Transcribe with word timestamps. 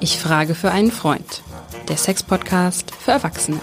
Ich 0.00 0.18
frage 0.18 0.54
für 0.54 0.70
einen 0.70 0.92
Freund. 0.92 1.42
Der 1.88 1.96
Sex-Podcast 1.96 2.94
für 2.94 3.12
Erwachsene. 3.12 3.60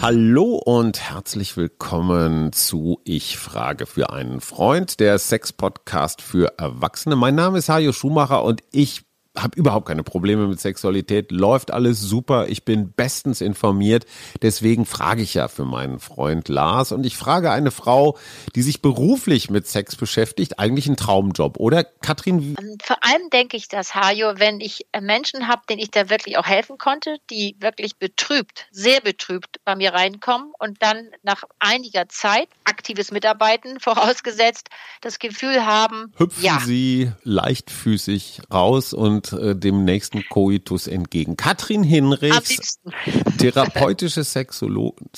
Hallo 0.00 0.62
und 0.64 1.00
herzlich 1.00 1.56
willkommen 1.56 2.52
zu 2.52 3.00
Ich 3.04 3.36
frage 3.36 3.84
für 3.84 4.10
einen 4.10 4.40
Freund, 4.40 5.00
der 5.00 5.18
Sex-Podcast 5.18 6.22
für 6.22 6.56
Erwachsene. 6.56 7.16
Mein 7.16 7.34
Name 7.34 7.58
ist 7.58 7.68
Hajo 7.68 7.92
Schumacher 7.92 8.44
und 8.44 8.62
ich 8.70 9.07
habe 9.38 9.58
überhaupt 9.58 9.86
keine 9.86 10.02
Probleme 10.02 10.46
mit 10.46 10.60
Sexualität, 10.60 11.30
läuft 11.30 11.70
alles 11.70 12.00
super, 12.00 12.48
ich 12.48 12.64
bin 12.64 12.92
bestens 12.92 13.40
informiert. 13.40 14.06
Deswegen 14.42 14.86
frage 14.86 15.22
ich 15.22 15.34
ja 15.34 15.48
für 15.48 15.64
meinen 15.64 15.98
Freund 15.98 16.48
Lars 16.48 16.92
und 16.92 17.04
ich 17.04 17.16
frage 17.16 17.50
eine 17.50 17.70
Frau, 17.70 18.18
die 18.54 18.62
sich 18.62 18.82
beruflich 18.82 19.50
mit 19.50 19.66
Sex 19.66 19.96
beschäftigt, 19.96 20.58
eigentlich 20.58 20.86
ein 20.86 20.96
Traumjob, 20.96 21.58
oder 21.58 21.84
Katrin? 21.84 22.56
Ähm, 22.58 22.78
vor 22.82 22.96
allem 23.02 23.30
denke 23.30 23.56
ich 23.56 23.68
das, 23.68 23.94
Hajo, 23.94 24.34
wenn 24.36 24.60
ich 24.60 24.86
äh, 24.92 25.00
Menschen 25.00 25.48
habe, 25.48 25.62
denen 25.68 25.80
ich 25.80 25.90
da 25.90 26.10
wirklich 26.10 26.38
auch 26.38 26.46
helfen 26.46 26.78
konnte, 26.78 27.18
die 27.30 27.56
wirklich 27.60 27.96
betrübt, 27.96 28.66
sehr 28.70 29.00
betrübt 29.00 29.56
bei 29.64 29.76
mir 29.76 29.92
reinkommen 29.92 30.52
und 30.58 30.82
dann 30.82 31.10
nach 31.22 31.44
einiger 31.58 32.08
Zeit 32.08 32.48
aktives 32.64 33.10
Mitarbeiten 33.10 33.80
vorausgesetzt 33.80 34.68
das 35.00 35.18
Gefühl 35.18 35.64
haben, 35.64 36.12
hüpfen 36.16 36.44
ja. 36.44 36.60
sie 36.60 37.12
leichtfüßig 37.24 38.42
raus 38.52 38.92
und 38.92 39.27
äh, 39.32 39.54
dem 39.56 39.84
nächsten 39.84 40.24
Koitus 40.28 40.86
entgegen. 40.86 41.36
Katrin 41.36 41.82
Hinrichs, 41.82 42.80
therapeutische 43.38 44.24
Sexologin. 44.24 45.08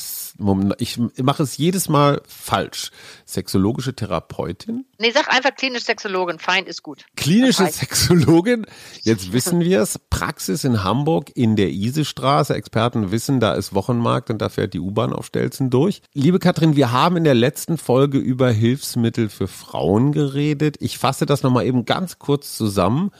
Ich 0.78 0.98
mache 1.22 1.42
es 1.42 1.56
jedes 1.56 1.88
Mal 1.88 2.22
falsch. 2.26 2.90
Sexologische 3.24 3.94
Therapeutin? 3.94 4.86
Nee, 5.02 5.12
sag 5.12 5.32
einfach 5.34 5.54
klinische 5.54 5.86
Sexologin. 5.86 6.38
Fein 6.38 6.66
ist 6.66 6.82
gut. 6.82 7.06
Klinische 7.16 7.66
Sexologin. 7.66 8.66
Jetzt 9.00 9.32
wissen 9.32 9.60
wir 9.60 9.80
es. 9.80 9.98
Praxis 9.98 10.62
in 10.64 10.84
Hamburg 10.84 11.30
in 11.34 11.56
der 11.56 11.70
Isestraße. 11.70 12.54
Experten 12.54 13.10
wissen, 13.10 13.40
da 13.40 13.54
ist 13.54 13.74
Wochenmarkt 13.74 14.28
und 14.28 14.42
da 14.42 14.50
fährt 14.50 14.74
die 14.74 14.78
U-Bahn 14.78 15.14
auf 15.14 15.24
Stelzen 15.24 15.70
durch. 15.70 16.02
Liebe 16.12 16.38
Katrin, 16.38 16.76
wir 16.76 16.92
haben 16.92 17.16
in 17.16 17.24
der 17.24 17.32
letzten 17.32 17.78
Folge 17.78 18.18
über 18.18 18.50
Hilfsmittel 18.50 19.30
für 19.30 19.48
Frauen 19.48 20.12
geredet. 20.12 20.76
Ich 20.80 20.98
fasse 20.98 21.24
das 21.24 21.42
nochmal 21.42 21.64
eben 21.64 21.86
ganz 21.86 22.18
kurz 22.18 22.54
zusammen. 22.54 23.10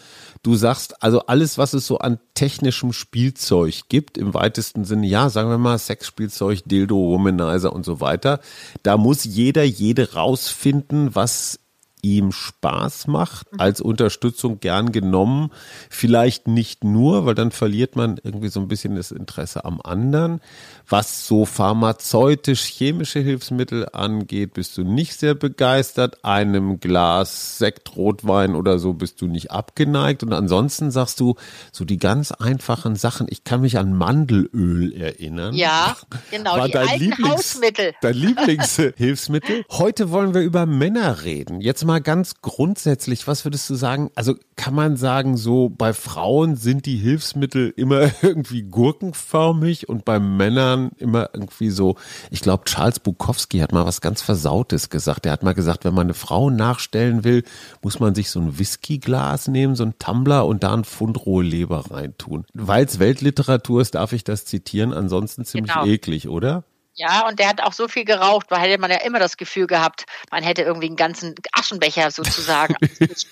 Du 0.43 0.57
sagst, 0.57 1.03
also 1.03 1.21
alles, 1.21 1.57
was 1.57 1.73
es 1.73 1.87
so 1.87 1.97
an 1.97 2.19
technischem 2.35 2.93
Spielzeug 2.93 3.89
gibt, 3.89 4.19
im 4.19 4.35
weitesten 4.35 4.85
Sinne, 4.85 5.07
ja, 5.07 5.31
sagen 5.31 5.49
wir 5.49 5.57
mal 5.57 5.79
Sexspielzeug, 5.79 6.61
Dildo, 6.67 6.97
Womanizer 6.97 7.73
und 7.73 7.87
so 7.87 8.03
weiter, 8.03 8.41
da 8.83 8.99
muss 8.99 9.25
jeder, 9.25 9.65
jede 9.65 10.13
rausfinden, 10.13 11.15
was 11.15 11.59
ihm 12.03 12.33
Spaß 12.33 13.07
macht, 13.07 13.53
mhm. 13.53 13.61
als 13.61 13.81
Unterstützung 13.81 14.61
gern 14.61 14.93
genommen. 14.93 15.51
Vielleicht 15.89 16.49
nicht 16.49 16.85
nur, 16.85 17.27
weil 17.27 17.35
dann 17.35 17.51
verliert 17.51 17.97
man 17.97 18.19
irgendwie 18.23 18.49
so 18.49 18.61
ein 18.61 18.69
bisschen 18.69 18.97
das 18.97 19.11
Interesse 19.11 19.65
am 19.65 19.81
anderen. 19.83 20.41
Was 20.89 21.27
so 21.27 21.45
pharmazeutisch-chemische 21.45 23.21
Hilfsmittel 23.21 23.89
angeht, 23.93 24.55
bist 24.55 24.77
du 24.77 24.83
nicht 24.83 25.15
sehr 25.19 25.35
begeistert. 25.35 26.25
Einem 26.25 26.81
Glas 26.81 27.59
Sekt, 27.59 27.95
Rotwein 27.97 28.55
oder 28.55 28.79
so 28.79 28.93
bist 28.93 29.21
du 29.21 29.27
nicht 29.27 29.51
abgeneigt. 29.53 30.23
Und 30.23 30.33
ansonsten 30.33 30.91
sagst 30.91 31.21
du 31.21 31.37
so 31.71 31.85
die 31.85 31.99
ganz 31.99 32.33
einfachen 32.33 32.97
Sachen. 32.97 33.27
Ich 33.31 33.45
kann 33.45 33.61
mich 33.61 33.79
an 33.79 33.95
Mandelöl 33.95 34.93
erinnern. 34.93 35.55
Ja, 35.55 35.97
genau. 36.31 36.57
War 36.57 36.67
die 36.67 36.73
dein 36.73 36.89
alten 36.89 37.05
Lieblings, 37.05 37.29
Hausmittel. 37.29 37.95
Dein 38.01 38.15
Lieblingshilfsmittel. 38.15 39.65
Heute 39.71 40.11
wollen 40.11 40.35
wir 40.35 40.43
über 40.43 40.67
Männer 40.67 41.23
reden. 41.23 41.61
Jetzt 41.61 41.85
mal 41.91 42.01
ganz 42.01 42.41
grundsätzlich, 42.41 43.27
was 43.27 43.45
würdest 43.45 43.69
du 43.69 43.75
sagen? 43.75 44.11
Also 44.15 44.37
kann 44.55 44.75
man 44.75 44.97
sagen, 44.97 45.37
so 45.37 45.69
bei 45.69 45.93
Frauen 45.93 46.55
sind 46.55 46.87
die 46.87 46.97
Hilfsmittel 46.97 47.75
immer 47.77 48.11
irgendwie 48.23 48.63
gurkenförmig 48.63 49.89
und 49.89 50.05
bei 50.05 50.21
Männern 50.21 50.93
immer 50.99 51.31
irgendwie 51.33 51.71
so. 51.71 51.97
Ich 52.31 52.43
glaube, 52.43 52.65
Charles 52.65 53.01
Bukowski 53.01 53.59
hat 53.59 53.73
mal 53.73 53.87
was 53.87 54.01
ganz 54.01 54.23
Versautes 54.23 54.89
gesagt. 54.89 55.27
Er 55.27 55.33
hat 55.33 55.43
mal 55.43 55.55
gesagt, 55.55 55.85
wenn 55.85 55.95
man 55.95 56.07
eine 56.07 56.15
Frau 56.15 56.49
nachstellen 56.49 57.25
will, 57.25 57.43
muss 57.83 57.99
man 57.99 58.15
sich 58.15 58.31
so 58.31 58.39
ein 58.39 58.59
Whiskyglas 58.59 59.49
nehmen, 59.49 59.75
so 59.75 59.85
ein 59.85 59.99
Tumbler 59.99 60.47
und 60.47 60.63
da 60.63 60.73
ein 60.73 60.85
Pfund 60.85 61.27
rohe 61.27 61.43
Leber 61.43 61.91
reintun. 61.91 62.45
Weil 62.55 62.85
es 62.85 63.01
Weltliteratur 63.01 63.81
ist, 63.81 63.97
darf 63.97 64.13
ich 64.13 64.23
das 64.23 64.45
zitieren. 64.45 64.93
Ansonsten 64.93 65.45
ziemlich 65.45 65.73
genau. 65.73 65.87
eklig, 65.87 66.29
oder? 66.29 66.63
Ja, 66.95 67.27
und 67.29 67.39
der 67.39 67.49
hat 67.49 67.63
auch 67.63 67.73
so 67.73 67.89
viel 67.89 68.05
geraucht, 68.05 68.47
weil 68.51 68.61
hätte 68.61 68.81
man 68.81 68.91
ja 68.91 68.99
immer 68.99 69.19
das 69.19 69.37
Gefühl 69.37 69.67
gehabt, 69.67 70.07
man 70.31 70.43
hätte 70.43 70.63
irgendwie 70.63 70.89
einen 70.89 70.97
ganzen 70.97 71.35
Aschenbecher 71.53 72.11
sozusagen, 72.11 72.75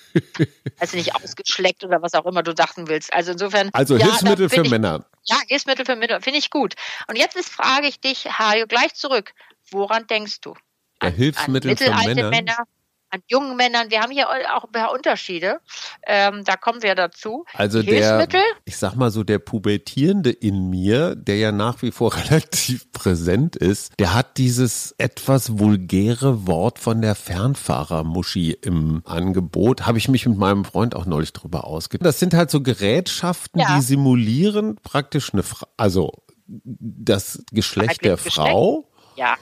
also 0.78 0.96
nicht 0.96 1.14
ausgeschleckt 1.14 1.84
oder 1.84 2.00
was 2.00 2.14
auch 2.14 2.24
immer 2.24 2.42
du 2.42 2.54
dachten 2.54 2.88
willst. 2.88 3.12
Also 3.12 3.32
insofern. 3.32 3.70
Also 3.72 3.96
ja, 3.96 4.06
Hilfsmittel 4.06 4.48
für 4.48 4.62
ich, 4.62 4.70
Männer. 4.70 5.04
Ja, 5.24 5.36
Hilfsmittel 5.48 5.84
für 5.84 5.96
Männer, 5.96 6.20
finde 6.20 6.38
ich 6.38 6.50
gut. 6.50 6.74
Und 7.08 7.18
jetzt 7.18 7.36
ist, 7.36 7.50
frage 7.50 7.88
ich 7.88 8.00
dich, 8.00 8.26
Hajo, 8.38 8.66
gleich 8.66 8.94
zurück. 8.94 9.34
Woran 9.70 10.06
denkst 10.06 10.40
du? 10.40 10.54
An, 11.00 11.10
ja, 11.10 11.16
Hilfsmittel 11.16 11.70
an 11.70 11.76
für 11.76 12.14
Männer. 12.14 12.30
Männer 12.30 12.64
an 13.10 13.20
jungen 13.26 13.56
Männern. 13.56 13.90
Wir 13.90 14.00
haben 14.00 14.12
hier 14.12 14.28
auch 14.28 14.64
ein 14.64 14.72
paar 14.72 14.92
Unterschiede. 14.92 15.60
Ähm, 16.06 16.44
da 16.44 16.56
kommen 16.56 16.82
wir 16.82 16.94
dazu. 16.94 17.44
Also 17.54 17.82
der, 17.82 18.28
ich 18.64 18.76
sag 18.76 18.94
mal 18.94 19.10
so, 19.10 19.24
der 19.24 19.38
Pubertierende 19.38 20.30
in 20.30 20.68
mir, 20.68 21.14
der 21.14 21.36
ja 21.38 21.52
nach 21.52 21.82
wie 21.82 21.90
vor 21.90 22.14
relativ 22.30 22.90
präsent 22.92 23.56
ist, 23.56 23.92
der 23.98 24.14
hat 24.14 24.36
dieses 24.36 24.94
etwas 24.98 25.58
vulgäre 25.58 26.46
Wort 26.46 26.78
von 26.78 27.00
der 27.00 27.14
Fernfahrermuschi 27.14 28.52
im 28.52 29.02
Angebot. 29.04 29.86
Habe 29.86 29.98
ich 29.98 30.08
mich 30.08 30.26
mit 30.26 30.38
meinem 30.38 30.64
Freund 30.64 30.94
auch 30.94 31.06
neulich 31.06 31.32
drüber 31.32 31.64
ausgetauscht. 31.64 32.06
Das 32.06 32.18
sind 32.18 32.34
halt 32.34 32.50
so 32.50 32.62
Gerätschaften, 32.62 33.60
ja. 33.60 33.76
die 33.76 33.82
simulieren 33.82 34.76
praktisch 34.82 35.32
eine, 35.32 35.42
Fra 35.42 35.66
also 35.76 36.12
das 36.46 37.44
Geschlecht 37.52 38.04
der 38.04 38.16
Frau. 38.16 38.88
Ja. 39.16 39.36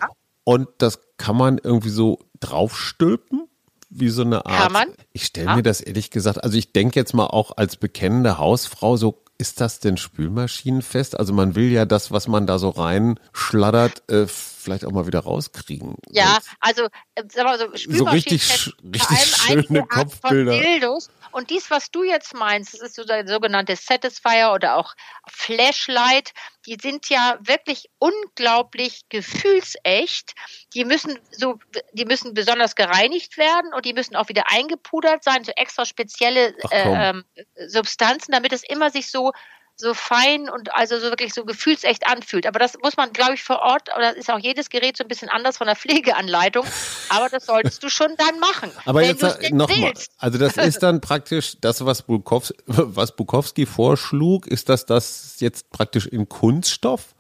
Und 0.44 0.69
das 0.78 1.00
kann 1.16 1.37
man 1.37 1.59
irgendwie 1.59 1.91
so 1.91 2.19
draufstülpen 2.41 3.49
wie 3.88 4.08
so 4.08 4.22
eine 4.22 4.47
Art. 4.47 4.62
Kann 4.62 4.72
man? 4.72 4.88
Ich 5.12 5.26
stelle 5.26 5.47
ja. 5.47 5.56
mir 5.56 5.62
das 5.62 5.80
ehrlich 5.80 6.10
gesagt, 6.10 6.42
also 6.42 6.56
ich 6.56 6.72
denke 6.72 6.98
jetzt 6.98 7.14
mal 7.14 7.26
auch 7.26 7.56
als 7.56 7.76
bekennende 7.76 8.38
Hausfrau 8.38 8.97
so, 8.97 9.22
ist 9.38 9.60
das 9.60 9.80
denn 9.80 9.97
spülmaschinenfest? 9.97 11.19
Also 11.19 11.32
man 11.32 11.54
will 11.54 11.70
ja 11.70 11.84
das, 11.84 12.10
was 12.10 12.26
man 12.26 12.46
da 12.46 12.58
so 12.58 12.70
reinschladdert, 12.70 14.10
äh, 14.10 14.26
vielleicht 14.66 14.84
auch 14.84 14.91
mal 14.91 15.06
wieder 15.06 15.21
rauskriegen. 15.21 15.94
Ja, 16.10 16.38
also, 16.59 16.87
äh, 17.15 17.22
sag 17.32 17.44
mal 17.44 17.59
so, 17.59 17.69
so 17.75 18.04
richtig, 18.04 18.75
richtig 18.82 19.19
schöne 19.19 19.87
Kopfbilder. 19.87 20.99
Und 21.31 21.50
dies, 21.50 21.71
was 21.71 21.91
du 21.91 22.03
jetzt 22.03 22.34
meinst, 22.34 22.75
das 22.75 22.81
ist 22.81 22.97
so 22.97 23.05
der 23.05 23.28
sogenannte 23.28 23.76
Satisfier 23.76 24.53
oder 24.53 24.76
auch 24.76 24.94
Flashlight, 25.28 26.32
die 26.66 26.76
sind 26.81 27.09
ja 27.09 27.38
wirklich 27.41 27.88
unglaublich 27.99 29.03
gefühlsecht. 29.09 30.34
Die 30.75 30.84
müssen 30.84 31.19
so, 31.31 31.59
die 31.93 32.06
müssen 32.06 32.34
besonders 32.34 32.75
gereinigt 32.75 33.38
werden 33.38 33.72
und 33.72 33.84
die 33.84 33.93
müssen 33.93 34.16
auch 34.16 34.28
wieder 34.28 34.50
eingepudert 34.50 35.22
sein, 35.22 35.44
so 35.44 35.53
extra 35.55 35.84
spezielle 35.84 36.56
äh, 36.71 37.10
ähm, 37.10 37.25
Substanzen, 37.69 38.32
damit 38.32 38.53
es 38.53 38.65
immer 38.65 38.91
sich 38.91 39.10
so 39.10 39.32
so 39.76 39.92
fein 39.92 40.48
und 40.48 40.75
also 40.75 40.98
so 40.98 41.10
wirklich 41.10 41.34
so 41.34 41.44
gefühlsecht 41.44 42.06
anfühlt. 42.06 42.47
Aber 42.47 42.59
das 42.59 42.78
muss 42.82 42.97
man, 42.97 43.12
glaube 43.12 43.34
ich, 43.34 43.42
vor 43.42 43.60
Ort, 43.60 43.91
oder 43.97 44.16
ist 44.16 44.31
auch 44.31 44.38
jedes 44.38 44.70
Gerät 44.70 44.97
so 44.97 45.04
ein 45.04 45.09
bisschen 45.09 45.28
anders 45.28 45.59
von 45.59 45.66
der 45.66 45.76
Pflegeanleitung, 45.76 46.64
aber 47.10 47.28
das 47.28 47.47
solltest 47.47 47.82
du 47.82 47.91
schon 47.91 48.09
dann 48.16 48.41
machen. 48.41 48.70
Aber 48.87 49.03
jetzt 49.03 49.22
nochmal, 49.53 49.92
also 50.19 50.38
das 50.38 50.56
ist 50.56 50.82
dann 50.82 51.00
praktisch 51.00 51.59
das, 51.60 51.84
was 51.84 52.03
Bukowski, 52.03 52.56
was 52.66 53.14
Bukowski 53.14 53.66
vorschlug, 53.66 54.47
ist 54.47 54.69
das 54.70 54.87
das 54.87 55.37
jetzt 55.41 55.70
praktisch 55.70 56.06
in 56.06 56.28
Kunststoff 56.28 57.14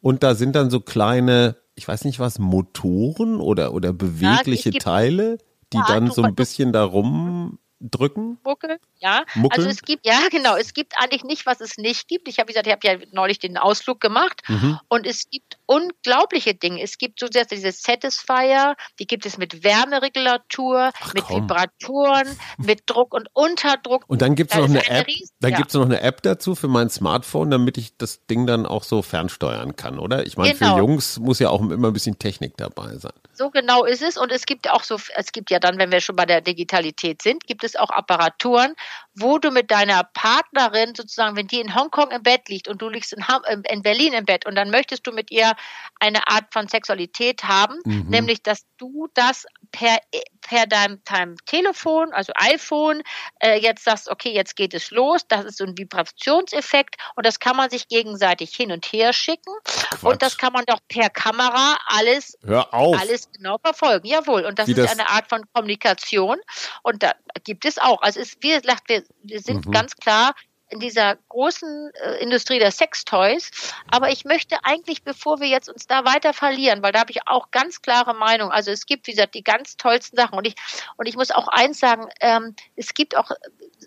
und 0.00 0.22
da 0.22 0.34
sind 0.34 0.54
dann 0.54 0.68
so 0.68 0.80
kleine, 0.80 1.56
ich 1.74 1.88
weiß 1.88 2.04
nicht 2.04 2.18
was, 2.18 2.38
Motoren 2.38 3.40
oder, 3.40 3.72
oder 3.72 3.92
bewegliche 3.94 4.70
ja, 4.70 4.78
Teile, 4.78 5.38
die 5.72 5.78
ja, 5.78 5.84
dann 5.86 6.10
so 6.10 6.22
ein 6.22 6.34
bisschen 6.34 6.72
darum 6.72 7.58
drücken? 7.90 8.38
Muckel, 8.44 8.78
ja. 9.00 9.24
Muckeln? 9.34 9.66
Also 9.66 9.68
es 9.68 9.82
gibt, 9.82 10.06
ja 10.06 10.18
genau, 10.30 10.56
es 10.56 10.74
gibt 10.74 10.94
eigentlich 10.98 11.24
nicht, 11.24 11.46
was 11.46 11.60
es 11.60 11.76
nicht 11.76 12.08
gibt. 12.08 12.28
Ich 12.28 12.38
habe 12.38 12.46
gesagt, 12.46 12.66
ich 12.66 12.72
habe 12.72 12.86
ja 12.86 12.96
neulich 13.12 13.38
den 13.38 13.58
Ausflug 13.58 14.00
gemacht 14.00 14.42
mhm. 14.48 14.78
und 14.88 15.06
es 15.06 15.28
gibt 15.30 15.58
unglaubliche 15.66 16.54
Dinge. 16.54 16.82
Es 16.82 16.98
gibt 16.98 17.18
so 17.20 17.26
sehr 17.30 17.44
diese 17.44 17.72
Satisfier, 17.72 18.76
die 18.98 19.06
gibt 19.06 19.26
es 19.26 19.38
mit 19.38 19.64
Wärmeregulatur, 19.64 20.90
Ach, 20.94 21.14
mit 21.14 21.24
komm. 21.24 21.42
Vibratoren, 21.42 22.38
mit 22.58 22.82
Druck 22.86 23.14
und 23.14 23.28
Unterdruck. 23.32 24.04
Und 24.06 24.22
dann 24.22 24.34
gibt 24.34 24.52
es 24.52 24.58
noch 24.58 24.64
eine, 24.64 24.80
eine 24.80 25.00
App, 25.00 25.06
Riesen, 25.06 25.34
dann 25.40 25.50
ja. 25.52 25.56
gibt 25.56 25.70
es 25.70 25.74
noch 25.74 25.84
eine 25.84 26.00
App 26.00 26.22
dazu 26.22 26.54
für 26.54 26.68
mein 26.68 26.90
Smartphone, 26.90 27.50
damit 27.50 27.78
ich 27.78 27.96
das 27.96 28.24
Ding 28.26 28.46
dann 28.46 28.66
auch 28.66 28.84
so 28.84 29.02
fernsteuern 29.02 29.76
kann, 29.76 29.98
oder? 29.98 30.26
Ich 30.26 30.36
meine, 30.36 30.54
genau. 30.54 30.74
für 30.74 30.78
Jungs 30.78 31.18
muss 31.18 31.38
ja 31.38 31.50
auch 31.50 31.60
immer 31.60 31.88
ein 31.88 31.92
bisschen 31.92 32.18
Technik 32.18 32.56
dabei 32.56 32.96
sein. 32.96 33.12
So 33.32 33.50
genau 33.50 33.84
ist 33.84 34.02
es. 34.02 34.16
Und 34.16 34.30
es 34.30 34.46
gibt 34.46 34.70
auch 34.70 34.82
so, 34.82 34.98
es 35.16 35.32
gibt 35.32 35.50
ja 35.50 35.58
dann, 35.58 35.78
wenn 35.78 35.90
wir 35.90 36.00
schon 36.00 36.16
bei 36.16 36.26
der 36.26 36.40
Digitalität 36.40 37.22
sind, 37.22 37.46
gibt 37.46 37.64
es 37.64 37.76
auch 37.76 37.90
Apparaturen, 37.90 38.74
wo 39.14 39.38
du 39.38 39.50
mit 39.50 39.70
deiner 39.70 40.04
Partnerin 40.14 40.94
sozusagen, 40.94 41.36
wenn 41.36 41.46
die 41.46 41.60
in 41.60 41.74
Hongkong 41.74 42.10
im 42.10 42.22
Bett 42.22 42.48
liegt 42.48 42.68
und 42.68 42.80
du 42.82 42.88
liegst 42.88 43.12
in, 43.12 43.24
in 43.68 43.82
Berlin 43.82 44.12
im 44.12 44.24
Bett 44.24 44.46
und 44.46 44.54
dann 44.54 44.70
möchtest 44.70 45.06
du 45.06 45.12
mit 45.12 45.30
ihr 45.30 45.52
eine 46.00 46.26
Art 46.28 46.52
von 46.52 46.68
Sexualität 46.68 47.44
haben, 47.44 47.78
mhm. 47.84 48.06
nämlich 48.08 48.42
dass 48.42 48.64
du 48.78 49.08
das 49.14 49.46
per, 49.70 49.98
per 50.42 50.66
deinem, 50.66 51.02
deinem 51.04 51.36
Telefon, 51.46 52.12
also 52.12 52.32
iPhone, 52.36 53.02
äh, 53.40 53.58
jetzt 53.58 53.84
sagst, 53.84 54.10
okay, 54.10 54.32
jetzt 54.32 54.56
geht 54.56 54.74
es 54.74 54.90
los, 54.90 55.26
das 55.28 55.44
ist 55.44 55.58
so 55.58 55.64
ein 55.64 55.78
Vibrationseffekt 55.78 56.96
und 57.16 57.24
das 57.24 57.40
kann 57.40 57.56
man 57.56 57.70
sich 57.70 57.88
gegenseitig 57.88 58.54
hin 58.54 58.72
und 58.72 58.84
her 58.86 59.12
schicken 59.12 59.54
Quatsch. 59.64 60.02
und 60.02 60.22
das 60.22 60.36
kann 60.36 60.52
man 60.52 60.64
doch 60.66 60.80
per 60.88 61.08
Kamera 61.10 61.78
alles, 61.86 62.36
alles 62.70 63.30
genau 63.32 63.58
verfolgen. 63.58 64.06
Jawohl, 64.06 64.44
und 64.44 64.58
das 64.58 64.66
Wie 64.66 64.72
ist 64.72 64.78
das? 64.78 64.90
eine 64.90 65.08
Art 65.08 65.28
von 65.28 65.42
Kommunikation 65.52 66.38
und 66.82 67.02
da 67.02 67.12
gibt 67.44 67.64
es 67.64 67.78
auch, 67.78 68.02
also 68.02 68.20
es, 68.20 68.36
wir, 68.40 68.62
wir, 68.62 69.04
wir 69.22 69.40
sind 69.40 69.66
mhm. 69.66 69.70
ganz 69.70 69.96
klar 69.96 70.34
in 70.72 70.80
dieser 70.80 71.16
großen 71.28 71.92
äh, 71.94 72.22
Industrie 72.22 72.58
der 72.58 72.70
Sextoys. 72.70 73.50
Aber 73.90 74.10
ich 74.10 74.24
möchte 74.24 74.56
eigentlich, 74.64 75.04
bevor 75.04 75.38
wir 75.40 75.48
jetzt 75.48 75.68
uns 75.68 75.86
da 75.86 76.04
weiter 76.04 76.32
verlieren, 76.32 76.82
weil 76.82 76.92
da 76.92 77.00
habe 77.00 77.10
ich 77.10 77.28
auch 77.28 77.50
ganz 77.50 77.82
klare 77.82 78.14
Meinung. 78.14 78.50
Also 78.50 78.70
es 78.70 78.86
gibt, 78.86 79.06
wie 79.06 79.12
gesagt, 79.12 79.34
die 79.34 79.44
ganz 79.44 79.76
tollsten 79.76 80.16
Sachen. 80.16 80.38
Und 80.38 80.46
ich, 80.46 80.54
und 80.96 81.06
ich 81.06 81.14
muss 81.14 81.30
auch 81.30 81.48
eins 81.48 81.78
sagen, 81.78 82.08
ähm, 82.20 82.56
es 82.74 82.94
gibt 82.94 83.16
auch 83.16 83.30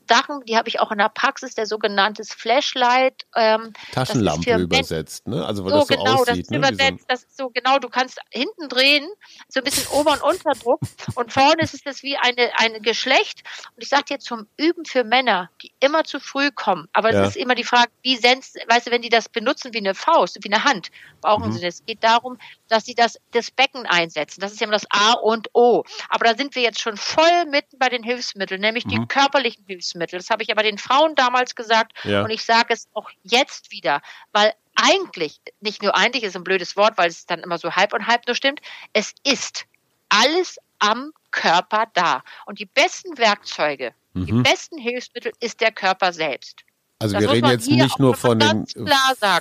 Sachen, 0.07 0.43
die 0.45 0.57
habe 0.57 0.69
ich 0.69 0.79
auch 0.79 0.91
in 0.91 0.97
der 0.97 1.09
Praxis, 1.09 1.55
der 1.55 1.65
sogenannte 1.65 2.23
Flashlight. 2.23 3.25
Ähm, 3.35 3.73
Taschenlampe 3.91 4.55
übersetzt, 4.55 5.27
ne? 5.27 5.45
Also 5.45 5.63
weil 5.63 5.71
so, 5.71 5.79
das 5.79 5.87
so 5.87 5.95
genau, 5.95 6.13
aussieht. 6.13 6.27
Das 6.27 6.37
ist 6.37 6.51
ne? 6.51 6.57
übersetzt, 6.57 6.99
so 6.99 7.05
das 7.07 7.23
ist 7.23 7.37
so 7.37 7.49
genau, 7.49 7.79
du 7.79 7.89
kannst 7.89 8.19
hinten 8.29 8.69
drehen, 8.69 9.07
so 9.47 9.59
ein 9.59 9.63
bisschen 9.63 9.87
Ober- 9.87 10.13
und 10.13 10.21
Unterdruck 10.21 10.79
und 11.15 11.31
vorne 11.31 11.63
ist 11.63 11.73
es 11.73 11.83
das 11.83 12.03
wie 12.03 12.17
eine, 12.17 12.51
eine 12.57 12.81
Geschlecht. 12.81 13.43
Und 13.75 13.83
ich 13.83 13.89
sage 13.89 14.05
dir 14.05 14.19
zum 14.19 14.47
Üben 14.57 14.85
für 14.85 15.03
Männer, 15.03 15.49
die 15.61 15.71
immer 15.79 16.03
zu 16.03 16.19
früh 16.19 16.51
kommen, 16.51 16.74
aber 16.93 17.09
es 17.09 17.15
ja. 17.15 17.25
ist 17.25 17.37
immer 17.37 17.55
die 17.55 17.63
Frage, 17.63 17.91
wie 18.01 18.17
sendst, 18.17 18.57
weißt 18.67 18.87
du, 18.87 18.91
wenn 18.91 19.01
die 19.01 19.09
das 19.09 19.29
benutzen 19.29 19.73
wie 19.73 19.79
eine 19.79 19.95
Faust, 19.95 20.37
wie 20.41 20.51
eine 20.51 20.63
Hand, 20.63 20.91
brauchen 21.21 21.49
mhm. 21.49 21.53
sie 21.53 21.61
das. 21.61 21.75
Es 21.75 21.85
geht 21.85 22.03
darum, 22.03 22.37
dass 22.67 22.85
sie 22.85 22.95
das, 22.95 23.19
das 23.31 23.51
Becken 23.51 23.85
einsetzen. 23.85 24.41
Das 24.41 24.51
ist 24.51 24.59
ja 24.59 24.65
immer 24.65 24.73
das 24.73 24.87
A 24.89 25.13
und 25.13 25.49
O. 25.53 25.83
Aber 26.09 26.25
da 26.25 26.35
sind 26.35 26.55
wir 26.55 26.61
jetzt 26.61 26.79
schon 26.79 26.97
voll 26.97 27.45
mitten 27.49 27.77
bei 27.79 27.89
den 27.89 28.03
Hilfsmitteln, 28.03 28.61
nämlich 28.61 28.85
mhm. 28.85 28.89
die 28.89 29.07
körperlichen 29.07 29.65
Hilfsmittel. 29.67 30.19
Das 30.19 30.29
habe 30.29 30.43
ich 30.43 30.51
aber 30.51 30.63
den 30.63 30.77
Frauen 30.77 31.15
damals 31.15 31.55
gesagt 31.55 31.93
ja. 32.03 32.23
und 32.23 32.29
ich 32.29 32.43
sage 32.43 32.73
es 32.73 32.87
auch 32.93 33.09
jetzt 33.23 33.71
wieder, 33.71 34.01
weil 34.31 34.53
eigentlich, 34.75 35.39
nicht 35.61 35.81
nur 35.81 35.95
eigentlich 35.95 36.23
ist 36.23 36.35
ein 36.35 36.43
blödes 36.43 36.75
Wort, 36.75 36.97
weil 36.97 37.09
es 37.09 37.25
dann 37.25 37.39
immer 37.39 37.57
so 37.57 37.75
halb 37.75 37.93
und 37.93 38.07
halb 38.07 38.27
nur 38.27 38.35
stimmt, 38.35 38.59
es 38.93 39.13
ist 39.23 39.65
alles 40.09 40.57
am 40.79 41.13
Körper 41.31 41.85
da. 41.93 42.23
Und 42.45 42.59
die 42.59 42.65
besten 42.65 43.17
Werkzeuge, 43.17 43.93
mhm. 44.13 44.25
die 44.25 44.33
besten 44.33 44.77
Hilfsmittel 44.77 45.31
ist 45.39 45.61
der 45.61 45.71
Körper 45.71 46.13
selbst. 46.13 46.64
Also 46.99 47.13
das 47.13 47.23
wir 47.23 47.31
reden 47.31 47.49
jetzt 47.49 47.69
nicht 47.69 47.99
nur 47.99 48.15
von 48.15 48.39
den, 48.39 48.65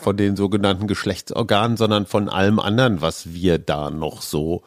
von 0.02 0.16
den 0.16 0.36
sogenannten 0.36 0.88
Geschlechtsorganen, 0.88 1.76
sondern 1.76 2.06
von 2.06 2.28
allem 2.28 2.58
anderen, 2.58 3.00
was 3.00 3.32
wir 3.32 3.58
da 3.58 3.90
noch 3.90 4.22
so, 4.22 4.64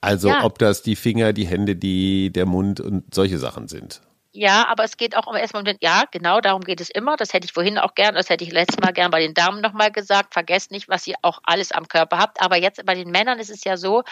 also 0.00 0.28
ja. 0.28 0.44
ob 0.44 0.58
das 0.58 0.82
die 0.82 0.96
Finger, 0.96 1.34
die 1.34 1.46
Hände, 1.46 1.76
die, 1.76 2.32
der 2.32 2.46
Mund 2.46 2.80
und 2.80 3.14
solche 3.14 3.38
Sachen 3.38 3.68
sind. 3.68 4.00
Ja, 4.32 4.68
aber 4.68 4.84
es 4.84 4.96
geht 4.96 5.16
auch 5.16 5.34
erstmal 5.34 5.62
um 5.62 5.64
den, 5.66 5.76
ja, 5.80 6.04
genau, 6.10 6.40
darum 6.40 6.62
geht 6.62 6.80
es 6.80 6.88
immer. 6.88 7.16
Das 7.16 7.32
hätte 7.32 7.46
ich 7.46 7.52
vorhin 7.52 7.78
auch 7.78 7.94
gern, 7.94 8.14
das 8.14 8.30
hätte 8.30 8.44
ich 8.44 8.52
letztes 8.52 8.78
Mal 8.78 8.92
gern 8.92 9.10
bei 9.10 9.20
den 9.20 9.34
Damen 9.34 9.60
nochmal 9.60 9.90
gesagt. 9.90 10.34
Vergesst 10.34 10.70
nicht, 10.70 10.88
was 10.88 11.06
ihr 11.08 11.16
auch 11.22 11.40
alles 11.42 11.72
am 11.72 11.88
Körper 11.88 12.18
habt. 12.18 12.40
Aber 12.40 12.56
jetzt 12.56 12.84
bei 12.86 12.94
den 12.94 13.10
Männern 13.10 13.40
ist 13.40 13.50
es 13.50 13.64
ja 13.64 13.76
so, 13.76 14.04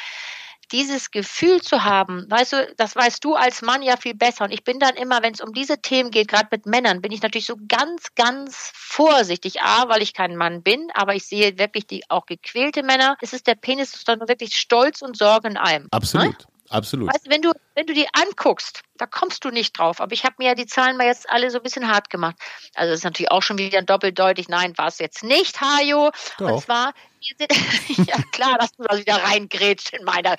dieses 0.73 1.11
Gefühl 1.11 1.61
zu 1.61 1.85
haben, 1.85 2.27
weißt 2.29 2.53
du, 2.53 2.75
das 2.77 2.95
weißt 2.97 3.25
du 3.25 3.35
als 3.35 3.63
Mann 3.63 3.83
ja 3.83 3.97
viel 3.97 4.15
besser. 4.15 4.45
Und 4.45 4.53
ich 4.53 4.65
bin 4.65 4.79
dann 4.79 4.97
immer, 4.97 5.23
wenn 5.23 5.35
es 5.35 5.41
um 5.41 5.53
diese 5.53 5.81
Themen 5.81 6.11
geht, 6.11 6.29
gerade 6.29 6.49
mit 6.51 6.67
Männern, 6.67 7.01
bin 7.01 7.13
ich 7.13 7.23
natürlich 7.23 7.47
so 7.47 7.57
ganz, 7.69 8.15
ganz 8.15 8.73
vorsichtig. 8.75 9.63
A, 9.63 9.89
weil 9.89 10.03
ich 10.03 10.15
kein 10.15 10.37
Mann 10.37 10.63
bin, 10.63 10.89
aber 10.95 11.15
ich 11.15 11.27
sehe 11.27 11.59
wirklich 11.59 11.87
die 11.87 12.03
auch 12.09 12.27
gequälte 12.27 12.83
Männer. 12.83 13.17
Es 13.21 13.33
ist 13.33 13.47
der 13.47 13.55
Penis, 13.55 13.95
ist 13.95 14.09
dann 14.09 14.21
wirklich 14.21 14.57
Stolz 14.57 15.03
und 15.03 15.17
Sorge 15.17 15.49
in 15.49 15.57
allem. 15.57 15.89
Absolut. 15.91 16.39
Ne? 16.39 16.47
Absolut. 16.71 17.09
Weißt, 17.09 17.31
wenn 17.31 17.41
du, 17.41 17.53
wenn 17.75 17.87
du 17.87 17.95
die 17.95 18.07
anguckst, 18.13 18.83
da 18.99 19.07
kommst 19.07 19.45
du 19.45 19.51
nicht 19.51 19.79
drauf. 19.79 20.01
Aber 20.01 20.13
ich 20.13 20.25
habe 20.25 20.35
mir 20.39 20.49
ja 20.49 20.55
die 20.55 20.67
Zahlen 20.67 20.97
mal 20.97 21.07
jetzt 21.07 21.29
alle 21.31 21.51
so 21.51 21.59
ein 21.59 21.63
bisschen 21.63 21.89
hart 21.89 22.11
gemacht. 22.11 22.37
Also 22.75 22.91
das 22.91 23.01
ist 23.01 23.05
natürlich 23.05 23.31
auch 23.31 23.43
schon 23.43 23.59
wieder 23.59 23.81
doppeldeutig. 23.83 24.49
Nein, 24.49 24.77
war 24.77 24.89
es 24.89 24.99
jetzt 24.99 25.25
nicht, 25.25 25.61
Hajo. 25.61 26.11
Doch. 26.39 26.51
Und 26.51 26.61
zwar, 26.63 26.93
ja 28.07 28.17
klar, 28.33 28.59
dass 28.59 28.73
du 28.73 28.83
da 28.85 28.97
wieder 28.97 29.17
reingrätscht 29.23 29.95
in 29.95 30.05
meine, 30.05 30.37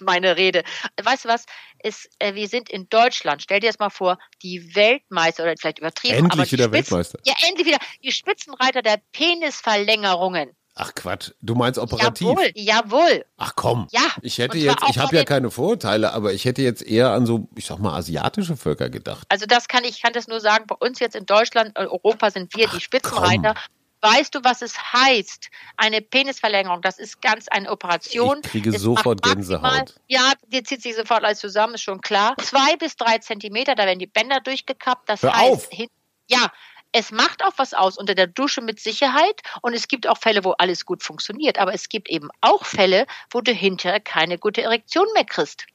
meine 0.00 0.36
Rede. 0.36 0.62
Weißt 1.02 1.24
du 1.24 1.28
was? 1.28 1.44
Ist, 1.82 2.10
äh, 2.18 2.34
wir 2.34 2.48
sind 2.48 2.70
in 2.70 2.88
Deutschland. 2.88 3.42
Stell 3.42 3.60
dir 3.60 3.68
das 3.68 3.78
mal 3.78 3.90
vor, 3.90 4.18
die 4.42 4.74
Weltmeister 4.74 5.44
oder 5.44 5.54
vielleicht 5.58 5.78
übertrieben. 5.78 6.14
Endlich 6.14 6.32
aber 6.32 6.50
wieder 6.50 6.64
Spitzen, 6.64 6.72
Weltmeister. 6.72 7.18
Ja, 7.24 7.34
endlich 7.46 7.66
wieder. 7.66 7.78
Die 8.02 8.12
Spitzenreiter 8.12 8.82
der 8.82 9.00
Penisverlängerungen. 9.12 10.50
Ach 10.80 10.94
Quatsch, 10.94 11.32
du 11.42 11.56
meinst 11.56 11.76
operativ? 11.76 12.28
Jawohl, 12.28 12.52
jawohl. 12.54 13.24
Ach 13.36 13.52
komm. 13.56 13.88
Ja. 13.90 14.00
Ich 14.22 14.38
hätte 14.38 14.58
jetzt, 14.58 14.84
ich 14.88 14.98
habe 14.98 15.16
ja 15.16 15.24
keine 15.24 15.50
Vorurteile, 15.50 16.12
aber 16.12 16.32
ich 16.32 16.44
hätte 16.44 16.62
jetzt 16.62 16.82
eher 16.82 17.10
an 17.10 17.26
so, 17.26 17.48
ich 17.56 17.66
sag 17.66 17.80
mal, 17.80 17.96
asiatische 17.96 18.56
Völker 18.56 18.88
gedacht. 18.88 19.26
Also 19.28 19.44
das 19.46 19.66
kann 19.66 19.82
ich, 19.82 20.00
kann 20.00 20.12
das 20.12 20.28
nur 20.28 20.38
sagen, 20.38 20.66
bei 20.68 20.76
uns 20.76 21.00
jetzt 21.00 21.16
in 21.16 21.26
Deutschland, 21.26 21.76
Europa 21.76 22.30
sind 22.30 22.54
wir 22.54 22.66
Ach, 22.68 22.74
die 22.76 22.80
Spitzenreiter. 22.80 23.54
Komm. 23.54 23.62
Weißt 24.00 24.34
du, 24.34 24.40
was 24.44 24.62
es 24.62 24.76
heißt? 24.92 25.50
Eine 25.76 26.00
Penisverlängerung, 26.00 26.82
das 26.82 26.98
ist 26.98 27.20
ganz 27.20 27.48
eine 27.48 27.70
Operation. 27.70 28.40
Ich 28.44 28.50
kriege 28.50 28.70
das 28.70 28.82
sofort 28.82 29.22
Gänsehaut. 29.22 29.94
Ja, 30.06 30.32
die 30.46 30.62
zieht 30.62 30.82
sich 30.82 30.94
sofort 30.94 31.24
alles 31.24 31.40
zusammen, 31.40 31.74
ist 31.74 31.82
schon 31.82 32.00
klar. 32.00 32.36
Zwei 32.42 32.76
bis 32.76 32.96
drei 32.96 33.18
Zentimeter, 33.18 33.74
da 33.74 33.86
werden 33.86 33.98
die 33.98 34.06
Bänder 34.06 34.40
durchgekappt. 34.40 35.08
Das 35.08 35.22
Hör 35.22 35.36
heißt, 35.36 35.50
auf. 35.50 35.68
Hin, 35.70 35.88
ja, 36.28 36.52
es 36.92 37.10
macht 37.10 37.44
auch 37.44 37.52
was 37.56 37.74
aus 37.74 37.98
unter 37.98 38.14
der 38.14 38.26
Dusche 38.26 38.60
mit 38.60 38.80
Sicherheit 38.80 39.42
und 39.62 39.74
es 39.74 39.88
gibt 39.88 40.06
auch 40.06 40.18
Fälle, 40.18 40.44
wo 40.44 40.52
alles 40.52 40.84
gut 40.86 41.02
funktioniert, 41.02 41.58
aber 41.58 41.74
es 41.74 41.88
gibt 41.88 42.08
eben 42.08 42.30
auch 42.40 42.64
Fälle, 42.64 43.06
wo 43.30 43.40
du 43.40 43.52
hinterher 43.52 44.00
keine 44.00 44.38
gute 44.38 44.62
Erektion 44.62 45.06
mehr 45.14 45.24
kriegst. 45.24 45.66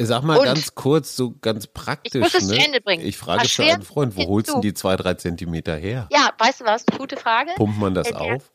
Sag 0.00 0.22
mal 0.22 0.38
und 0.38 0.44
ganz 0.44 0.74
kurz, 0.76 1.16
so 1.16 1.34
ganz 1.40 1.66
praktisch. 1.66 2.14
Ich 2.14 2.20
muss 2.20 2.34
es 2.34 2.48
ne? 2.48 2.56
zu 2.56 2.64
Ende 2.64 2.80
bringen. 2.80 3.04
Ich 3.04 3.16
frage 3.16 3.48
für 3.48 3.64
einen 3.64 3.82
Freund, 3.82 4.16
wo 4.16 4.26
holst 4.28 4.50
du 4.50 4.60
die 4.60 4.72
zwei, 4.72 4.94
drei 4.94 5.14
Zentimeter 5.14 5.74
her? 5.76 6.08
Ja, 6.12 6.30
weißt 6.38 6.60
du 6.60 6.64
was? 6.64 6.86
Gute 6.86 7.16
Frage. 7.16 7.50
Pumpt 7.56 7.78
man 7.78 7.94
das 7.94 8.06
der, 8.08 8.20
auf? 8.20 8.50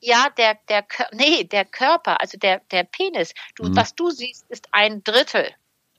Ja, 0.00 0.28
der, 0.36 0.56
der, 0.68 0.84
nee, 1.12 1.44
der 1.44 1.64
Körper, 1.64 2.20
also 2.20 2.38
der, 2.38 2.60
der 2.72 2.84
Penis. 2.84 3.34
Du, 3.54 3.64
hm. 3.64 3.76
Was 3.76 3.94
du 3.94 4.10
siehst, 4.10 4.46
ist 4.48 4.66
ein 4.72 5.04
Drittel. 5.04 5.46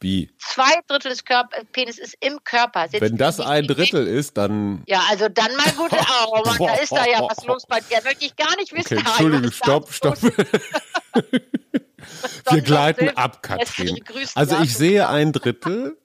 Wie? 0.02 0.30
Zwei 0.40 0.72
Drittel 0.88 1.12
des 1.12 1.24
Körper, 1.24 1.64
Penis 1.72 1.98
ist 1.98 2.18
im 2.20 2.44
Körper. 2.44 2.90
Sitzt 2.90 3.02
Wenn 3.02 3.18
das 3.18 3.40
ein 3.40 3.68
Drittel 3.68 4.08
ist, 4.08 4.36
dann. 4.36 4.84
Ja, 4.88 5.04
also 5.10 5.30
dann 5.30 5.56
mal 5.56 5.72
gut. 5.74 5.92
Oh 6.26 6.42
Mann, 6.46 6.58
da 6.58 6.74
ist 6.76 6.92
da 6.92 7.06
ja 7.06 7.22
was 7.22 7.46
los 7.46 7.66
bei 7.66 7.80
dir. 7.80 8.02
Möchte 8.04 8.26
ich 8.26 8.36
gar 8.36 8.56
nicht 8.58 8.74
wissen. 8.74 8.98
Okay, 8.98 9.08
Entschuldigung, 9.08 9.52
stopp, 9.52 9.94
stopp. 9.94 10.18
Wir 12.50 12.62
gleiten 12.62 13.10
ab, 13.18 13.44
Katrin. 13.44 14.04
Also 14.36 14.60
ich 14.62 14.76
sehe 14.76 15.08
ein 15.08 15.32
Drittel 15.32 15.98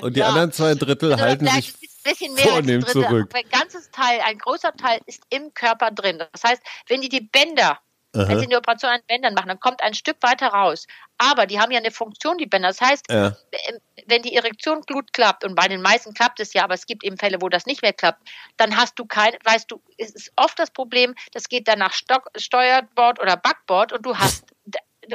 und 0.00 0.16
die 0.16 0.20
ja. 0.20 0.28
anderen 0.28 0.52
zwei 0.52 0.74
Drittel 0.74 1.12
also 1.12 1.24
halten 1.24 1.46
sich 1.48 1.74
bisschen 2.04 2.34
mehr 2.34 2.44
vornehm 2.44 2.82
als 2.84 2.92
zurück. 2.92 3.34
Ein 3.34 3.48
ganzes 3.50 3.90
Teil, 3.90 4.20
ein 4.24 4.38
großer 4.38 4.72
Teil 4.76 5.00
ist 5.06 5.22
im 5.30 5.52
Körper 5.54 5.90
drin. 5.90 6.22
Das 6.32 6.44
heißt, 6.44 6.62
wenn 6.88 7.00
die 7.00 7.08
die 7.08 7.20
Bänder 7.20 7.78
Aha. 8.16 8.26
Wenn 8.26 8.38
sie 8.40 8.46
eine 8.46 8.56
Operation 8.56 8.90
an 8.90 9.00
Bändern 9.06 9.34
machen, 9.34 9.48
dann 9.48 9.60
kommt 9.60 9.82
ein 9.82 9.92
Stück 9.92 10.16
weiter 10.22 10.48
raus. 10.48 10.86
Aber 11.18 11.46
die 11.46 11.60
haben 11.60 11.70
ja 11.70 11.78
eine 11.78 11.90
Funktion, 11.90 12.38
die 12.38 12.46
Bänder. 12.46 12.68
Das 12.68 12.80
heißt, 12.80 13.04
ja. 13.10 13.36
wenn 14.06 14.22
die 14.22 14.34
Erektion 14.34 14.80
gut 14.90 15.12
klappt, 15.12 15.44
und 15.44 15.54
bei 15.54 15.68
den 15.68 15.82
meisten 15.82 16.14
klappt 16.14 16.40
es 16.40 16.54
ja, 16.54 16.64
aber 16.64 16.72
es 16.72 16.86
gibt 16.86 17.04
eben 17.04 17.18
Fälle, 17.18 17.42
wo 17.42 17.50
das 17.50 17.66
nicht 17.66 17.82
mehr 17.82 17.92
klappt, 17.92 18.26
dann 18.56 18.78
hast 18.78 18.98
du 18.98 19.04
kein, 19.04 19.34
weißt 19.44 19.70
du, 19.70 19.82
es 19.98 20.12
ist 20.12 20.32
oft 20.36 20.58
das 20.58 20.70
Problem, 20.70 21.14
das 21.32 21.50
geht 21.50 21.68
dann 21.68 21.80
nach 21.80 21.92
Stock, 21.92 22.30
Steuerbord 22.34 23.20
oder 23.20 23.36
Backbord 23.36 23.92
und 23.92 24.06
du 24.06 24.16
hast 24.16 24.44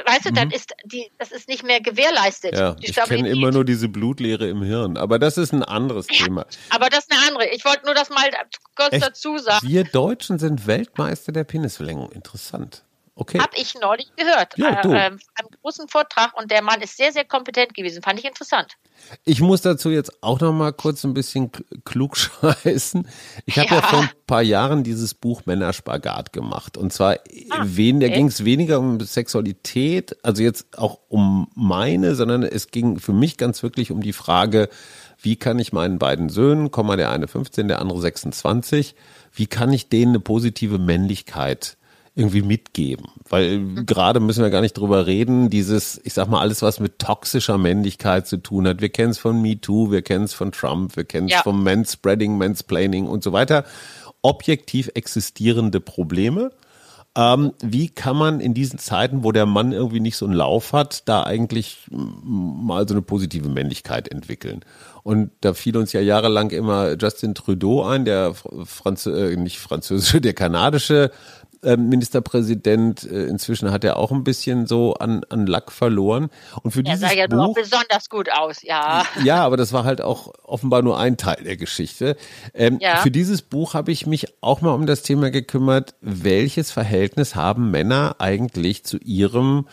weißt 0.04 0.26
du, 0.26 0.32
dann 0.32 0.48
mhm. 0.48 0.54
ist 0.54 0.74
die, 0.84 1.10
das 1.18 1.32
ist 1.32 1.48
nicht 1.48 1.64
mehr 1.64 1.80
gewährleistet. 1.80 2.54
Ja, 2.56 2.76
ich 2.80 2.94
kenne 2.94 3.28
immer 3.28 3.50
nur 3.50 3.64
diese 3.64 3.88
Blutleere 3.88 4.48
im 4.48 4.62
Hirn, 4.62 4.96
aber 4.96 5.18
das 5.18 5.38
ist 5.38 5.52
ein 5.52 5.62
anderes 5.62 6.06
ja, 6.10 6.24
Thema. 6.24 6.46
Aber 6.70 6.88
das 6.88 7.04
ist 7.04 7.12
eine 7.12 7.20
andere. 7.28 7.48
Ich 7.54 7.64
wollte 7.64 7.84
nur 7.84 7.94
das 7.94 8.10
mal 8.10 8.30
kurz 8.74 8.92
Echt? 8.92 9.04
dazu 9.04 9.38
sagen. 9.38 9.66
Wir 9.66 9.84
Deutschen 9.84 10.38
sind 10.38 10.66
Weltmeister 10.66 11.32
der 11.32 11.44
Penisverlängerung. 11.44 12.12
Interessant. 12.12 12.84
Okay. 13.16 13.38
Habe 13.38 13.56
ich 13.56 13.74
neulich 13.80 14.08
gehört. 14.16 14.58
Ja, 14.58 14.82
du. 14.82 14.90
Äh, 14.90 14.98
einem 14.98 15.18
großen 15.62 15.88
Vortrag 15.88 16.36
und 16.36 16.50
der 16.50 16.62
Mann 16.62 16.80
ist 16.80 16.96
sehr, 16.96 17.12
sehr 17.12 17.24
kompetent 17.24 17.72
gewesen. 17.74 18.02
Fand 18.02 18.18
ich 18.18 18.24
interessant. 18.24 18.76
Ich 19.24 19.40
muss 19.40 19.62
dazu 19.62 19.90
jetzt 19.90 20.22
auch 20.22 20.40
noch 20.40 20.52
mal 20.52 20.72
kurz 20.72 21.04
ein 21.04 21.14
bisschen 21.14 21.52
klug 21.84 22.16
scheißen. 22.64 23.06
Ich 23.46 23.58
habe 23.58 23.68
ja. 23.68 23.76
ja. 23.76 23.82
vor 23.82 24.00
ein 24.00 24.10
paar 24.26 24.42
Jahren 24.42 24.82
dieses 24.82 25.14
Buch 25.14 25.42
Männerspagat 25.46 26.32
gemacht. 26.32 26.76
Und 26.76 26.92
zwar, 26.92 27.18
ah, 27.50 27.62
wen, 27.62 28.00
da 28.00 28.08
ging 28.08 28.26
es 28.26 28.44
weniger 28.44 28.80
um 28.80 28.98
Sexualität, 28.98 30.16
also 30.24 30.42
jetzt 30.42 30.76
auch 30.76 30.98
um 31.08 31.48
meine, 31.54 32.16
sondern 32.16 32.42
es 32.42 32.72
ging 32.72 32.98
für 32.98 33.12
mich 33.12 33.36
ganz 33.36 33.62
wirklich 33.62 33.92
um 33.92 34.02
die 34.02 34.12
Frage, 34.12 34.68
wie 35.20 35.36
kann 35.36 35.60
ich 35.60 35.72
meinen 35.72 35.98
beiden 35.98 36.28
Söhnen, 36.28 36.70
der 36.72 37.10
eine 37.10 37.28
15, 37.28 37.68
der 37.68 37.80
andere 37.80 38.00
26, 38.00 38.96
wie 39.32 39.46
kann 39.46 39.72
ich 39.72 39.88
denen 39.88 40.12
eine 40.12 40.20
positive 40.20 40.78
Männlichkeit 40.78 41.76
irgendwie 42.16 42.42
mitgeben. 42.42 43.06
Weil 43.28 43.58
Mhm. 43.58 43.86
gerade 43.86 44.20
müssen 44.20 44.42
wir 44.42 44.50
gar 44.50 44.60
nicht 44.60 44.74
drüber 44.78 45.06
reden, 45.06 45.50
dieses, 45.50 46.00
ich 46.04 46.14
sag 46.14 46.28
mal, 46.28 46.40
alles, 46.40 46.62
was 46.62 46.78
mit 46.78 46.98
toxischer 47.00 47.58
Männlichkeit 47.58 48.26
zu 48.28 48.36
tun 48.36 48.68
hat. 48.68 48.80
Wir 48.80 48.88
kennen 48.88 49.10
es 49.10 49.18
von 49.18 49.40
MeToo, 49.42 49.90
wir 49.90 50.02
kennen 50.02 50.24
es 50.24 50.34
von 50.34 50.52
Trump, 50.52 50.96
wir 50.96 51.04
kennen 51.04 51.26
es 51.26 51.32
Ja. 51.34 51.42
vom 51.42 51.64
Manspreading, 51.64 52.38
Mansplaining 52.38 53.06
und 53.06 53.24
so 53.24 53.32
weiter. 53.32 53.64
Objektiv 54.22 54.90
existierende 54.94 55.80
Probleme. 55.80 56.50
Ähm, 57.16 57.52
wie 57.62 57.88
kann 57.90 58.16
man 58.16 58.40
in 58.40 58.54
diesen 58.54 58.78
Zeiten, 58.80 59.22
wo 59.22 59.30
der 59.30 59.46
Mann 59.46 59.70
irgendwie 59.70 60.00
nicht 60.00 60.16
so 60.16 60.24
einen 60.26 60.34
Lauf 60.34 60.72
hat, 60.72 61.08
da 61.08 61.22
eigentlich 61.22 61.86
mal 61.90 62.88
so 62.88 62.94
eine 62.94 63.02
positive 63.02 63.48
Männlichkeit 63.48 64.08
entwickeln? 64.08 64.64
Und 65.04 65.30
da 65.40 65.54
fiel 65.54 65.76
uns 65.76 65.92
ja 65.92 66.00
jahrelang 66.00 66.50
immer 66.50 66.96
Justin 66.98 67.34
Trudeau 67.36 67.84
ein, 67.84 68.04
der 68.04 68.34
Franz 68.64 69.06
äh, 69.06 69.36
nicht 69.36 69.58
französische, 69.60 70.20
der 70.20 70.32
kanadische 70.32 71.12
Ministerpräsident. 71.76 73.04
Äh, 73.04 73.26
inzwischen 73.26 73.70
hat 73.70 73.84
er 73.84 73.96
auch 73.96 74.12
ein 74.12 74.24
bisschen 74.24 74.66
so 74.66 74.94
an, 74.94 75.24
an 75.28 75.46
Lack 75.46 75.72
verloren. 75.72 76.30
Und 76.62 76.70
für 76.72 76.84
Er 76.84 76.96
sah 76.96 77.12
ja 77.12 77.26
Buch, 77.26 77.54
besonders 77.54 78.08
gut 78.08 78.28
aus, 78.30 78.62
ja. 78.62 79.04
ja, 79.24 79.44
aber 79.44 79.56
das 79.56 79.72
war 79.72 79.84
halt 79.84 80.00
auch 80.00 80.32
offenbar 80.42 80.82
nur 80.82 80.98
ein 80.98 81.16
Teil 81.16 81.42
der 81.44 81.56
Geschichte. 81.56 82.16
Ähm, 82.52 82.78
Ja. 82.80 82.96
Für 82.96 83.10
dieses 83.10 83.42
Buch 83.42 83.74
habe 83.74 83.92
ich 83.92 84.06
mich 84.06 84.26
auch 84.40 84.60
mal 84.60 84.72
um 84.72 84.86
das 84.86 85.02
Thema 85.02 85.30
gekümmert, 85.30 85.94
welches 86.00 86.70
Verhältnis 86.70 87.34
haben 87.34 87.70
Männer 87.70 88.16
eigentlich 88.18 88.84
zu 88.84 88.98
ihrem 88.98 89.66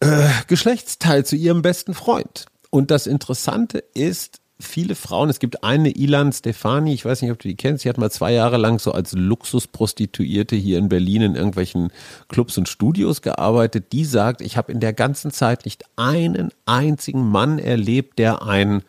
äh, 0.00 0.28
Geschlechtsteil, 0.46 1.24
zu 1.24 1.36
ihrem 1.36 1.62
besten 1.62 1.94
Freund? 1.94 2.46
Und 2.70 2.90
das 2.90 3.06
Interessante 3.06 3.78
ist, 3.94 4.39
viele 4.60 4.94
Frauen, 4.94 5.30
es 5.30 5.38
gibt 5.38 5.64
eine 5.64 5.90
Ilan 5.90 6.32
Stefani, 6.32 6.92
ich 6.92 7.04
weiß 7.04 7.22
nicht, 7.22 7.30
ob 7.30 7.38
du 7.38 7.48
die 7.48 7.56
kennst, 7.56 7.82
sie 7.82 7.88
hat 7.88 7.98
mal 7.98 8.10
zwei 8.10 8.32
Jahre 8.32 8.56
lang 8.56 8.78
so 8.78 8.92
als 8.92 9.12
Luxusprostituierte 9.12 10.56
hier 10.56 10.78
in 10.78 10.88
Berlin 10.88 11.22
in 11.22 11.34
irgendwelchen 11.34 11.90
Clubs 12.28 12.56
und 12.58 12.68
Studios 12.68 13.22
gearbeitet, 13.22 13.92
die 13.92 14.04
sagt, 14.04 14.40
ich 14.40 14.56
habe 14.56 14.72
in 14.72 14.80
der 14.80 14.92
ganzen 14.92 15.30
Zeit 15.30 15.64
nicht 15.64 15.84
einen 15.96 16.50
einzigen 16.66 17.28
Mann 17.28 17.58
erlebt, 17.58 18.18
der 18.18 18.42
ein 18.42 18.82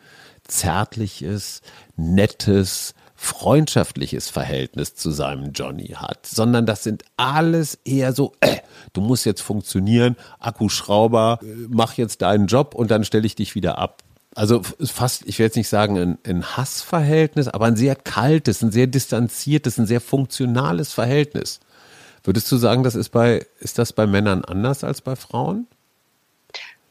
zärtliches, 0.46 1.62
nettes, 1.96 2.94
freundschaftliches 3.14 4.28
Verhältnis 4.28 4.96
zu 4.96 5.12
seinem 5.12 5.52
Johnny 5.52 5.94
hat, 5.96 6.26
sondern 6.26 6.66
das 6.66 6.82
sind 6.82 7.04
alles 7.16 7.78
eher 7.84 8.12
so, 8.12 8.32
äh, 8.40 8.56
du 8.92 9.00
musst 9.00 9.24
jetzt 9.24 9.42
funktionieren, 9.42 10.16
Akkuschrauber, 10.40 11.38
äh, 11.40 11.46
mach 11.68 11.94
jetzt 11.94 12.22
deinen 12.22 12.48
Job 12.48 12.74
und 12.74 12.90
dann 12.90 13.04
stelle 13.04 13.24
ich 13.24 13.36
dich 13.36 13.54
wieder 13.54 13.78
ab. 13.78 14.02
Also 14.34 14.62
fast, 14.62 15.26
ich 15.26 15.38
will 15.38 15.46
jetzt 15.46 15.56
nicht 15.56 15.68
sagen 15.68 15.98
ein, 15.98 16.18
ein 16.26 16.56
Hassverhältnis, 16.56 17.48
aber 17.48 17.66
ein 17.66 17.76
sehr 17.76 17.96
kaltes, 17.96 18.62
ein 18.62 18.72
sehr 18.72 18.86
distanziertes, 18.86 19.78
ein 19.78 19.86
sehr 19.86 20.00
funktionales 20.00 20.92
Verhältnis. 20.92 21.60
Würdest 22.24 22.50
du 22.50 22.56
sagen, 22.56 22.82
das 22.82 22.94
ist 22.94 23.10
bei, 23.10 23.46
ist 23.58 23.78
das 23.78 23.92
bei 23.92 24.06
Männern 24.06 24.44
anders 24.44 24.84
als 24.84 25.00
bei 25.00 25.16
Frauen? 25.16 25.66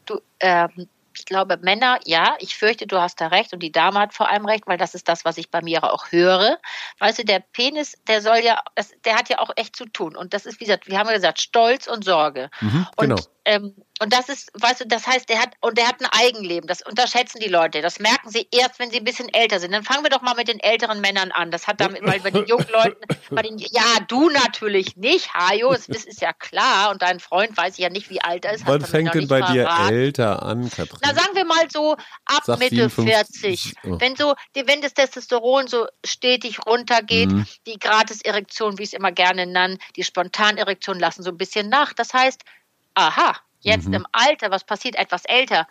Du, 0.06 0.20
ähm, 0.40 0.88
ich 1.16 1.24
glaube, 1.26 1.58
Männer, 1.58 1.98
ja, 2.04 2.36
ich 2.38 2.56
fürchte, 2.56 2.86
du 2.86 3.00
hast 3.00 3.20
da 3.20 3.28
recht 3.28 3.52
und 3.52 3.60
die 3.62 3.72
Dame 3.72 3.98
hat 3.98 4.14
vor 4.14 4.28
allem 4.28 4.46
recht, 4.46 4.66
weil 4.66 4.78
das 4.78 4.94
ist 4.94 5.08
das, 5.08 5.24
was 5.24 5.38
ich 5.38 5.50
bei 5.50 5.62
mir 5.62 5.84
auch 5.84 6.10
höre. 6.10 6.58
Weißt 6.98 7.18
du, 7.18 7.24
der 7.24 7.40
Penis, 7.40 7.98
der 8.08 8.22
soll 8.22 8.38
ja, 8.38 8.60
das, 8.74 8.92
der 9.04 9.16
hat 9.16 9.28
ja 9.28 9.38
auch 9.38 9.50
echt 9.56 9.76
zu 9.76 9.86
tun. 9.86 10.16
Und 10.16 10.34
das 10.34 10.46
ist, 10.46 10.60
wie 10.60 10.64
gesagt, 10.64 10.88
wir 10.88 10.98
haben 10.98 11.08
ja 11.08 11.14
gesagt, 11.14 11.40
Stolz 11.40 11.86
und 11.86 12.04
Sorge. 12.04 12.50
Mhm, 12.60 12.86
und, 12.96 13.08
genau. 13.08 13.16
ähm, 13.44 13.74
und 14.02 14.12
das 14.12 14.28
ist, 14.28 14.50
weißt 14.60 14.80
du, 14.80 14.86
das 14.86 15.06
heißt, 15.06 15.28
der 15.28 15.38
hat, 15.40 15.50
und 15.60 15.78
der 15.78 15.86
hat 15.86 16.00
ein 16.00 16.06
Eigenleben. 16.06 16.66
Das 16.66 16.82
unterschätzen 16.82 17.38
die 17.40 17.48
Leute. 17.48 17.82
Das 17.82 18.00
merken 18.00 18.30
sie 18.30 18.48
erst, 18.50 18.78
wenn 18.78 18.90
sie 18.90 18.98
ein 18.98 19.04
bisschen 19.04 19.28
älter 19.32 19.60
sind. 19.60 19.72
Dann 19.72 19.84
fangen 19.84 20.02
wir 20.02 20.10
doch 20.10 20.22
mal 20.22 20.34
mit 20.34 20.48
den 20.48 20.58
älteren 20.60 21.00
Männern 21.00 21.30
an. 21.32 21.50
Das 21.50 21.66
hat 21.68 21.80
damit, 21.80 22.02
weil 22.04 22.20
bei 22.20 22.30
den 22.30 22.46
jungen 22.46 22.66
Leuten, 22.72 23.00
bei 23.30 23.42
den, 23.42 23.58
ja, 23.58 23.82
du 24.08 24.28
natürlich 24.30 24.96
nicht, 24.96 25.32
Hajo, 25.34 25.72
das 25.72 25.88
ist, 25.88 26.20
ja 26.20 26.32
klar. 26.32 26.90
Und 26.90 27.02
dein 27.02 27.20
Freund 27.20 27.56
weiß 27.56 27.74
ich 27.74 27.78
ja 27.80 27.90
nicht, 27.90 28.10
wie 28.10 28.20
alt 28.20 28.44
er 28.44 28.54
ist. 28.54 28.66
Wann 28.66 28.80
fängt 28.84 29.14
denn 29.14 29.28
bei 29.28 29.40
dir 29.40 29.64
verraten. 29.64 29.94
älter 29.94 30.42
an, 30.42 30.68
Katrin? 30.70 30.98
Na, 31.02 31.14
sagen 31.14 31.34
wir 31.34 31.44
mal 31.44 31.70
so 31.70 31.92
ab 32.24 32.42
Sag 32.44 32.58
Mitte 32.58 32.88
57. 32.88 33.74
40. 33.74 33.74
Oh. 33.84 34.00
Wenn 34.00 34.16
so, 34.16 34.34
wenn 34.54 34.80
das 34.82 34.94
Testosteron 34.94 35.68
so 35.68 35.86
stetig 36.04 36.58
runtergeht, 36.66 37.30
Mhm. 37.30 37.46
die 37.66 37.78
Gratis-Erektion, 37.78 38.78
wie 38.78 38.82
ich 38.82 38.90
es 38.90 38.92
immer 38.94 39.12
gerne 39.12 39.46
nenne, 39.46 39.78
die 39.96 40.04
Spontanerektion 40.04 40.98
lassen 40.98 41.22
so 41.22 41.30
ein 41.30 41.36
bisschen 41.38 41.68
nach. 41.68 41.92
Das 41.92 42.12
heißt, 42.12 42.42
aha, 42.94 43.36
jetzt 43.62 43.88
Mhm. 43.88 43.94
im 43.94 44.06
Alter, 44.12 44.50
was 44.50 44.64
passiert, 44.64 44.96
etwas 44.96 45.24
älter, 45.24 45.66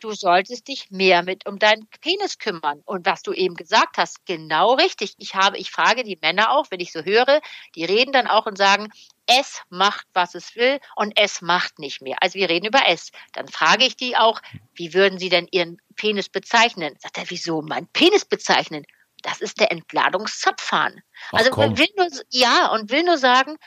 du 0.00 0.12
solltest 0.12 0.68
dich 0.68 0.90
mehr 0.90 1.22
mit 1.22 1.46
um 1.46 1.58
deinen 1.58 1.86
Penis 2.00 2.38
kümmern. 2.38 2.82
Und 2.84 3.06
was 3.06 3.22
du 3.22 3.32
eben 3.32 3.54
gesagt 3.54 3.98
hast, 3.98 4.24
genau 4.26 4.74
richtig. 4.74 5.14
Ich 5.18 5.34
habe, 5.34 5.58
ich 5.58 5.70
frage 5.70 6.04
die 6.04 6.18
Männer 6.20 6.52
auch, 6.52 6.66
wenn 6.70 6.80
ich 6.80 6.92
so 6.92 7.02
höre, 7.04 7.40
die 7.74 7.84
reden 7.84 8.12
dann 8.12 8.26
auch 8.26 8.46
und 8.46 8.56
sagen, 8.56 8.88
es 9.26 9.60
macht, 9.68 10.06
was 10.12 10.34
es 10.34 10.56
will 10.56 10.80
und 10.96 11.12
es 11.16 11.40
macht 11.42 11.78
nicht 11.78 12.02
mehr. 12.02 12.16
Also 12.20 12.38
wir 12.38 12.48
reden 12.48 12.66
über 12.66 12.80
es. 12.88 13.12
Dann 13.32 13.46
frage 13.48 13.84
ich 13.84 13.96
die 13.96 14.16
auch, 14.16 14.40
wie 14.74 14.94
würden 14.94 15.18
sie 15.18 15.28
denn 15.28 15.46
ihren 15.50 15.80
Penis 15.96 16.28
bezeichnen? 16.28 16.96
Sagt 16.98 17.18
er, 17.18 17.28
wieso 17.28 17.62
mein 17.62 17.86
Penis 17.88 18.24
bezeichnen? 18.24 18.84
Das 19.22 19.40
ist 19.40 19.60
der 19.60 19.70
Entladungszapfhahn. 19.70 21.02
Also 21.30 21.54
will 21.56 21.88
nur, 21.96 22.08
ja, 22.30 22.68
und 22.72 22.90
will 22.90 23.04
nur 23.04 23.18
sagen, 23.18 23.58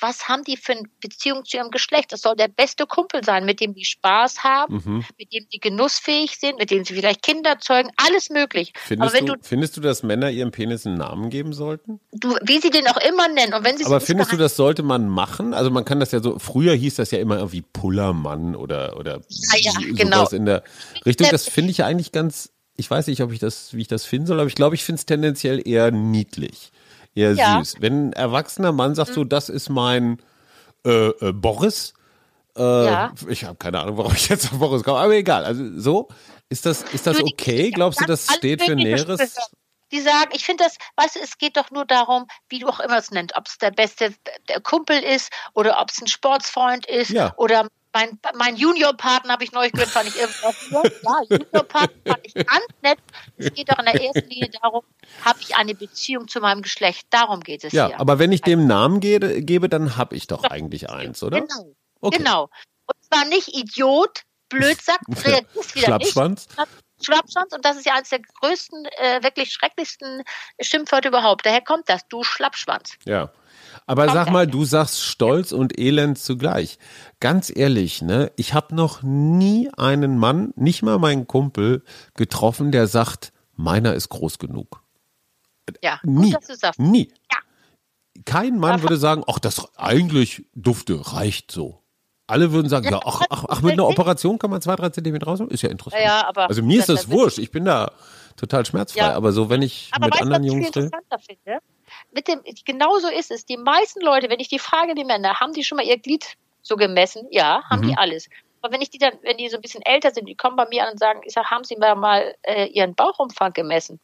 was 0.00 0.28
haben 0.28 0.44
die 0.44 0.56
für 0.56 0.72
eine 0.72 0.82
Beziehung 1.00 1.44
zu 1.44 1.56
ihrem 1.56 1.70
Geschlecht? 1.70 2.12
Das 2.12 2.22
soll 2.22 2.36
der 2.36 2.48
beste 2.48 2.86
Kumpel 2.86 3.22
sein, 3.24 3.44
mit 3.44 3.60
dem 3.60 3.74
die 3.74 3.84
Spaß 3.84 4.44
haben, 4.44 4.82
Mhm. 4.84 5.04
mit 5.18 5.32
dem 5.32 5.46
sie 5.50 5.58
genussfähig 5.58 6.36
sind, 6.38 6.58
mit 6.58 6.70
dem 6.70 6.84
sie 6.84 6.94
vielleicht 6.94 7.22
Kinder 7.22 7.58
zeugen, 7.58 7.90
alles 7.96 8.30
möglich. 8.30 8.72
Findest, 8.76 9.20
du, 9.20 9.24
du, 9.24 9.34
findest 9.42 9.76
du, 9.76 9.80
dass 9.80 10.02
Männer 10.02 10.30
ihrem 10.30 10.50
Penis 10.50 10.86
einen 10.86 10.98
Namen 10.98 11.30
geben 11.30 11.52
sollten? 11.52 12.00
du, 12.12 12.36
wie 12.42 12.60
sie 12.60 12.70
den 12.70 12.86
auch 12.88 12.96
immer 12.96 13.28
nennen, 13.28 13.54
und 13.54 13.64
wenn 13.64 13.76
sie 13.76 13.84
Aber 13.84 13.98
es 13.98 14.04
findest 14.04 14.32
du, 14.32 14.36
das 14.36 14.56
sollte 14.56 14.82
man 14.82 15.08
machen? 15.08 15.54
Also 15.54 15.70
man 15.70 15.84
kann 15.84 16.00
das 16.00 16.12
ja 16.12 16.20
so, 16.20 16.38
früher 16.38 16.74
hieß 16.74 16.96
das 16.96 17.10
ja 17.10 17.18
immer 17.18 17.36
irgendwie 17.38 17.62
Pullermann 17.62 18.56
oder, 18.56 18.96
oder 18.98 19.20
ja, 19.28 19.72
sowas 19.72 19.96
genau. 19.96 20.28
in 20.30 20.44
der 20.46 20.62
Richtung. 21.06 21.28
Das 21.30 21.48
finde 21.48 21.70
ich 21.70 21.78
ja 21.78 21.86
eigentlich 21.86 22.12
ganz, 22.12 22.50
ich 22.76 22.90
weiß 22.90 23.06
nicht, 23.06 23.22
ob 23.22 23.32
ich 23.32 23.38
das, 23.38 23.74
wie 23.74 23.82
ich 23.82 23.88
das 23.88 24.04
finden 24.04 24.26
soll, 24.26 24.40
aber 24.40 24.48
ich 24.48 24.54
glaube, 24.54 24.74
ich 24.74 24.84
finde 24.84 24.98
es 24.98 25.06
tendenziell 25.06 25.66
eher 25.66 25.90
niedlich, 25.90 26.72
eher 27.14 27.32
Ja. 27.34 27.58
süß. 27.58 27.76
Wenn 27.80 28.08
ein 28.08 28.12
erwachsener 28.12 28.72
Mann 28.72 28.94
sagt 28.94 29.14
so, 29.14 29.24
das 29.24 29.48
ist 29.48 29.68
mein 29.68 30.20
äh, 30.86 31.08
äh, 31.08 31.32
Boris, 31.32 31.94
äh, 32.56 32.62
Ja. 32.62 33.12
ich 33.28 33.44
habe 33.44 33.56
keine 33.56 33.80
Ahnung, 33.80 33.96
warum 33.96 34.12
ich 34.14 34.28
jetzt 34.28 34.52
auf 34.52 34.58
Boris 34.58 34.82
komme, 34.82 34.98
aber 34.98 35.14
egal. 35.14 35.44
Also 35.44 35.64
so, 35.78 36.08
ist 36.48 36.66
das, 36.66 36.82
ist 36.92 37.06
das 37.06 37.20
okay? 37.22 37.70
Glaubst 37.70 38.00
du, 38.00 38.04
das 38.04 38.26
steht 38.34 38.62
für 38.62 38.76
Näheres? 38.76 39.36
Die 39.92 40.00
sagen, 40.00 40.30
ich 40.32 40.44
finde 40.44 40.64
das, 40.64 40.76
weißt 40.96 41.16
du, 41.16 41.20
es 41.20 41.38
geht 41.38 41.56
doch 41.56 41.70
nur 41.70 41.84
darum, 41.84 42.26
wie 42.48 42.58
du 42.58 42.68
auch 42.68 42.80
immer 42.80 42.98
es 42.98 43.10
nennt, 43.10 43.36
ob 43.36 43.46
es 43.46 43.58
der 43.58 43.70
beste 43.70 44.12
der 44.48 44.60
Kumpel 44.60 44.98
ist 44.98 45.30
oder 45.54 45.80
ob 45.80 45.90
es 45.90 46.00
ein 46.00 46.06
Sportsfreund 46.08 46.86
ist 46.86 47.10
Ja. 47.10 47.32
oder 47.36 47.68
mein, 47.94 48.18
mein 48.34 48.56
Juniorpartner 48.56 49.32
habe 49.32 49.44
ich 49.44 49.52
neulich 49.52 49.72
gehört, 49.72 49.88
fand 49.90 50.08
ich 50.08 50.16
irgendwie 50.16 50.74
ja, 50.74 51.20
Juniorpartner 51.30 52.12
fand 52.12 52.26
ich 52.26 52.34
ganz 52.34 52.66
nett. 52.82 52.98
Es 53.36 53.54
geht 53.54 53.70
doch 53.70 53.78
in 53.78 53.84
der 53.86 54.02
ersten 54.02 54.28
Linie 54.28 54.50
darum, 54.60 54.82
habe 55.24 55.38
ich 55.40 55.56
eine 55.56 55.74
Beziehung 55.74 56.28
zu 56.28 56.40
meinem 56.40 56.62
Geschlecht? 56.62 57.06
Darum 57.10 57.40
geht 57.40 57.64
es 57.64 57.72
Ja, 57.72 57.86
hier. 57.88 58.00
aber 58.00 58.18
wenn 58.18 58.32
ich 58.32 58.42
dem 58.42 58.66
Namen 58.66 59.00
gebe, 59.00 59.42
gebe 59.42 59.68
dann 59.68 59.96
habe 59.96 60.16
ich 60.16 60.26
doch 60.26 60.44
eigentlich 60.44 60.90
eins, 60.90 61.22
oder? 61.22 61.40
Genau. 61.40 61.74
Okay. 62.00 62.18
Genau. 62.18 62.50
Und 62.86 62.96
zwar 63.08 63.24
nicht 63.26 63.48
Idiot, 63.56 64.22
Blödsack, 64.48 65.00
reagierst 65.08 65.54
wieder 65.74 65.86
Schlappschwanz? 65.86 66.48
nicht. 66.48 66.68
Schlappschwanz. 67.04 67.52
Und 67.54 67.64
das 67.64 67.76
ist 67.76 67.86
ja 67.86 67.94
eines 67.94 68.08
der 68.10 68.20
größten, 68.20 68.86
äh, 68.98 69.22
wirklich 69.22 69.52
schrecklichsten 69.52 70.22
Schimpfwörter 70.60 71.08
überhaupt. 71.08 71.46
Daher 71.46 71.60
kommt 71.62 71.88
das, 71.88 72.06
du 72.08 72.22
Schlappschwanz. 72.24 72.96
Ja. 73.04 73.30
Aber 73.86 74.08
sag 74.08 74.30
mal, 74.30 74.46
du 74.46 74.64
sagst 74.64 75.02
Stolz 75.02 75.52
und 75.52 75.78
Elend 75.78 76.18
zugleich. 76.18 76.78
Ganz 77.20 77.52
ehrlich, 77.54 78.00
ne? 78.00 78.32
Ich 78.36 78.54
habe 78.54 78.74
noch 78.74 79.02
nie 79.02 79.70
einen 79.76 80.16
Mann, 80.18 80.52
nicht 80.56 80.82
mal 80.82 80.98
meinen 80.98 81.26
Kumpel, 81.26 81.82
getroffen, 82.14 82.72
der 82.72 82.86
sagt, 82.86 83.32
meiner 83.56 83.92
ist 83.94 84.08
groß 84.08 84.38
genug. 84.38 84.82
Ja, 85.82 86.00
Nie. 86.02 86.32
gut, 86.32 86.40
dass 86.40 86.46
du 86.46 86.56
sagst. 86.56 86.80
Nie. 86.80 87.08
Ja. 87.30 87.38
Kein 88.24 88.58
Mann 88.58 88.80
würde 88.82 88.96
sagen, 88.96 89.22
ach, 89.26 89.38
das 89.38 89.76
eigentlich 89.76 90.46
dufte, 90.54 91.12
reicht 91.12 91.50
so. 91.50 91.80
Alle 92.26 92.52
würden 92.52 92.70
sagen, 92.70 92.88
ja, 92.90 93.00
ach, 93.04 93.20
ach, 93.28 93.44
ach, 93.48 93.60
mit 93.60 93.72
einer 93.72 93.86
Operation 93.86 94.38
kann 94.38 94.48
man 94.50 94.62
zwei, 94.62 94.76
drei 94.76 94.88
Zentimeter 94.88 95.26
raus. 95.26 95.40
Ist 95.48 95.62
ja 95.62 95.68
interessant. 95.68 96.02
Ja, 96.02 96.20
ja, 96.20 96.26
aber- 96.28 96.48
also 96.48 96.62
mir 96.62 96.78
ist 96.78 96.88
das- 96.88 97.10
wurscht. 97.10 97.36
Ich 97.38 97.50
bin 97.50 97.66
da 97.66 97.92
total 98.36 98.64
schmerzfrei. 98.64 99.12
Aber 99.12 99.32
so, 99.32 99.50
wenn 99.50 99.60
ich 99.60 99.90
Aber 99.92 100.06
mit 100.06 100.14
weißt 100.14 100.22
anderen 100.22 100.42
was 100.42 100.46
ich 100.46 100.52
Jungs 100.54 100.66
viel 100.72 100.82
rede. 100.84 100.86
interessanter 100.96 101.18
finde? 101.18 101.58
Mit 102.14 102.28
dem, 102.28 102.40
genau 102.64 102.98
so 102.98 103.08
ist 103.08 103.30
es. 103.30 103.44
Die 103.44 103.56
meisten 103.56 104.00
Leute, 104.00 104.30
wenn 104.30 104.40
ich 104.40 104.48
die 104.48 104.58
frage, 104.58 104.94
die 104.94 105.04
Männer, 105.04 105.40
haben 105.40 105.52
die 105.52 105.64
schon 105.64 105.76
mal 105.76 105.84
ihr 105.86 105.98
Glied 105.98 106.34
so 106.62 106.76
gemessen? 106.76 107.26
Ja, 107.30 107.62
haben 107.68 107.80
Mhm. 107.82 107.88
die 107.88 107.96
alles. 107.98 108.28
Aber 108.62 108.72
wenn 108.72 108.80
ich 108.80 108.88
die 108.90 108.98
dann, 108.98 109.12
wenn 109.22 109.36
die 109.36 109.48
so 109.48 109.56
ein 109.56 109.60
bisschen 109.62 109.82
älter 109.82 110.10
sind, 110.12 110.26
die 110.26 110.36
kommen 110.36 110.56
bei 110.56 110.66
mir 110.68 110.84
an 110.84 110.92
und 110.92 110.98
sagen, 110.98 111.20
ich 111.24 111.32
sage, 111.34 111.50
haben 111.50 111.64
sie 111.64 111.76
mal, 111.76 111.94
mal 111.96 112.34
äh, 112.42 112.66
ihren 112.66 112.94
Bauchumfang 112.94 113.52
gemessen? 113.52 114.00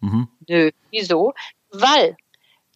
Mhm. 0.00 0.28
Nö. 0.48 0.70
Wieso? 0.90 1.32
Weil 1.70 2.16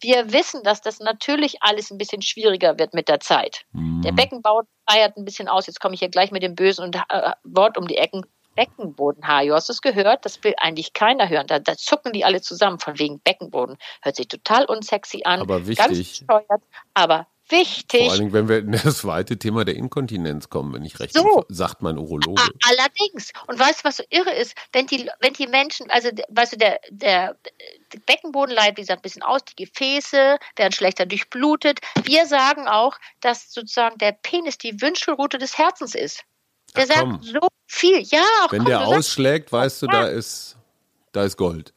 wir 0.01 0.33
wissen, 0.33 0.63
dass 0.63 0.81
das 0.81 0.99
natürlich 0.99 1.61
alles 1.61 1.91
ein 1.91 1.97
bisschen 1.99 2.21
schwieriger 2.23 2.79
wird 2.79 2.93
mit 2.95 3.07
der 3.07 3.19
Zeit. 3.19 3.65
Mhm. 3.71 4.01
Der 4.01 4.11
Beckenbau 4.11 4.63
eiert 4.87 5.15
ein 5.15 5.25
bisschen 5.25 5.47
aus. 5.47 5.67
Jetzt 5.67 5.79
komme 5.79 5.93
ich 5.93 5.99
hier 5.99 6.09
gleich 6.09 6.31
mit 6.31 6.41
dem 6.43 6.55
bösen 6.55 6.83
und, 6.85 6.95
äh, 6.95 7.31
Wort 7.43 7.77
um 7.77 7.87
die 7.87 7.97
Ecken. 7.97 8.25
Beckenbodenhaar, 8.55 9.43
hast 9.53 9.69
du 9.69 9.73
es 9.73 9.81
gehört? 9.81 10.25
Das 10.25 10.43
will 10.43 10.53
eigentlich 10.57 10.93
keiner 10.93 11.29
hören. 11.29 11.47
Da, 11.47 11.59
da 11.59 11.75
zucken 11.75 12.13
die 12.13 12.25
alle 12.25 12.41
zusammen 12.41 12.79
von 12.79 12.99
wegen 12.99 13.19
Beckenboden. 13.19 13.77
Hört 14.01 14.15
sich 14.15 14.27
total 14.27 14.65
unsexy 14.65 15.21
an. 15.23 15.41
Aber 15.41 15.61
Ganz 15.61 15.97
wichtig. 15.97 16.25
bescheuert, 16.27 16.61
aber 16.93 17.27
wichtig. 17.51 18.03
Vor 18.03 18.11
allen 18.11 18.19
Dingen, 18.19 18.33
wenn 18.33 18.49
wir 18.49 18.59
in 18.59 18.71
das 18.71 18.99
zweite 18.99 19.37
Thema 19.37 19.65
der 19.65 19.75
Inkontinenz 19.75 20.49
kommen, 20.49 20.73
wenn 20.73 20.85
ich 20.85 20.99
recht 20.99 21.13
so. 21.13 21.45
sagt 21.49 21.81
mein 21.81 21.97
Urologe. 21.97 22.41
Allerdings. 22.67 23.31
Und 23.47 23.59
weißt 23.59 23.81
du, 23.81 23.83
was 23.83 23.97
so 23.97 24.03
irre 24.09 24.33
ist? 24.33 24.55
Wenn 24.71 24.87
die, 24.87 25.09
wenn 25.19 25.33
die 25.33 25.47
Menschen, 25.47 25.89
also 25.89 26.09
weißt 26.29 26.53
du, 26.53 26.57
der, 26.57 26.79
der, 26.89 27.35
der 27.93 27.99
Beckenboden 28.05 28.55
leidet, 28.55 28.77
wie 28.77 28.81
gesagt, 28.81 28.99
ein 28.99 29.03
bisschen 29.03 29.23
aus, 29.23 29.43
die 29.45 29.65
Gefäße 29.65 30.37
werden 30.55 30.71
schlechter 30.71 31.05
durchblutet. 31.05 31.79
Wir 32.03 32.25
sagen 32.25 32.67
auch, 32.67 32.97
dass 33.19 33.51
sozusagen 33.53 33.97
der 33.97 34.13
Penis 34.13 34.57
die 34.57 34.81
Wünschelrute 34.81 35.37
des 35.37 35.57
Herzens 35.57 35.95
ist. 35.95 36.23
Der 36.75 36.85
Ach, 36.89 36.95
sagt 36.95 37.23
so 37.23 37.47
viel. 37.67 37.99
Ja, 38.01 38.25
Wenn 38.49 38.59
komm, 38.59 38.67
der 38.67 38.87
ausschlägt, 38.87 39.49
sagst, 39.49 39.63
weißt 39.63 39.81
du, 39.81 39.85
ja. 39.87 39.91
da 39.91 40.07
ist, 40.07 40.57
da 41.11 41.23
ist 41.23 41.37
Gold. 41.37 41.73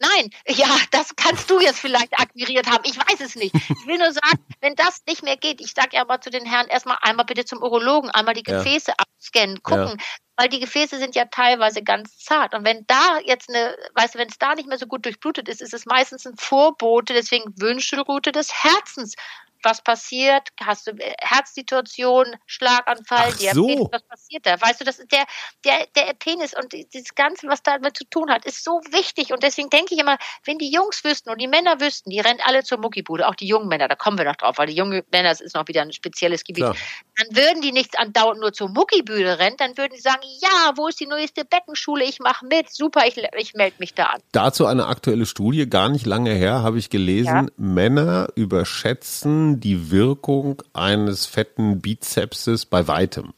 Nein, 0.00 0.30
ja, 0.48 0.68
das 0.90 1.14
kannst 1.16 1.48
du 1.48 1.60
jetzt 1.60 1.78
vielleicht 1.78 2.18
akquiriert 2.18 2.66
haben. 2.70 2.84
Ich 2.84 2.98
weiß 2.98 3.20
es 3.20 3.36
nicht. 3.36 3.54
Ich 3.54 3.86
will 3.86 3.96
nur 3.96 4.12
sagen, 4.12 4.44
wenn 4.60 4.74
das 4.74 5.02
nicht 5.06 5.22
mehr 5.22 5.36
geht, 5.36 5.60
ich 5.60 5.72
sage 5.72 5.90
ja 5.92 6.04
mal 6.04 6.20
zu 6.20 6.30
den 6.30 6.44
Herren 6.44 6.66
erstmal 6.68 6.98
einmal 7.00 7.24
bitte 7.24 7.44
zum 7.44 7.62
Urologen, 7.62 8.10
einmal 8.10 8.34
die 8.34 8.42
Gefäße 8.42 8.90
ja. 8.90 8.96
abscannen, 8.98 9.62
gucken, 9.62 9.96
ja. 9.98 10.04
weil 10.36 10.48
die 10.48 10.60
Gefäße 10.60 10.98
sind 10.98 11.14
ja 11.14 11.24
teilweise 11.26 11.82
ganz 11.82 12.18
zart. 12.18 12.54
Und 12.54 12.64
wenn 12.64 12.84
da 12.86 13.18
jetzt 13.24 13.48
eine, 13.48 13.76
weißt 13.94 14.14
du, 14.14 14.18
wenn 14.18 14.28
es 14.28 14.38
da 14.38 14.54
nicht 14.54 14.68
mehr 14.68 14.78
so 14.78 14.86
gut 14.86 15.06
durchblutet 15.06 15.48
ist, 15.48 15.62
ist 15.62 15.72
es 15.72 15.86
meistens 15.86 16.26
ein 16.26 16.36
Vorbote, 16.36 17.14
deswegen 17.14 17.54
Wünschelroute 17.56 18.32
des 18.32 18.52
Herzens 18.52 19.14
was 19.64 19.82
passiert? 19.82 20.48
Hast 20.60 20.86
du 20.86 20.92
äh, 20.92 21.14
Herzsituation, 21.20 22.26
Schlaganfall, 22.46 23.30
Ach 23.32 23.36
Diabetes, 23.36 23.78
so. 23.78 23.88
was 23.92 24.02
passiert 24.02 24.46
da? 24.46 24.60
Weißt 24.60 24.80
du, 24.80 24.84
das 24.84 24.98
der, 24.98 25.24
der, 25.64 25.86
der 25.96 26.14
Penis 26.14 26.54
und 26.54 26.72
das 26.72 27.14
Ganze, 27.14 27.48
was 27.48 27.62
damit 27.62 27.96
zu 27.96 28.04
tun 28.04 28.30
hat, 28.30 28.44
ist 28.44 28.64
so 28.64 28.80
wichtig. 28.90 29.32
Und 29.32 29.42
deswegen 29.42 29.70
denke 29.70 29.94
ich 29.94 30.00
immer, 30.00 30.18
wenn 30.44 30.58
die 30.58 30.70
Jungs 30.70 31.04
wüssten 31.04 31.30
und 31.30 31.40
die 31.40 31.48
Männer 31.48 31.80
wüssten, 31.80 32.10
die 32.10 32.20
rennen 32.20 32.40
alle 32.44 32.64
zur 32.64 32.78
Muckibude, 32.78 33.26
auch 33.26 33.34
die 33.34 33.46
jungen 33.46 33.68
Männer, 33.68 33.88
da 33.88 33.94
kommen 33.94 34.18
wir 34.18 34.24
noch 34.24 34.36
drauf, 34.36 34.58
weil 34.58 34.66
die 34.66 34.74
jungen 34.74 35.02
Männer, 35.12 35.30
das 35.30 35.40
ist 35.40 35.54
noch 35.54 35.66
wieder 35.68 35.82
ein 35.82 35.92
spezielles 35.92 36.44
Gebiet. 36.44 36.64
Klar. 36.64 36.76
Dann 37.16 37.36
würden 37.36 37.62
die 37.62 37.72
nicht 37.72 37.98
andauernd 37.98 38.40
nur 38.40 38.52
zur 38.52 38.68
Muckibude 38.68 39.38
rennen, 39.38 39.56
dann 39.58 39.76
würden 39.76 39.92
die 39.94 40.00
sagen, 40.00 40.22
ja, 40.40 40.72
wo 40.76 40.88
ist 40.88 41.00
die 41.00 41.06
neueste 41.06 41.44
Beckenschule? 41.44 42.04
Ich 42.04 42.20
mache 42.20 42.46
mit, 42.46 42.72
super, 42.72 43.06
ich, 43.06 43.16
ich 43.16 43.54
melde 43.54 43.76
mich 43.78 43.94
da 43.94 44.04
an. 44.06 44.20
Dazu 44.32 44.66
eine 44.66 44.86
aktuelle 44.86 45.26
Studie, 45.26 45.68
gar 45.68 45.88
nicht 45.88 46.06
lange 46.06 46.32
her, 46.32 46.62
habe 46.62 46.78
ich 46.78 46.90
gelesen, 46.90 47.26
ja? 47.26 47.46
Männer 47.56 48.28
überschätzen 48.34 49.53
die 49.60 49.90
Wirkung 49.90 50.62
eines 50.72 51.26
fetten 51.26 51.80
Bizepses 51.80 52.66
bei 52.66 52.86
weitem. 52.88 53.32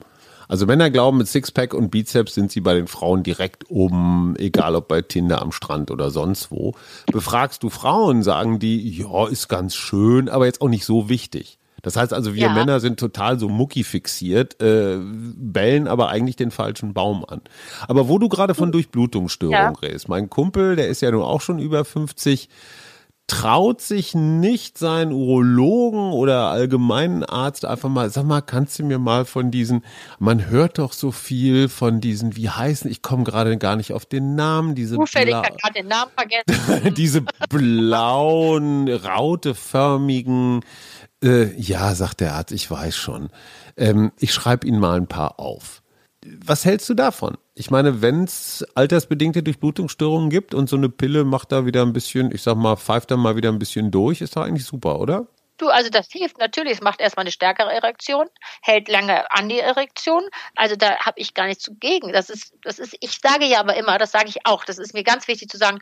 Also 0.48 0.66
Männer 0.66 0.90
glauben, 0.90 1.18
mit 1.18 1.28
Sixpack 1.28 1.74
und 1.74 1.90
Bizeps 1.90 2.34
sind 2.34 2.52
sie 2.52 2.60
bei 2.60 2.74
den 2.74 2.86
Frauen 2.86 3.22
direkt 3.22 3.68
oben, 3.68 4.34
egal 4.38 4.76
ob 4.76 4.88
bei 4.88 5.02
Tinder 5.02 5.42
am 5.42 5.52
Strand 5.52 5.90
oder 5.90 6.10
sonst 6.10 6.50
wo. 6.50 6.74
Befragst 7.12 7.62
du 7.62 7.70
Frauen, 7.70 8.22
sagen 8.22 8.58
die, 8.58 8.88
ja, 8.96 9.26
ist 9.26 9.48
ganz 9.48 9.74
schön, 9.74 10.28
aber 10.28 10.46
jetzt 10.46 10.60
auch 10.60 10.68
nicht 10.68 10.84
so 10.84 11.08
wichtig. 11.08 11.58
Das 11.82 11.96
heißt 11.96 12.12
also, 12.12 12.34
wir 12.34 12.42
ja. 12.42 12.52
Männer 12.52 12.80
sind 12.80 12.98
total 12.98 13.38
so 13.38 13.48
mucki 13.48 13.84
fixiert, 13.84 14.60
äh, 14.60 14.98
bellen 15.00 15.86
aber 15.86 16.08
eigentlich 16.08 16.34
den 16.34 16.50
falschen 16.50 16.94
Baum 16.94 17.24
an. 17.24 17.42
Aber 17.86 18.08
wo 18.08 18.18
du 18.18 18.28
gerade 18.28 18.54
von 18.54 18.72
Durchblutungsstörung 18.72 19.52
ja. 19.52 19.68
redest, 19.70 20.08
mein 20.08 20.28
Kumpel, 20.28 20.74
der 20.74 20.88
ist 20.88 21.00
ja 21.00 21.10
nun 21.10 21.22
auch 21.22 21.40
schon 21.40 21.60
über 21.60 21.84
50, 21.84 22.48
traut 23.26 23.80
sich 23.80 24.14
nicht 24.14 24.78
seinen 24.78 25.12
Urologen 25.12 26.12
oder 26.12 26.48
allgemeinen 26.48 27.24
Arzt 27.24 27.64
einfach 27.64 27.88
mal, 27.88 28.08
sag 28.10 28.24
mal, 28.24 28.40
kannst 28.40 28.78
du 28.78 28.84
mir 28.84 28.98
mal 28.98 29.24
von 29.24 29.50
diesen, 29.50 29.84
man 30.18 30.48
hört 30.48 30.78
doch 30.78 30.92
so 30.92 31.10
viel 31.10 31.68
von 31.68 32.00
diesen, 32.00 32.36
wie 32.36 32.48
heißen, 32.48 32.90
ich 32.90 33.02
komme 33.02 33.24
gerade 33.24 33.56
gar 33.58 33.74
nicht 33.76 33.92
auf 33.92 34.06
den 34.06 34.36
Namen, 34.36 34.76
diese 34.76 34.94
Zufällig 34.94 35.34
gerade 35.34 35.74
den 35.74 35.88
Namen 35.88 36.12
vergessen. 36.14 36.94
diese 36.94 37.22
blauen, 37.48 38.88
rauteförmigen, 38.88 40.60
äh, 41.22 41.52
ja, 41.60 41.94
sagt 41.94 42.20
der 42.20 42.34
Arzt, 42.34 42.52
ich 42.52 42.70
weiß 42.70 42.94
schon. 42.94 43.30
Ähm, 43.76 44.12
ich 44.18 44.32
schreibe 44.32 44.66
Ihnen 44.66 44.78
mal 44.78 44.96
ein 44.96 45.08
paar 45.08 45.40
auf. 45.40 45.82
Was 46.44 46.64
hältst 46.64 46.88
du 46.88 46.94
davon? 46.94 47.36
Ich 47.54 47.70
meine, 47.70 48.02
wenn 48.02 48.24
es 48.24 48.64
altersbedingte 48.74 49.42
Durchblutungsstörungen 49.42 50.30
gibt 50.30 50.54
und 50.54 50.68
so 50.68 50.76
eine 50.76 50.88
Pille 50.88 51.24
macht 51.24 51.52
da 51.52 51.66
wieder 51.66 51.82
ein 51.82 51.92
bisschen, 51.92 52.32
ich 52.34 52.42
sag 52.42 52.56
mal, 52.56 52.76
pfeift 52.76 53.10
da 53.10 53.16
mal 53.16 53.36
wieder 53.36 53.50
ein 53.50 53.58
bisschen 53.58 53.90
durch, 53.90 54.20
ist 54.20 54.36
doch 54.36 54.42
eigentlich 54.42 54.64
super, 54.64 54.98
oder? 54.98 55.26
Du, 55.58 55.68
also 55.68 55.88
das 55.88 56.08
hilft 56.10 56.38
natürlich. 56.38 56.74
Es 56.74 56.80
macht 56.82 57.00
erstmal 57.00 57.24
eine 57.24 57.32
stärkere 57.32 57.72
Erektion, 57.72 58.26
hält 58.60 58.88
lange 58.88 59.30
an 59.30 59.48
die 59.48 59.58
Erektion. 59.58 60.22
Also 60.54 60.76
da 60.76 60.98
habe 60.98 61.18
ich 61.18 61.34
gar 61.34 61.46
nichts 61.46 61.64
zugegen. 61.64 62.12
Das 62.12 62.28
ist, 62.28 62.52
das 62.62 62.78
ist, 62.78 62.96
ich 63.00 63.18
sage 63.22 63.46
ja 63.46 63.60
aber 63.60 63.76
immer, 63.76 63.96
das 63.98 64.12
sage 64.12 64.28
ich 64.28 64.44
auch, 64.44 64.64
das 64.64 64.78
ist 64.78 64.92
mir 64.92 65.04
ganz 65.04 65.28
wichtig 65.28 65.48
zu 65.48 65.56
sagen, 65.56 65.78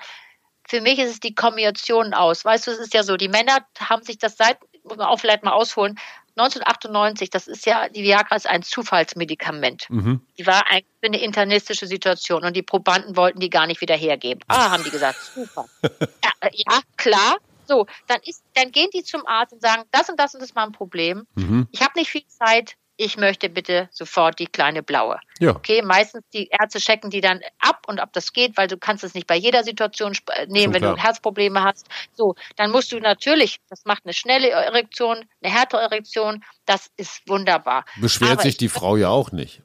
für 0.67 0.81
mich 0.81 0.99
ist 0.99 1.11
es 1.11 1.21
die 1.21 1.35
Kombination 1.35 2.15
aus. 2.15 2.45
Weißt 2.45 2.67
du, 2.67 2.71
es 2.71 2.79
ist 2.79 2.95
ja 2.95 3.03
so, 3.03 3.17
die 3.17 3.29
Männer 3.29 3.59
haben 3.79 4.03
sich 4.03 4.19
das 4.19 4.37
seit, 4.37 4.59
muss 4.85 4.97
man 4.97 5.09
auch 5.09 5.19
vielleicht 5.19 5.43
mal 5.43 5.53
ausholen, 5.53 5.99
1998, 6.37 7.31
das 7.31 7.47
ist 7.47 7.65
ja, 7.65 7.89
die 7.89 8.03
Viagra 8.03 8.35
ist 8.35 8.49
ein 8.49 8.63
Zufallsmedikament. 8.63 9.89
Mhm. 9.89 10.21
Die 10.37 10.47
war 10.47 10.67
eigentlich 10.69 10.87
für 11.01 11.07
eine 11.07 11.21
internistische 11.21 11.87
Situation 11.87 12.45
und 12.45 12.57
die 12.57 12.63
Probanden 12.63 13.17
wollten 13.17 13.39
die 13.39 13.51
gar 13.51 13.67
nicht 13.67 13.81
wieder 13.81 13.97
hergeben. 13.97 14.41
Ah, 14.49 14.71
haben 14.71 14.83
die 14.83 14.91
gesagt, 14.91 15.19
super. 15.35 15.67
ja, 15.83 16.31
äh, 16.41 16.51
ja, 16.53 16.81
klar. 16.97 17.37
So, 17.67 17.87
dann 18.09 18.21
ist, 18.25 18.43
dann 18.55 18.73
gehen 18.73 18.91
die 18.93 19.05
zum 19.05 19.27
Arzt 19.27 19.53
und 19.53 19.63
sagen, 19.63 19.85
das 19.91 20.11
und 20.11 20.19
das 20.19 20.35
und 20.35 20.41
das 20.41 20.51
ist 20.51 20.57
mein 20.57 20.73
Problem. 20.73 21.27
Mhm. 21.35 21.69
Ich 21.71 21.81
habe 21.81 21.93
nicht 21.97 22.11
viel 22.11 22.27
Zeit 22.27 22.77
ich 22.97 23.17
möchte 23.17 23.49
bitte 23.49 23.89
sofort 23.91 24.39
die 24.39 24.47
kleine 24.47 24.83
blaue. 24.83 25.19
Ja. 25.41 25.51
Okay, 25.51 25.83
meistens 25.83 26.23
die 26.33 26.49
Ärzte 26.49 26.79
checken 26.79 27.11
die 27.11 27.21
dann 27.21 27.41
ab 27.59 27.85
und 27.89 28.01
ob 28.01 28.13
das 28.13 28.33
geht, 28.33 28.57
weil 28.57 28.69
du 28.69 28.77
kannst 28.77 29.03
es 29.03 29.15
nicht 29.15 29.27
bei 29.27 29.37
jeder 29.37 29.65
Situation 29.65 30.17
äh, 30.33 30.47
nehmen, 30.47 30.73
so 30.73 30.75
wenn 30.75 30.83
klar. 30.83 30.95
du 30.95 31.03
Herzprobleme 31.03 31.63
hast. 31.63 31.89
So, 32.13 32.35
dann 32.57 32.71
musst 32.71 32.93
du 32.93 32.99
natürlich, 33.01 33.61
das 33.69 33.85
macht 33.85 34.05
eine 34.05 34.13
schnelle 34.13 34.51
Erektion, 34.51 35.25
eine 35.43 35.53
härtere 35.53 35.83
Erektion, 35.83 36.45
das 36.67 36.91
ist 36.97 37.29
wunderbar. 37.29 37.85
Beschwert 37.97 38.33
Aber 38.33 38.43
sich 38.43 38.57
die 38.57 38.69
Frau 38.69 38.97
ja 38.97 39.09
auch 39.09 39.33
nicht. 39.33 39.63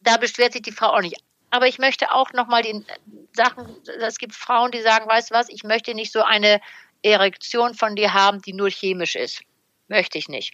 Da 0.00 0.16
beschwert 0.16 0.52
sich 0.52 0.62
die 0.62 0.72
Frau 0.72 0.88
auch 0.88 1.02
nicht. 1.02 1.16
Aber 1.50 1.68
ich 1.68 1.78
möchte 1.78 2.10
auch 2.12 2.32
nochmal 2.32 2.62
die 2.62 2.84
Sachen, 3.34 3.76
es 4.00 4.18
gibt 4.18 4.34
Frauen, 4.34 4.70
die 4.70 4.80
sagen, 4.80 5.08
weißt 5.08 5.30
du 5.30 5.34
was, 5.34 5.48
ich 5.50 5.62
möchte 5.64 5.94
nicht 5.94 6.10
so 6.10 6.22
eine 6.22 6.60
Erektion 7.02 7.74
von 7.74 7.94
dir 7.94 8.14
haben, 8.14 8.40
die 8.42 8.54
nur 8.54 8.70
chemisch 8.70 9.16
ist. 9.16 9.42
Möchte 9.88 10.16
ich 10.18 10.28
nicht 10.28 10.52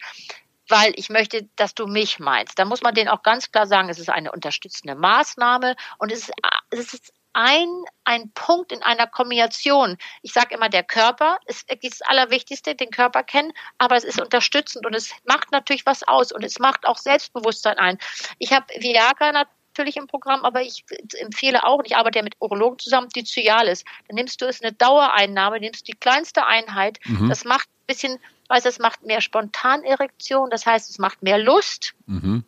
weil 0.69 0.93
ich 0.95 1.09
möchte, 1.09 1.49
dass 1.55 1.73
du 1.75 1.87
mich 1.87 2.19
meinst. 2.19 2.57
Da 2.57 2.65
muss 2.65 2.81
man 2.81 2.93
denen 2.93 3.09
auch 3.09 3.23
ganz 3.23 3.51
klar 3.51 3.67
sagen, 3.67 3.89
es 3.89 3.99
ist 3.99 4.09
eine 4.09 4.31
unterstützende 4.31 4.95
Maßnahme 4.95 5.75
und 5.97 6.11
es 6.11 6.29
ist, 6.29 6.31
es 6.69 6.93
ist 6.93 7.13
ein, 7.33 7.69
ein 8.05 8.31
Punkt 8.33 8.71
in 8.71 8.81
einer 8.81 9.07
Kombination. 9.07 9.97
Ich 10.21 10.33
sage 10.33 10.55
immer, 10.55 10.69
der 10.69 10.83
Körper 10.83 11.39
ist 11.45 11.69
das 11.83 12.01
Allerwichtigste, 12.01 12.75
den 12.75 12.89
Körper 12.89 13.23
kennen, 13.23 13.53
aber 13.77 13.95
es 13.95 14.03
ist 14.03 14.19
unterstützend 14.19 14.85
und 14.85 14.95
es 14.95 15.13
macht 15.25 15.51
natürlich 15.51 15.85
was 15.85 16.07
aus 16.07 16.31
und 16.31 16.43
es 16.43 16.59
macht 16.59 16.85
auch 16.85 16.97
Selbstbewusstsein 16.97 17.77
ein. 17.77 17.97
Ich 18.39 18.51
habe 18.51 18.65
Viagra 18.79 19.45
natürlich 19.79 19.97
im 19.97 20.07
Programm, 20.07 20.45
aber 20.45 20.61
ich 20.61 20.85
empfehle 21.19 21.65
auch, 21.65 21.79
und 21.79 21.87
ich 21.87 21.95
arbeite 21.95 22.19
ja 22.19 22.23
mit 22.23 22.35
Urologen 22.39 22.77
zusammen, 22.77 23.09
die 23.15 23.23
Cialis. 23.23 23.83
Dann 24.07 24.15
nimmst 24.15 24.41
du 24.41 24.45
es 24.45 24.61
eine 24.61 24.73
Dauereinnahme, 24.73 25.59
nimmst 25.59 25.87
die 25.87 25.93
kleinste 25.93 26.45
Einheit. 26.45 26.99
Mhm. 27.05 27.29
Das 27.29 27.45
macht 27.45 27.67
ein 27.67 27.87
bisschen 27.87 28.19
Weißt 28.49 28.65
es 28.65 28.79
macht 28.79 29.05
mehr 29.05 29.21
Spontanerektion, 29.21 30.49
das 30.49 30.65
heißt, 30.65 30.89
es 30.89 30.97
macht 30.97 31.21
mehr 31.21 31.37
Lust. 31.37 31.93
Mhm. 32.07 32.43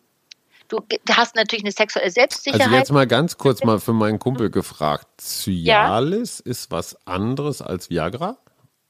Du 0.68 0.80
hast 1.10 1.36
natürlich 1.36 1.64
eine 1.64 1.72
sexuelle 1.72 2.10
Selbstsicherheit. 2.10 2.62
Also 2.66 2.76
jetzt 2.76 2.92
mal 2.92 3.06
ganz 3.06 3.38
kurz 3.38 3.62
mal 3.62 3.78
für 3.78 3.92
meinen 3.92 4.18
Kumpel 4.18 4.50
gefragt. 4.50 5.06
Cialis 5.20 6.42
ja. 6.44 6.50
ist 6.50 6.70
was 6.70 6.96
anderes 7.06 7.62
als 7.62 7.88
Viagra? 7.88 8.38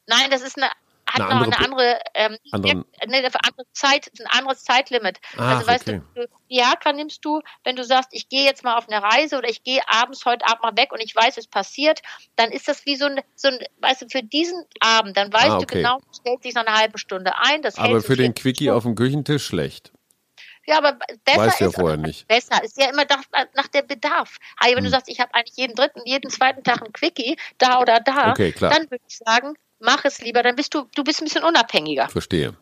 Nein, 0.06 0.30
das 0.30 0.42
ist 0.42 0.56
eine 0.56 0.70
hat 1.12 1.20
eine 1.20 1.48
noch 1.48 1.58
andere, 1.58 1.58
eine 1.58 1.64
andere, 1.64 2.00
ähm, 2.14 2.38
andere, 2.50 2.84
eine 3.00 3.16
andere 3.16 3.66
Zeit, 3.72 4.10
ein 4.18 4.26
anderes 4.26 4.64
Zeitlimit. 4.64 5.20
Ah, 5.36 5.56
also 5.56 5.66
weißt 5.66 5.88
okay. 5.88 6.02
du, 6.14 6.26
Viagra 6.48 6.92
nimmst 6.92 7.24
du, 7.24 7.40
wenn 7.64 7.76
du 7.76 7.84
sagst, 7.84 8.10
ich 8.12 8.28
gehe 8.28 8.44
jetzt 8.44 8.64
mal 8.64 8.76
auf 8.76 8.88
eine 8.88 9.02
Reise 9.02 9.38
oder 9.38 9.48
ich 9.48 9.62
gehe 9.62 9.80
abends 9.86 10.24
heute 10.24 10.46
Abend 10.46 10.62
mal 10.62 10.76
weg 10.76 10.92
und 10.92 11.00
ich 11.00 11.14
weiß, 11.14 11.36
es 11.36 11.46
passiert, 11.46 12.02
dann 12.36 12.50
ist 12.50 12.68
das 12.68 12.86
wie 12.86 12.96
so 12.96 13.06
ein, 13.06 13.20
so 13.34 13.48
ein 13.48 13.58
weißt 13.80 14.02
du, 14.02 14.06
für 14.08 14.22
diesen 14.22 14.64
Abend, 14.80 15.16
dann 15.16 15.32
weißt 15.32 15.50
ah, 15.50 15.56
okay. 15.56 15.66
du 15.66 15.74
genau, 15.74 16.00
stellt 16.18 16.42
sich 16.42 16.54
noch 16.54 16.66
eine 16.66 16.76
halbe 16.76 16.98
Stunde 16.98 17.32
ein. 17.38 17.62
Das 17.62 17.78
aber 17.78 18.00
für 18.00 18.16
den 18.16 18.34
Quickie 18.34 18.70
auf 18.70 18.84
dem 18.84 18.94
Küchentisch 18.94 19.46
schlecht. 19.46 19.92
Ja, 20.64 20.78
aber 20.78 20.96
besser 21.24 21.38
Weiß 21.38 21.58
ja 21.58 21.66
ist 21.68 21.74
vorher 21.74 21.96
nicht. 21.96 22.28
besser. 22.28 22.62
Ist 22.62 22.78
ja 22.78 22.88
immer 22.90 23.04
nach, 23.04 23.46
nach 23.54 23.66
der 23.68 23.82
Bedarf. 23.82 24.36
Aber 24.58 24.70
wenn 24.70 24.78
hm. 24.78 24.84
du 24.84 24.90
sagst, 24.90 25.08
ich 25.08 25.18
habe 25.18 25.34
eigentlich 25.34 25.56
jeden 25.56 25.74
dritten, 25.74 26.00
jeden 26.04 26.30
zweiten 26.30 26.62
Tag 26.62 26.82
ein 26.82 26.92
Quickie, 26.92 27.36
da 27.58 27.80
oder 27.80 27.98
da, 28.00 28.30
okay, 28.30 28.54
dann 28.60 28.90
würde 28.90 29.02
ich 29.08 29.18
sagen, 29.18 29.54
mach 29.82 30.04
es 30.04 30.20
lieber, 30.20 30.42
dann 30.42 30.56
bist 30.56 30.74
du, 30.74 30.84
du 30.94 31.04
bist 31.04 31.20
ein 31.20 31.24
bisschen 31.24 31.44
unabhängiger. 31.44 32.08
Verstehe. 32.08 32.54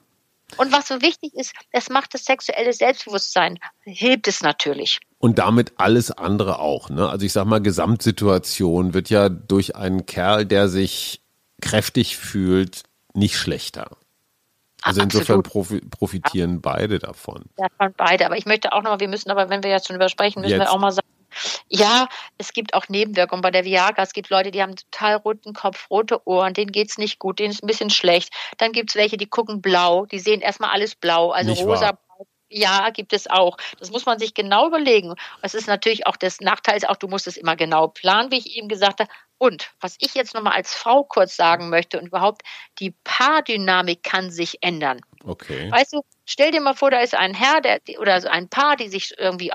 Und 0.56 0.72
was 0.72 0.88
so 0.88 1.00
wichtig 1.00 1.34
ist, 1.34 1.54
es 1.70 1.90
macht 1.90 2.12
das 2.14 2.24
sexuelle 2.24 2.72
Selbstbewusstsein, 2.72 3.58
hebt 3.84 4.26
es 4.26 4.42
natürlich. 4.42 4.98
Und 5.18 5.38
damit 5.38 5.74
alles 5.76 6.10
andere 6.10 6.58
auch. 6.58 6.90
Ne? 6.90 7.08
Also 7.08 7.24
ich 7.24 7.32
sag 7.32 7.44
mal, 7.44 7.60
Gesamtsituation 7.60 8.92
wird 8.94 9.10
ja 9.10 9.28
durch 9.28 9.76
einen 9.76 10.06
Kerl, 10.06 10.46
der 10.46 10.68
sich 10.68 11.22
kräftig 11.60 12.16
fühlt, 12.16 12.82
nicht 13.14 13.36
schlechter. 13.36 13.96
Also 14.82 15.02
insofern 15.02 15.42
profi 15.42 15.80
profitieren 15.82 16.62
beide 16.62 16.98
davon. 16.98 17.44
Davon 17.56 17.94
beide. 17.96 18.26
Aber 18.26 18.36
ich 18.36 18.46
möchte 18.46 18.72
auch 18.72 18.82
noch 18.82 18.92
mal, 18.92 19.00
wir 19.00 19.08
müssen 19.08 19.30
aber, 19.30 19.50
wenn 19.50 19.62
wir 19.62 19.70
jetzt 19.70 19.86
schon 19.88 19.96
übersprechen, 19.96 20.40
müssen 20.40 20.52
jetzt. 20.52 20.60
wir 20.60 20.72
auch 20.72 20.78
mal 20.78 20.90
sagen, 20.90 21.06
Ja, 21.68 22.08
es 22.38 22.52
gibt 22.52 22.74
auch 22.74 22.88
Nebenwirkungen 22.88 23.42
bei 23.42 23.50
der 23.50 23.64
Viagra. 23.64 24.02
Es 24.02 24.12
gibt 24.12 24.30
Leute, 24.30 24.50
die 24.50 24.62
haben 24.62 24.76
total 24.76 25.16
roten 25.16 25.52
Kopf, 25.52 25.90
rote 25.90 26.26
Ohren, 26.26 26.54
denen 26.54 26.72
geht's 26.72 26.98
nicht 26.98 27.18
gut, 27.18 27.38
denen 27.38 27.52
ist 27.52 27.62
ein 27.62 27.66
bisschen 27.66 27.90
schlecht. 27.90 28.32
Dann 28.58 28.72
gibt's 28.72 28.94
welche, 28.94 29.16
die 29.16 29.26
gucken 29.26 29.60
blau, 29.60 30.06
die 30.06 30.18
sehen 30.18 30.40
erstmal 30.40 30.70
alles 30.70 30.94
blau, 30.94 31.30
also 31.30 31.50
Nicht 31.50 31.64
rosa. 31.64 31.90
wahr? 31.90 31.98
Ja, 32.52 32.90
gibt 32.90 33.12
es 33.12 33.30
auch. 33.30 33.56
Das 33.78 33.92
muss 33.92 34.06
man 34.06 34.18
sich 34.18 34.34
genau 34.34 34.66
überlegen. 34.66 35.14
Es 35.40 35.54
ist 35.54 35.68
natürlich 35.68 36.08
auch 36.08 36.16
das 36.16 36.40
Nachteil 36.40 36.76
ist 36.76 36.88
auch, 36.88 36.96
du 36.96 37.06
musst 37.06 37.28
es 37.28 37.36
immer 37.36 37.54
genau 37.54 37.86
planen, 37.86 38.32
wie 38.32 38.38
ich 38.38 38.56
eben 38.56 38.68
gesagt 38.68 38.98
habe. 38.98 39.10
Und 39.42 39.70
was 39.80 39.96
ich 40.00 40.12
jetzt 40.12 40.34
nochmal 40.34 40.52
als 40.52 40.74
Frau 40.74 41.02
kurz 41.02 41.34
sagen 41.34 41.70
möchte 41.70 41.98
und 41.98 42.08
überhaupt, 42.08 42.42
die 42.78 42.90
Paardynamik 43.04 44.02
kann 44.02 44.30
sich 44.30 44.58
ändern. 44.60 45.00
Okay. 45.24 45.70
Weißt 45.72 45.94
du, 45.94 46.02
stell 46.26 46.50
dir 46.50 46.60
mal 46.60 46.74
vor, 46.74 46.90
da 46.90 47.00
ist 47.00 47.14
ein 47.14 47.32
Herr 47.32 47.62
der, 47.62 47.80
oder 47.98 48.20
so 48.20 48.28
ein 48.28 48.50
Paar, 48.50 48.76
die 48.76 48.90
sich 48.90 49.14
irgendwie 49.16 49.50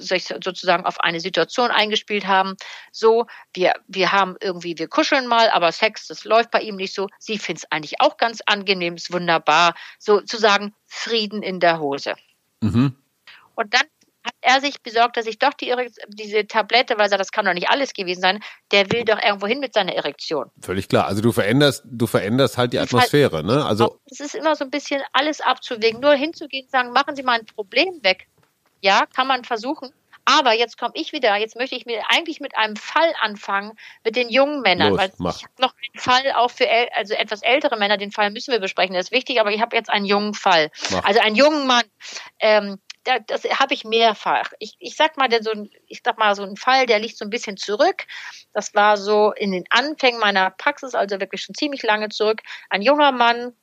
sozusagen 0.00 0.84
auf 0.84 0.98
eine 0.98 1.20
Situation 1.20 1.70
eingespielt 1.70 2.26
haben. 2.26 2.56
So, 2.90 3.26
wir, 3.54 3.74
wir 3.86 4.10
haben 4.10 4.34
irgendwie, 4.40 4.76
wir 4.76 4.88
kuscheln 4.88 5.28
mal, 5.28 5.48
aber 5.50 5.70
Sex, 5.70 6.08
das 6.08 6.24
läuft 6.24 6.50
bei 6.50 6.62
ihm 6.62 6.74
nicht 6.74 6.92
so. 6.92 7.06
Sie 7.20 7.38
findet 7.38 7.66
es 7.66 7.70
eigentlich 7.70 8.00
auch 8.00 8.16
ganz 8.16 8.40
angenehm, 8.46 8.96
ist 8.96 9.12
wunderbar. 9.12 9.76
Sozusagen 10.00 10.74
Frieden 10.86 11.44
in 11.44 11.60
der 11.60 11.78
Hose. 11.78 12.16
Mhm. 12.62 12.96
Und 13.54 13.74
dann 13.74 13.86
er 14.40 14.60
sich 14.60 14.82
besorgt, 14.82 15.16
dass 15.16 15.26
ich 15.26 15.38
doch 15.38 15.52
die 15.54 15.74
diese 16.08 16.46
Tablette, 16.46 16.94
weil 16.96 17.06
er 17.06 17.08
sagt, 17.10 17.20
das 17.20 17.32
kann 17.32 17.44
doch 17.44 17.54
nicht 17.54 17.70
alles 17.70 17.92
gewesen 17.92 18.20
sein, 18.20 18.40
der 18.70 18.90
will 18.92 19.04
doch 19.04 19.20
irgendwo 19.22 19.46
hin 19.46 19.60
mit 19.60 19.74
seiner 19.74 19.94
Erektion. 19.94 20.50
Völlig 20.60 20.88
klar. 20.88 21.06
Also 21.06 21.22
du 21.22 21.32
veränderst, 21.32 21.82
du 21.84 22.06
veränderst 22.06 22.56
halt 22.56 22.72
die 22.72 22.78
Atmosphäre, 22.78 23.42
ne? 23.42 23.64
Also 23.64 24.00
es 24.06 24.20
ist 24.20 24.34
immer 24.34 24.54
so 24.54 24.64
ein 24.64 24.70
bisschen 24.70 25.02
alles 25.12 25.40
abzuwägen. 25.40 26.00
Nur 26.00 26.14
hinzugehen 26.14 26.64
und 26.64 26.70
sagen, 26.70 26.92
machen 26.92 27.16
Sie 27.16 27.22
mal 27.22 27.38
ein 27.38 27.46
Problem 27.46 28.02
weg. 28.02 28.28
Ja, 28.80 29.06
kann 29.14 29.26
man 29.26 29.44
versuchen. 29.44 29.90
Aber 30.30 30.52
jetzt 30.52 30.76
komme 30.76 30.92
ich 30.94 31.12
wieder, 31.12 31.36
jetzt 31.36 31.56
möchte 31.56 31.74
ich 31.74 31.86
mir 31.86 32.02
eigentlich 32.10 32.38
mit 32.38 32.54
einem 32.54 32.76
Fall 32.76 33.14
anfangen 33.22 33.72
mit 34.04 34.14
den 34.14 34.28
jungen 34.28 34.60
Männern, 34.60 34.90
Los, 34.90 34.98
weil 34.98 35.12
mach. 35.16 35.36
ich 35.36 35.44
habe 35.44 35.54
noch 35.58 35.72
einen 35.72 35.98
Fall 35.98 36.32
auch 36.32 36.50
für 36.50 36.68
äl 36.68 36.86
also 36.94 37.14
etwas 37.14 37.42
ältere 37.42 37.78
Männer, 37.78 37.96
den 37.96 38.12
Fall 38.12 38.30
müssen 38.30 38.52
wir 38.52 38.60
besprechen, 38.60 38.94
das 38.94 39.06
ist 39.06 39.12
wichtig, 39.12 39.40
aber 39.40 39.52
ich 39.52 39.62
habe 39.62 39.74
jetzt 39.74 39.88
einen 39.88 40.04
jungen 40.04 40.34
Fall. 40.34 40.70
Mach. 40.90 41.02
Also 41.04 41.20
einen 41.20 41.34
jungen 41.34 41.66
Mann. 41.66 41.84
Ähm, 42.40 42.78
da, 43.08 43.18
das 43.20 43.44
habe 43.44 43.72
ich 43.72 43.84
mehrfach. 43.84 44.52
Ich, 44.58 44.76
ich 44.78 44.94
sag 44.94 45.16
mal, 45.16 45.30
so 45.42 45.50
ich 45.86 46.02
sag 46.04 46.18
mal, 46.18 46.34
so 46.34 46.42
ein 46.42 46.56
Fall, 46.56 46.84
der 46.84 46.98
liegt 46.98 47.16
so 47.16 47.24
ein 47.24 47.30
bisschen 47.30 47.56
zurück. 47.56 48.06
Das 48.52 48.74
war 48.74 48.98
so 48.98 49.32
in 49.32 49.50
den 49.50 49.64
Anfängen 49.70 50.20
meiner 50.20 50.50
Praxis, 50.50 50.94
also 50.94 51.18
wirklich 51.18 51.42
schon 51.42 51.54
ziemlich 51.54 51.82
lange 51.82 52.10
zurück. 52.10 52.42
Ein 52.68 52.82
junger 52.82 53.12
Mann, 53.12 53.54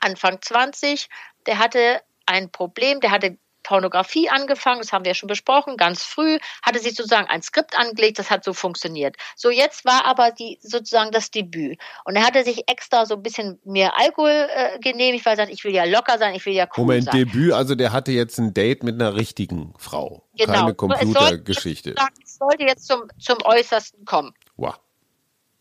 Anfang 0.00 0.42
20, 0.42 1.08
der 1.46 1.58
hatte 1.58 2.02
ein 2.26 2.50
Problem, 2.50 2.98
der 2.98 3.12
hatte 3.12 3.38
Pornografie 3.64 4.28
angefangen, 4.28 4.80
das 4.80 4.92
haben 4.92 5.04
wir 5.04 5.10
ja 5.10 5.14
schon 5.14 5.26
besprochen, 5.26 5.76
ganz 5.76 6.04
früh, 6.04 6.38
hatte 6.62 6.78
sich 6.78 6.94
sozusagen 6.94 7.26
ein 7.28 7.42
Skript 7.42 7.76
angelegt, 7.76 8.20
das 8.20 8.30
hat 8.30 8.44
so 8.44 8.52
funktioniert. 8.52 9.16
So, 9.34 9.50
jetzt 9.50 9.84
war 9.84 10.04
aber 10.04 10.30
die 10.30 10.58
sozusagen 10.62 11.10
das 11.10 11.32
Debüt. 11.32 11.80
Und 12.04 12.14
er 12.14 12.24
hatte 12.24 12.44
sich 12.44 12.68
extra 12.68 13.06
so 13.06 13.14
ein 13.14 13.22
bisschen 13.22 13.58
mehr 13.64 13.98
Alkohol 13.98 14.30
äh, 14.30 14.78
genehmigt, 14.78 15.26
weil 15.26 15.32
er 15.32 15.36
sagt, 15.38 15.52
ich 15.52 15.64
will 15.64 15.74
ja 15.74 15.84
locker 15.84 16.18
sein, 16.18 16.34
ich 16.34 16.46
will 16.46 16.54
ja 16.54 16.68
cool 16.76 16.84
Moment, 16.84 17.06
sein. 17.06 17.16
Debüt, 17.16 17.52
also 17.52 17.74
der 17.74 17.92
hatte 17.92 18.12
jetzt 18.12 18.38
ein 18.38 18.54
Date 18.54 18.84
mit 18.84 18.94
einer 18.94 19.16
richtigen 19.16 19.74
Frau. 19.78 20.22
Genau. 20.36 20.52
Keine 20.52 20.62
Nur 20.62 20.70
es 20.70 20.76
sollte 20.76 21.04
Computergeschichte. 21.04 21.94
Es 22.22 22.36
sollte 22.36 22.64
jetzt 22.64 22.86
zum, 22.86 23.02
zum 23.18 23.38
Äußersten 23.44 24.04
kommen. 24.04 24.32
Wow. 24.56 24.78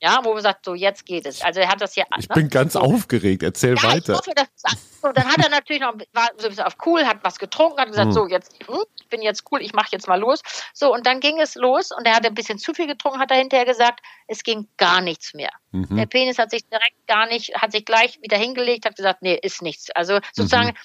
Ja, 0.04 0.20
wo 0.24 0.34
man 0.34 0.44
sagt, 0.44 0.66
so 0.66 0.74
jetzt 0.76 1.06
geht 1.06 1.26
es. 1.26 1.42
Also 1.42 1.62
er 1.62 1.70
hat 1.70 1.80
das 1.80 1.96
ja. 1.96 2.04
Ich 2.20 2.28
ne? 2.28 2.36
bin 2.36 2.50
ganz 2.50 2.76
aufgeregt. 2.76 3.42
Erzähl 3.42 3.78
Ja, 3.78 3.84
weiter. 3.84 4.14
ich 4.14 4.20
hoffe, 4.20 4.32
dass 4.36 4.48
so, 5.02 5.12
dann 5.14 5.26
hat 5.28 5.38
er 5.42 5.50
natürlich 5.50 5.82
noch 5.82 5.94
war 6.12 6.28
so 6.38 6.48
ein 6.48 6.50
bisschen 6.50 6.66
auf 6.66 6.76
cool, 6.86 7.06
hat 7.06 7.20
was 7.24 7.40
getrunken, 7.40 7.80
hat 7.80 7.88
gesagt, 7.88 8.08
Hm. 8.08 8.12
so 8.12 8.28
jetzt, 8.28 8.54
hm, 8.68 8.84
ich 9.00 9.08
bin 9.08 9.22
jetzt 9.22 9.44
cool, 9.50 9.62
ich 9.62 9.72
mache 9.72 9.88
jetzt 9.92 10.10
mal 10.10 10.20
los. 10.20 10.42
So 10.74 10.94
und 10.94 11.06
dann 11.08 11.22
ging 11.22 11.40
es 11.40 11.56
los 11.56 11.92
und 11.98 12.06
er 12.06 12.16
hatte 12.16 12.28
ein 12.28 12.34
bisschen 12.34 12.60
zu 12.60 12.74
viel 12.74 12.88
getrunken, 12.88 13.20
hat 13.20 13.32
er 13.32 13.38
hinterher 13.38 13.66
gesagt, 13.66 14.02
es 14.28 14.44
ging 14.44 14.68
gar 14.76 15.00
nichts 15.00 15.34
mehr. 15.34 15.52
Der 15.72 15.80
Mhm. 16.06 16.10
Penis 16.10 16.38
hat 16.38 16.52
sich 16.52 16.68
direkt 16.68 17.08
gar 17.08 17.26
nicht, 17.28 17.54
hat 17.56 17.72
sich 17.72 17.86
gleich 17.86 18.20
wieder 18.22 18.38
hingelegt, 18.38 18.86
hat 18.86 18.98
gesagt, 18.98 19.22
nee, 19.22 19.40
ist 19.42 19.62
nichts. 19.62 19.90
Also 19.92 20.20
sozusagen 20.34 20.70
Mhm. 20.70 20.76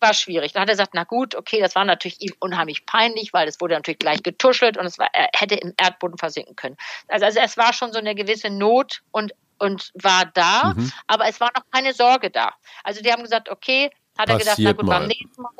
War 0.00 0.14
schwierig. 0.14 0.52
Dann 0.52 0.62
hat 0.62 0.68
er 0.68 0.74
gesagt, 0.74 0.94
na 0.94 1.04
gut, 1.04 1.34
okay, 1.34 1.60
das 1.60 1.74
war 1.74 1.84
natürlich 1.84 2.20
ihm 2.20 2.34
unheimlich 2.40 2.86
peinlich, 2.86 3.32
weil 3.32 3.48
es 3.48 3.60
wurde 3.60 3.74
natürlich 3.74 3.98
gleich 3.98 4.22
getuschelt 4.22 4.76
und 4.76 4.86
es 4.86 4.98
war, 4.98 5.08
er 5.12 5.28
hätte 5.34 5.56
im 5.56 5.74
Erdboden 5.76 6.18
versinken 6.18 6.56
können. 6.56 6.76
Also, 7.08 7.26
also 7.26 7.40
es 7.40 7.56
war 7.56 7.72
schon 7.72 7.92
so 7.92 7.98
eine 7.98 8.14
gewisse 8.14 8.50
Not 8.50 9.02
und 9.10 9.32
und 9.58 9.90
war 9.94 10.24
da, 10.24 10.72
Mhm. 10.74 10.90
aber 11.06 11.28
es 11.28 11.38
war 11.38 11.50
noch 11.54 11.64
keine 11.70 11.92
Sorge 11.92 12.30
da. 12.30 12.54
Also 12.82 13.02
die 13.02 13.12
haben 13.12 13.22
gesagt, 13.22 13.50
okay, 13.50 13.90
hat 14.18 14.30
er 14.30 14.36
gedacht, 14.36 14.60
na 14.62 14.72
Passiert 14.72 14.76
gut, 14.76 14.86
mal. 14.86 15.00
beim 15.00 15.08
nächsten 15.08 15.42
Mal 15.42 15.50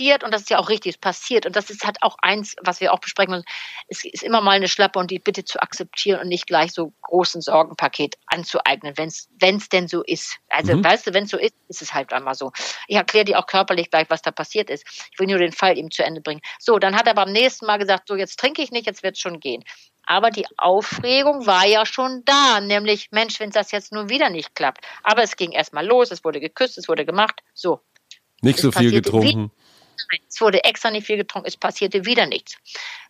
passiert 0.00 0.24
und 0.24 0.32
das 0.32 0.42
ist 0.42 0.50
ja 0.50 0.58
auch 0.58 0.68
richtig, 0.70 0.94
es 0.94 0.98
passiert 0.98 1.44
und 1.46 1.56
das 1.56 1.68
ist 1.68 1.84
halt 1.84 1.98
auch 2.02 2.16
eins, 2.22 2.56
was 2.62 2.80
wir 2.80 2.92
auch 2.92 3.00
besprechen 3.00 3.32
müssen. 3.32 3.44
Es 3.88 4.04
ist 4.04 4.22
immer 4.22 4.40
mal 4.40 4.52
eine 4.52 4.68
Schlappe 4.68 4.98
und 4.98 5.10
die 5.10 5.18
bitte 5.18 5.44
zu 5.44 5.60
akzeptieren 5.60 6.20
und 6.20 6.28
nicht 6.28 6.46
gleich 6.46 6.72
so 6.72 6.92
großen 7.02 7.42
Sorgenpaket 7.42 8.16
anzueignen, 8.26 8.94
wenn 8.96 9.08
es 9.08 9.68
denn 9.68 9.88
so 9.88 10.02
ist. 10.02 10.38
Also 10.48 10.76
Mhm. 10.76 10.84
weißt 10.84 11.06
du, 11.06 11.14
wenn 11.14 11.24
es 11.24 11.30
so 11.30 11.36
ist, 11.36 11.54
ist 11.68 11.82
es 11.82 11.92
halt 11.92 12.12
einmal 12.12 12.34
so. 12.34 12.50
Ich 12.88 12.96
erkläre 12.96 13.26
dir 13.26 13.38
auch 13.38 13.46
körperlich 13.46 13.90
gleich, 13.90 14.08
was 14.08 14.22
da 14.22 14.30
passiert 14.30 14.70
ist. 14.70 14.86
Ich 15.12 15.18
will 15.18 15.26
nur 15.26 15.38
den 15.38 15.52
Fall 15.52 15.76
ihm 15.76 15.90
zu 15.90 16.02
Ende 16.02 16.22
bringen. 16.22 16.40
So, 16.58 16.78
dann 16.78 16.96
hat 16.96 17.06
er 17.06 17.14
beim 17.14 17.32
nächsten 17.32 17.66
Mal 17.66 17.76
gesagt, 17.78 18.08
so 18.08 18.16
jetzt 18.16 18.38
trinke 18.38 18.62
ich 18.62 18.70
nicht, 18.70 18.86
jetzt 18.86 19.02
wird 19.02 19.16
es 19.16 19.20
schon 19.20 19.38
gehen. 19.38 19.64
Aber 20.06 20.30
die 20.30 20.46
Aufregung 20.56 21.46
war 21.46 21.66
ja 21.66 21.84
schon 21.84 22.24
da, 22.24 22.60
nämlich, 22.60 23.08
Mensch, 23.12 23.38
wenn 23.38 23.50
das 23.50 23.70
jetzt 23.70 23.92
nun 23.92 24.08
wieder 24.08 24.30
nicht 24.30 24.54
klappt. 24.54 24.84
Aber 25.02 25.22
es 25.22 25.36
ging 25.36 25.52
erstmal 25.52 25.86
los, 25.86 26.10
es 26.10 26.24
wurde 26.24 26.40
geküsst, 26.40 26.78
es 26.78 26.88
wurde 26.88 27.04
gemacht. 27.04 27.42
So, 27.52 27.80
Nicht 28.40 28.58
so 28.60 28.72
viel 28.72 28.90
getrunken. 28.90 29.52
Nein, 30.12 30.20
es 30.28 30.40
wurde 30.40 30.64
extra 30.64 30.90
nicht 30.90 31.06
viel 31.06 31.16
getrunken, 31.16 31.48
es 31.48 31.56
passierte 31.56 32.04
wieder 32.04 32.26
nichts. 32.26 32.56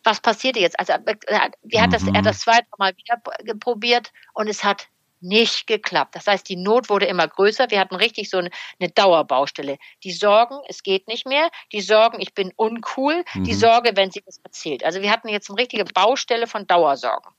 Was 0.05 0.21
passierte 0.21 0.61
jetzt? 0.61 0.79
Also, 0.79 0.93
er 1.27 1.41
hat, 1.41 1.55
er 1.69 1.83
hat 1.83 1.93
das, 1.93 2.07
er 2.07 2.15
hat 2.15 2.27
das 2.27 2.41
zweite 2.41 2.67
Mal 2.79 2.93
wieder 2.97 3.55
probiert 3.59 4.13
und 4.35 4.49
es 4.49 4.65
hat 4.65 4.89
nicht 5.23 5.67
geklappt. 5.67 6.15
Das 6.15 6.27
heißt, 6.27 6.49
die 6.49 6.57
Not 6.57 6.89
wurde 6.89 7.05
immer 7.05 7.29
größer. 7.29 7.71
Wir 7.71 7.79
hatten 7.79 7.95
richtig 7.95 8.31
so 8.31 8.39
eine, 8.39 8.51
eine 8.81 8.89
Dauerbaustelle. 8.91 9.77
Die 10.03 10.13
Sorgen, 10.13 10.59
es 10.67 10.83
geht 10.83 11.09
nicht 11.09 11.27
mehr. 11.27 11.51
Die 11.73 11.83
Sorgen, 11.83 12.21
ich 12.21 12.33
bin 12.33 12.53
uncool. 12.57 13.23
Die 13.35 13.53
Mhm. 13.53 13.59
Sorge, 13.59 13.93
wenn 13.97 14.11
sie 14.11 14.23
das 14.25 14.39
erzählt. 14.39 14.83
Also 14.83 15.03
wir 15.03 15.11
hatten 15.11 15.29
jetzt 15.29 15.51
eine 15.51 15.59
richtige 15.59 15.85
Baustelle 15.85 16.47
von 16.47 16.67
Dauersorgen. 16.67 17.33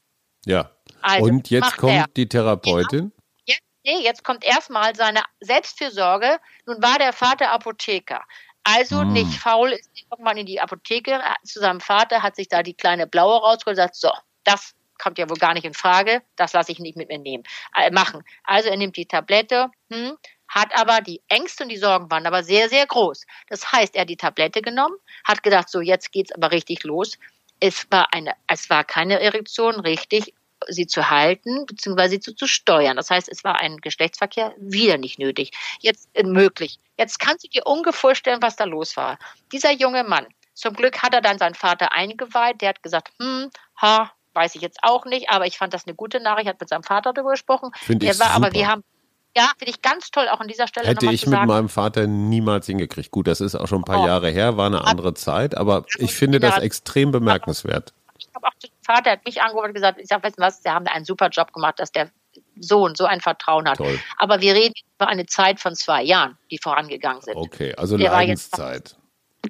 Ja. 0.46 0.70
Also, 1.02 1.26
Und 1.26 1.50
jetzt 1.50 1.78
kommt 1.78 1.94
er. 1.94 2.06
die 2.16 2.30
Therapeutin. 2.30 3.12
Jetzt, 3.46 3.62
nee, 3.84 3.98
jetzt 4.04 4.24
kommt 4.24 4.44
erstmal 4.44 4.96
seine 4.96 5.24
Selbstfürsorge. 5.40 6.40
Nun 6.68 6.82
war 6.84 7.00
der 7.00 7.14
Vater 7.14 7.52
Apotheker. 7.52 8.22
Also 8.63 9.02
Hm. 9.02 9.13
nicht 9.13 9.34
faul, 9.39 9.71
ist 9.71 9.89
irgendwann 10.12 10.38
in 10.38 10.45
die 10.45 10.60
Apotheke 10.62 11.13
äh, 11.13 11.34
zu 11.45 11.60
seinem 11.60 11.80
Vater, 11.82 12.21
hat 12.21 12.36
sich 12.36 12.47
da 12.47 12.62
die 12.63 12.74
kleine 12.76 13.08
blaue 13.08 13.39
rausgeholt 13.39 13.78
und 13.78 13.84
sagt, 13.84 13.95
so, 13.95 14.12
das 14.43 14.76
kommt 15.00 15.17
ja 15.17 15.30
wohl 15.30 15.38
gar 15.38 15.54
nicht 15.54 15.65
in 15.65 15.74
Frage, 15.74 16.21
das 16.36 16.54
lasse 16.54 16.71
ich 16.71 16.80
nicht 16.80 16.95
mit 16.97 17.10
mir 17.10 17.17
nehmen, 17.17 17.43
äh, 17.76 17.89
machen. 17.91 18.24
Also 18.43 18.69
er 18.69 18.78
nimmt 18.78 18.97
die 18.97 19.08
Tablette, 19.08 19.69
hm, 19.91 20.15
hat 20.47 20.78
aber 20.78 21.02
die 21.02 21.21
Ängste 21.30 21.63
und 21.63 21.69
die 21.69 21.78
Sorgen 21.78 22.12
waren 22.12 22.28
aber 22.28 22.43
sehr, 22.43 22.69
sehr 22.69 22.86
groß. 22.86 23.26
Das 23.47 23.71
heißt, 23.71 23.95
er 23.95 24.02
hat 24.02 24.10
die 24.10 24.17
Tablette 24.17 24.62
genommen, 24.62 24.95
hat 25.26 25.41
gedacht, 25.43 25.69
so 25.69 25.82
jetzt 25.82 26.12
geht's 26.12 26.32
aber 26.32 26.52
richtig 26.52 26.84
los. 26.84 27.17
Es 27.60 27.88
war 27.91 28.13
eine, 28.13 28.34
es 28.47 28.69
war 28.69 28.84
keine 28.84 29.19
Erektion, 29.19 29.80
richtig, 29.80 30.34
sie 30.67 30.88
zu 30.88 31.10
halten 31.10 31.65
bzw. 31.65 32.08
sie 32.10 32.19
zu, 32.19 32.36
zu 32.36 32.47
steuern. 32.47 32.97
Das 32.97 33.10
heißt, 33.10 33.30
es 33.30 33.43
war 33.43 33.60
ein 33.60 33.78
Geschlechtsverkehr 33.78 34.54
wieder 34.58 34.97
nicht 34.97 35.19
nötig. 35.19 35.52
Jetzt 35.80 36.10
äh, 36.13 36.24
möglich. 36.24 36.80
Jetzt 36.97 37.19
kannst 37.19 37.43
du 37.45 37.50
dir 37.50 37.65
ungefähr 37.65 37.93
vorstellen, 38.02 38.41
was 38.41 38.56
da 38.56 38.63
los 38.63 38.97
war. 38.97 39.17
Dieser 39.52 39.71
junge 39.71 40.04
Mann, 40.04 40.26
zum 40.54 40.74
Glück 40.74 41.02
hat 41.02 41.13
er 41.13 41.21
dann 41.21 41.38
seinen 41.38 41.56
Vater 41.56 41.91
eingeweiht. 41.93 42.62
Der 42.62 42.69
hat 42.69 42.84
gesagt, 42.84 43.12
hm, 43.21 43.50
ha, 43.82 44.12
weiß 44.34 44.56
ich 44.56 44.62
jetzt 44.62 44.80
auch 44.82 45.06
nicht, 45.06 45.30
aber 45.30 45.45
ich 45.45 45.58
fand 45.58 45.74
das 45.74 45.86
eine 45.86 45.95
gute 45.95 46.19
Nachricht. 46.19 46.47
Hat 46.47 46.60
mit 46.60 46.69
seinem 46.69 46.84
Vater 46.84 47.13
darüber 47.13 47.32
gesprochen. 47.32 47.71
Finde 47.76 48.06
ich 48.06 48.19
war, 48.19 48.28
super. 48.34 48.47
aber 48.47 48.54
wir 48.54 48.67
haben, 48.67 48.84
ja, 49.36 49.50
finde 49.58 49.71
ich 49.71 49.82
ganz 49.82 50.12
toll, 50.12 50.28
auch 50.30 50.39
an 50.39 50.47
dieser 50.47 50.67
Stelle 50.67 50.88
Hätte 50.88 51.06
ich 51.08 51.26
mit 51.26 51.36
sagen. 51.36 51.47
meinem 51.47 51.69
Vater 51.69 52.08
niemals 52.08 52.65
hingekriegt. 52.65 53.12
Gut, 53.12 53.28
das 53.28 53.39
ist 53.41 53.56
auch 53.56 53.67
schon 53.67 53.82
ein 53.82 53.86
paar 53.86 54.02
Oh. 54.04 54.08
Jahre 54.08 54.30
her, 54.30 54.58
war 54.58 54.67
eine 54.67 54.84
andere 54.84 55.13
Zeit, 55.13 55.56
aber 55.56 55.86
ich 55.97 56.13
finde 56.13 56.39
das 56.39 56.58
extrem 56.60 57.12
bemerkenswert. 57.12 57.93
ich 58.17 58.28
habe 58.34 58.47
auch 58.47 58.54
Vater, 58.92 59.12
hat 59.12 59.26
mich 59.26 59.42
angerufen 59.42 59.68
und 59.68 59.74
gesagt, 59.74 60.00
ich 60.00 60.08
sag, 60.08 60.24
weißt 60.24 60.38
du 60.38 60.42
was, 60.42 60.62
der 60.62 60.74
haben 60.74 60.88
einen 60.88 61.06
super 61.06 61.30
Job 61.30 61.54
gemacht, 61.54 61.80
dass 61.80 61.92
der 61.92 62.12
Sohn 62.60 62.96
so 62.96 63.06
ein 63.06 63.22
Vertrauen 63.22 63.68
hat. 63.68 63.78
Toll. 63.78 64.00
Aber 64.18 64.42
wir 64.42 64.54
reden 64.54 64.74
über 64.96 65.08
eine 65.08 65.26
Zeit 65.26 65.60
von 65.60 65.76
zwei 65.76 66.04
Jahren, 66.04 66.38
die 66.50 66.58
vorangegangen 66.58 67.22
sind. 67.22 67.36
Okay, 67.36 67.74
also 67.76 67.98
Der 67.98 68.12
Leidenszeit. 68.12 68.96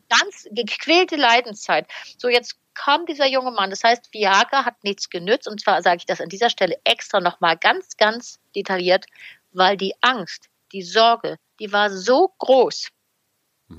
Ganz 0.10 0.48
gequälte 0.52 1.18
Leidenszeit. 1.18 1.88
So, 2.18 2.30
jetzt 2.30 2.56
kam 2.74 3.06
dieser 3.06 3.28
junge 3.28 3.52
Mann. 3.52 3.70
Das 3.70 3.84
heißt, 3.84 4.14
Viagra 4.14 4.64
hat 4.66 4.84
nichts 4.84 5.10
genützt. 5.10 5.48
Und 5.48 5.60
zwar 5.60 5.82
sage 5.82 5.98
ich 5.98 6.06
das 6.06 6.22
an 6.22 6.30
dieser 6.30 6.50
Stelle 6.50 6.80
extra 6.86 7.20
nochmal 7.20 7.58
ganz, 7.58 7.98
ganz 7.98 8.40
detailliert, 8.56 9.06
weil 9.52 9.76
die 9.76 9.94
Angst, 10.02 10.50
die 10.72 10.82
Sorge, 10.82 11.38
die 11.60 11.72
war 11.74 11.90
so 11.90 12.34
groß. 12.38 12.88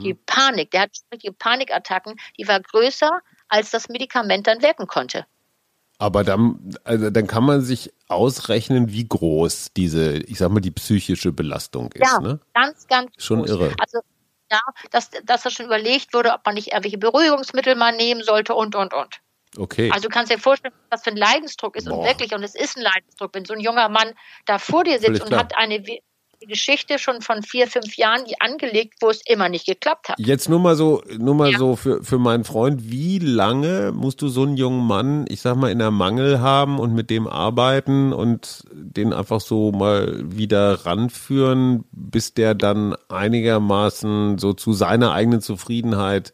Die 0.00 0.14
Panik, 0.14 0.70
der 0.70 0.82
hat 0.82 0.90
richtige 1.12 1.34
Panikattacken, 1.34 2.18
die 2.38 2.48
war 2.48 2.60
größer, 2.60 3.10
als 3.48 3.70
das 3.70 3.88
Medikament 3.88 4.46
dann 4.46 4.62
wirken 4.62 4.86
konnte. 4.86 5.26
Aber 6.02 6.24
dann, 6.24 6.58
also 6.82 7.10
dann 7.10 7.28
kann 7.28 7.44
man 7.44 7.60
sich 7.60 7.92
ausrechnen, 8.08 8.90
wie 8.90 9.06
groß 9.06 9.68
diese, 9.76 10.14
ich 10.16 10.38
sag 10.38 10.50
mal, 10.50 10.58
die 10.58 10.72
psychische 10.72 11.30
Belastung 11.30 11.92
ist. 11.92 12.02
Ja, 12.10 12.18
Ne? 12.18 12.40
ganz, 12.54 12.88
ganz 12.88 13.12
Schon 13.18 13.38
groß. 13.38 13.50
irre. 13.50 13.74
Also 13.78 14.00
ja, 14.50 14.58
dass, 14.90 15.10
dass 15.24 15.42
da 15.44 15.50
schon 15.50 15.66
überlegt 15.66 16.12
wurde, 16.12 16.32
ob 16.32 16.44
man 16.44 16.56
nicht 16.56 16.72
irgendwelche 16.72 16.98
Beruhigungsmittel 16.98 17.76
mal 17.76 17.94
nehmen 17.94 18.24
sollte 18.24 18.52
und, 18.52 18.74
und, 18.74 18.92
und. 18.92 19.20
Okay. 19.56 19.92
Also 19.92 20.08
du 20.08 20.12
kannst 20.12 20.32
dir 20.32 20.40
vorstellen, 20.40 20.74
was 20.90 21.04
für 21.04 21.10
ein 21.10 21.16
Leidensdruck 21.16 21.76
ist 21.76 21.84
Boah. 21.88 21.98
und 21.98 22.04
wirklich, 22.04 22.34
und 22.34 22.42
es 22.42 22.56
ist 22.56 22.76
ein 22.76 22.82
Leidensdruck, 22.82 23.32
wenn 23.34 23.44
so 23.44 23.54
ein 23.54 23.60
junger 23.60 23.88
Mann 23.88 24.10
da 24.46 24.58
vor 24.58 24.82
dir 24.82 24.98
Völlig 24.98 25.06
sitzt 25.06 25.22
und 25.22 25.28
klar. 25.28 25.40
hat 25.40 25.56
eine 25.56 25.84
Geschichte 26.46 26.98
schon 26.98 27.22
von 27.22 27.42
vier, 27.42 27.66
fünf 27.66 27.96
Jahren 27.96 28.22
angelegt, 28.40 28.94
wo 29.00 29.10
es 29.10 29.20
immer 29.26 29.48
nicht 29.48 29.66
geklappt 29.66 30.08
hat. 30.08 30.18
Jetzt 30.18 30.48
nur 30.48 30.60
mal 30.60 30.76
so, 30.76 31.02
nur 31.18 31.34
mal 31.34 31.52
Ja. 31.52 31.58
so 31.58 31.76
für, 31.76 32.02
für 32.02 32.18
meinen 32.18 32.44
Freund, 32.44 32.90
wie 32.90 33.18
lange 33.18 33.92
musst 33.92 34.22
du 34.22 34.28
so 34.28 34.42
einen 34.42 34.56
jungen 34.56 34.86
Mann, 34.86 35.24
ich 35.28 35.40
sag 35.40 35.56
mal, 35.56 35.70
in 35.70 35.78
der 35.78 35.90
Mangel 35.90 36.40
haben 36.40 36.78
und 36.78 36.94
mit 36.94 37.10
dem 37.10 37.26
arbeiten 37.26 38.12
und 38.12 38.64
den 38.72 39.12
einfach 39.12 39.40
so 39.40 39.72
mal 39.72 40.20
wieder 40.24 40.86
ranführen, 40.86 41.84
bis 41.92 42.34
der 42.34 42.54
dann 42.54 42.94
einigermaßen 43.08 44.38
so 44.38 44.52
zu 44.52 44.72
seiner 44.72 45.12
eigenen 45.12 45.40
Zufriedenheit 45.40 46.32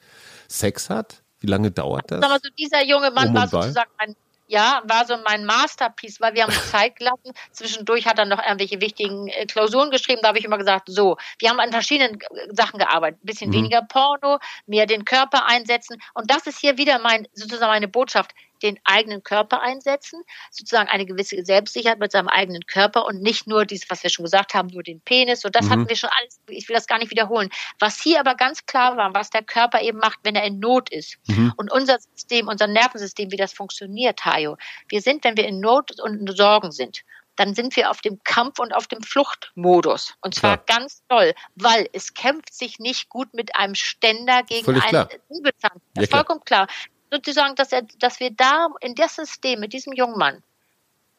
Sex 0.49 0.91
hat? 0.91 1.23
Wie 1.41 1.47
lange 1.47 1.71
dauert 1.71 2.11
das? 2.11 2.21
Sag 2.21 2.31
mal 2.31 2.41
so, 2.43 2.51
dieser 2.59 2.85
junge 2.85 3.11
Mann 3.11 3.29
Um 3.29 3.35
war 3.35 3.49
sozusagen 3.49 3.91
mein, 3.99 4.17
ja, 4.49 4.83
war 4.85 5.07
so 5.07 5.17
mein 5.25 5.45
Masterpiece, 5.45 6.21
weil 6.21 6.35
wir 6.35 6.43
haben 6.45 6.53
Zeit 6.73 6.97
gelassen. 6.97 7.33
Zwischendurch 7.53 8.07
hat 8.07 8.19
er 8.19 8.25
noch 8.25 8.43
irgendwelche 8.43 8.81
wichtigen 8.81 9.29
äh, 9.29 9.47
Klausuren 9.47 9.91
geschrieben. 9.91 10.21
Da 10.23 10.29
habe 10.29 10.39
ich 10.39 10.45
immer 10.45 10.59
gesagt, 10.59 10.89
so, 10.91 11.17
wir 11.39 11.51
haben 11.51 11.61
an 11.61 11.71
verschiedenen 11.71 12.19
äh, 12.21 12.27
Sachen 12.51 12.79
gearbeitet. 12.79 13.23
Ein 13.23 13.27
bisschen 13.27 13.51
Mhm. 13.51 13.55
weniger 13.55 13.83
Porno, 13.83 14.39
mehr 14.67 14.87
den 14.87 15.05
Körper 15.05 15.47
einsetzen. 15.47 15.99
Und 16.15 16.31
das 16.31 16.47
ist 16.47 16.59
hier 16.59 16.79
wieder 16.79 16.99
mein, 16.99 17.29
sozusagen 17.35 17.71
meine 17.71 17.89
Botschaft. 17.89 18.33
Den 18.63 18.79
eigenen 18.85 19.23
Körper 19.23 19.61
einsetzen, 19.63 20.23
sozusagen 20.51 20.89
eine 20.89 21.07
gewisse 21.07 21.45
Selbstsicherheit 21.45 21.99
mit 21.99 22.13
seinem 22.13 22.29
eigenen 22.29 22.67
Körper 22.67 23.07
und 23.07 23.23
nicht 23.23 23.47
nur 23.47 23.65
dieses, 23.65 23.89
was 23.91 24.03
wir 24.03 24.11
schon 24.11 24.25
gesagt 24.25 24.55
haben, 24.55 24.69
nur 24.69 24.83
den 24.83 25.01
Penis. 25.01 25.41
So, 25.41 25.49
das 25.49 25.67
Mhm. 25.67 25.71
hatten 25.71 25.89
wir 25.89 25.97
schon 25.97 26.11
alles. 26.19 26.41
Ich 26.49 26.69
will 26.69 26.75
das 26.75 26.87
gar 26.87 26.99
nicht 26.99 27.11
wiederholen. 27.11 27.51
Was 27.79 28.01
hier 28.01 28.21
aber 28.21 28.35
ganz 28.35 28.67
klar 28.67 28.97
war, 28.97 29.15
was 29.15 29.31
der 29.31 29.43
Körper 29.43 29.81
eben 29.83 29.99
macht, 29.99 30.19
wenn 30.23 30.35
er 30.37 30.45
in 30.45 30.59
Not 30.59 30.91
ist. 30.91 31.19
Mhm. 31.27 31.53
Und 31.57 31.71
unser 31.73 31.99
System, 32.01 32.49
unser 32.49 32.67
Nervensystem, 32.67 33.31
wie 33.31 33.37
das 33.37 33.53
funktioniert, 33.53 34.25
Hajo. 34.25 34.57
Wir 34.89 35.01
sind, 35.03 35.25
wenn 35.25 35.37
wir 35.37 35.47
in 35.47 35.61
Not 35.61 36.01
und 36.01 36.21
in 36.29 36.37
Sorgen 36.37 36.73
sind, 36.73 37.03
dann 37.37 37.55
sind 37.55 37.77
wir 37.77 37.91
auf 37.91 38.01
dem 38.01 38.19
Kampf- 38.25 38.59
und 38.59 38.73
auf 38.75 38.89
dem 38.89 39.01
Fluchtmodus. 39.01 40.15
Und 40.23 40.35
zwar 40.35 40.59
Klar. 40.59 40.79
ganz 40.81 41.03
toll, 41.09 41.35
weil 41.55 41.89
es 41.93 42.15
kämpft 42.15 42.53
sich 42.53 42.81
nicht 42.81 43.09
gut 43.09 43.33
mit 43.33 43.55
einem 43.55 43.77
Ständer 43.77 44.43
gegen 44.43 44.65
Völlig 44.65 44.83
einen. 44.85 45.07
Säbelzahn. 45.29 45.71
Das 45.73 45.83
Ja, 45.97 46.03
ist 46.03 46.09
klar. 46.09 46.21
vollkommen 46.25 46.45
klar. 46.45 46.67
Sozusagen, 47.11 47.55
dass, 47.55 47.73
er, 47.73 47.83
dass 47.99 48.21
wir 48.21 48.31
da 48.31 48.69
in 48.81 48.95
das 48.95 49.17
System 49.17 49.61
mit 49.61 49.73
diesem 49.73 49.93
jungen 49.93 50.19
Mann 50.19 50.43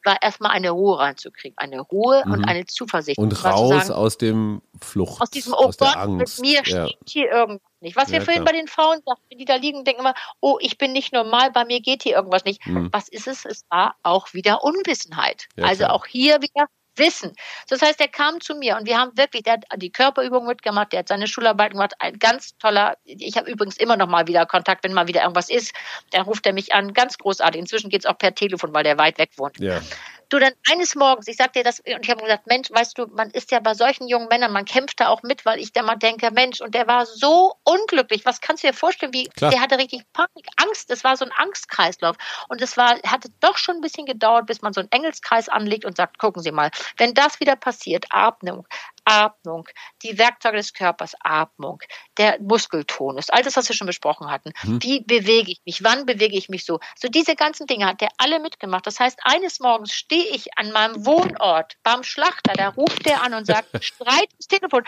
war 0.05 0.21
erstmal 0.21 0.51
eine 0.51 0.69
Ruhe 0.71 0.97
reinzukriegen. 0.99 1.57
Eine 1.57 1.81
Ruhe 1.81 2.23
und 2.25 2.45
eine 2.45 2.65
Zuversicht. 2.65 3.17
Mhm. 3.17 3.25
Und 3.25 3.43
raus 3.43 3.87
sagen, 3.87 3.91
aus 3.91 4.17
dem 4.17 4.61
Flucht, 4.81 5.21
aus 5.21 5.29
diesem, 5.29 5.53
oh 5.53 5.65
aus 5.65 5.77
der 5.77 5.87
Gott, 5.87 5.97
Angst. 5.97 6.39
mit 6.39 6.47
mir 6.47 6.61
ja. 6.63 6.87
stimmt 6.87 7.09
hier 7.09 7.29
irgendwas 7.29 7.69
nicht. 7.81 7.95
Was 7.95 8.09
wir 8.09 8.19
Ja, 8.19 8.25
vorhin 8.25 8.43
klar. 8.43 8.53
bei 8.53 8.59
den 8.59 8.67
Frauen 8.67 9.01
sagten, 9.05 9.37
die 9.37 9.45
da 9.45 9.55
liegen, 9.55 9.83
denken 9.83 10.01
immer, 10.01 10.13
oh, 10.39 10.57
ich 10.61 10.77
bin 10.77 10.93
nicht 10.93 11.13
normal, 11.13 11.51
bei 11.51 11.65
mir 11.65 11.81
geht 11.81 12.03
hier 12.03 12.15
irgendwas 12.15 12.45
nicht. 12.45 12.65
Mhm. 12.65 12.89
Was 12.91 13.09
ist 13.09 13.27
es? 13.27 13.45
Es 13.45 13.65
war 13.69 13.95
auch 14.03 14.33
wieder 14.33 14.63
Unwissenheit. 14.63 15.47
Ja, 15.55 15.65
also 15.65 15.85
klar. 15.85 15.93
auch 15.93 16.05
hier 16.05 16.41
wieder 16.41 16.67
Wissen. 16.99 17.33
Das 17.67 17.81
heißt, 17.81 17.99
er 17.99 18.07
kam 18.07 18.39
zu 18.41 18.55
mir 18.55 18.77
und 18.77 18.85
wir 18.85 18.97
haben 18.97 19.17
wirklich, 19.17 19.43
der 19.43 19.53
hat 19.53 19.65
die 19.77 19.91
Körperübung 19.91 20.45
mitgemacht, 20.45 20.91
der 20.93 20.99
hat 20.99 21.07
seine 21.07 21.27
Schularbeit 21.27 21.71
gemacht, 21.71 21.93
ein 21.99 22.19
ganz 22.19 22.55
toller, 22.57 22.97
ich 23.05 23.37
habe 23.37 23.49
übrigens 23.49 23.77
immer 23.77 23.97
noch 23.97 24.07
mal 24.07 24.27
wieder 24.27 24.45
Kontakt, 24.45 24.83
wenn 24.83 24.93
mal 24.93 25.07
wieder 25.07 25.21
irgendwas 25.21 25.49
ist, 25.49 25.73
dann 26.11 26.23
ruft 26.23 26.45
er 26.45 26.53
mich 26.53 26.73
an, 26.73 26.93
ganz 26.93 27.17
großartig. 27.17 27.59
Inzwischen 27.59 27.89
geht's 27.89 28.05
auch 28.05 28.17
per 28.17 28.35
Telefon, 28.35 28.73
weil 28.73 28.83
der 28.83 28.97
weit 28.97 29.17
weg 29.17 29.31
wohnt. 29.37 29.59
Ja. 29.59 29.81
Du, 30.29 30.37
dann 30.37 30.53
eines 30.71 30.95
Morgens, 30.95 31.27
ich 31.27 31.37
sag 31.37 31.53
dir 31.53 31.63
das, 31.63 31.79
und 31.79 32.03
ich 32.03 32.09
habe 32.09 32.21
gesagt, 32.21 32.45
Mensch, 32.45 32.69
weißt 32.71 32.97
du, 32.97 33.07
man 33.07 33.31
ist 33.31 33.51
ja 33.51 33.59
bei 33.59 33.73
solchen 33.73 34.07
jungen 34.07 34.27
Männern, 34.27 34.51
man 34.51 34.65
kämpft 34.65 34.99
da 34.99 35.07
auch 35.07 35.23
mit, 35.23 35.43
weil 35.45 35.59
ich 35.59 35.73
da 35.73 35.81
mal 35.81 35.95
denke, 35.95 36.29
Mensch, 36.31 36.61
und 36.61 36.75
der 36.75 36.87
war 36.87 37.07
so 37.07 37.55
unglücklich. 37.63 38.25
Was 38.25 38.39
kannst 38.39 38.63
du 38.63 38.67
dir 38.67 38.73
vorstellen, 38.73 39.13
wie, 39.13 39.25
Klar. 39.25 39.49
der 39.51 39.59
hatte 39.59 39.77
richtig 39.79 40.03
Panik, 40.13 40.47
Angst, 40.57 40.91
das 40.91 41.03
war 41.03 41.17
so 41.17 41.25
ein 41.25 41.31
Angstkreislauf. 41.35 42.15
Und 42.47 42.61
es 42.61 42.77
war, 42.77 42.99
hatte 43.05 43.29
doch 43.39 43.57
schon 43.57 43.75
ein 43.75 43.81
bisschen 43.81 44.05
gedauert, 44.05 44.45
bis 44.45 44.61
man 44.61 44.73
so 44.73 44.81
einen 44.81 44.91
Engelskreis 44.91 45.49
anlegt 45.49 45.85
und 45.85 45.97
sagt, 45.97 46.19
gucken 46.19 46.43
Sie 46.43 46.51
mal, 46.51 46.69
wenn 46.97 47.13
das 47.15 47.39
wieder 47.39 47.55
passiert, 47.55 48.05
Atmung, 48.11 48.67
Atmung, 49.09 49.67
die 50.03 50.17
Werkzeuge 50.17 50.57
des 50.57 50.73
Körpers, 50.73 51.15
Atmung, 51.21 51.81
der 52.17 52.39
Muskeltonus, 52.41 53.29
all 53.29 53.41
das, 53.41 53.57
was 53.57 53.67
wir 53.67 53.75
schon 53.75 53.87
besprochen 53.87 54.29
hatten. 54.29 54.53
Wie 54.81 55.03
bewege 55.03 55.51
ich 55.51 55.61
mich? 55.65 55.83
Wann 55.83 56.05
bewege 56.05 56.37
ich 56.37 56.47
mich 56.47 56.63
so? 56.65 56.79
So 56.95 57.07
diese 57.07 57.35
ganzen 57.35 57.65
Dinge 57.65 57.87
hat 57.87 58.01
der 58.01 58.09
alle 58.17 58.39
mitgemacht. 58.39 58.85
Das 58.85 58.99
heißt, 58.99 59.19
eines 59.23 59.59
Morgens 59.59 59.93
stehe 59.93 60.25
ich 60.25 60.57
an 60.57 60.71
meinem 60.71 61.05
Wohnort 61.05 61.77
beim 61.83 62.03
Schlachter, 62.03 62.53
da 62.53 62.69
ruft 62.69 63.05
der 63.05 63.23
an 63.23 63.33
und 63.33 63.45
sagt, 63.45 63.69
streit 63.83 64.29
ins 64.35 64.47
Telefon. 64.47 64.83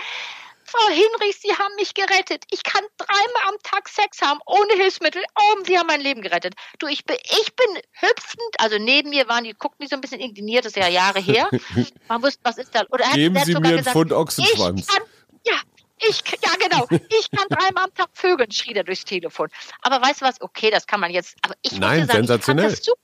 Frau 0.66 0.88
Hinrichs, 0.88 1.42
Sie 1.42 1.52
haben 1.54 1.76
mich 1.76 1.94
gerettet. 1.94 2.44
Ich 2.52 2.64
kann 2.64 2.84
dreimal 2.98 3.50
am 3.50 3.56
Tag 3.64 3.90
Sex 3.90 4.22
haben, 4.22 4.40
ohne 4.46 4.74
Hilfsmittel. 4.74 5.24
Oh, 5.38 5.64
Sie 5.66 5.78
haben 5.78 5.88
mein 5.88 6.02
Leben 6.02 6.22
gerettet. 6.22 6.56
Du, 6.80 6.88
ich 6.88 7.06
bin, 7.06 7.18
ich 7.24 7.56
bin 7.56 7.82
hüpfend, 7.94 8.56
also 8.60 8.78
neben 8.78 9.10
mir 9.10 9.28
waren 9.28 9.44
die, 9.44 9.54
guckten 9.54 9.84
die 9.84 9.88
so 9.90 9.96
ein 9.96 10.02
bisschen 10.02 10.20
indigniert, 10.20 10.66
das 10.66 10.74
ist 10.74 10.82
ja 10.82 10.88
Jahre 10.88 11.20
her. 11.20 11.50
Man 12.08 12.22
wusste, 12.24 12.40
was 12.44 12.58
ist 12.58 12.74
da? 12.74 12.84
Oder 12.90 13.06
er 13.06 13.14
Geben 13.14 13.38
hat 13.38 13.46
Sie 13.46 13.54
mir 13.54 13.68
einen 13.68 13.78
gesagt, 13.78 13.96
Pfund 13.96 14.14
Ochsenschwanz. 14.14 14.82
ich 14.82 14.88
kann, 14.88 15.04
ja, 15.46 15.60
ich, 16.00 16.24
ja, 16.44 16.56
genau. 16.60 16.88
Ich 17.10 17.30
kann 17.32 17.48
dreimal 17.50 17.86
am 17.86 17.94
Tag 17.94 18.10
vögeln, 18.14 18.52
schrie 18.52 18.74
der 18.74 18.84
durchs 18.84 19.06
Telefon. 19.06 19.50
Aber 19.82 20.02
weißt 20.02 20.22
du 20.22 20.26
was? 20.26 20.42
Okay, 20.42 20.72
das 20.72 20.88
kann 20.88 21.00
man 21.00 21.12
jetzt, 21.12 21.36
aber 21.42 21.56
ich 21.62 21.74
Nein, 21.74 22.08
sagen, 22.08 22.20
sensationell. 22.20 22.66
Ich 22.66 22.70
fand 22.70 22.80
das 22.80 22.86
super. 22.86 23.02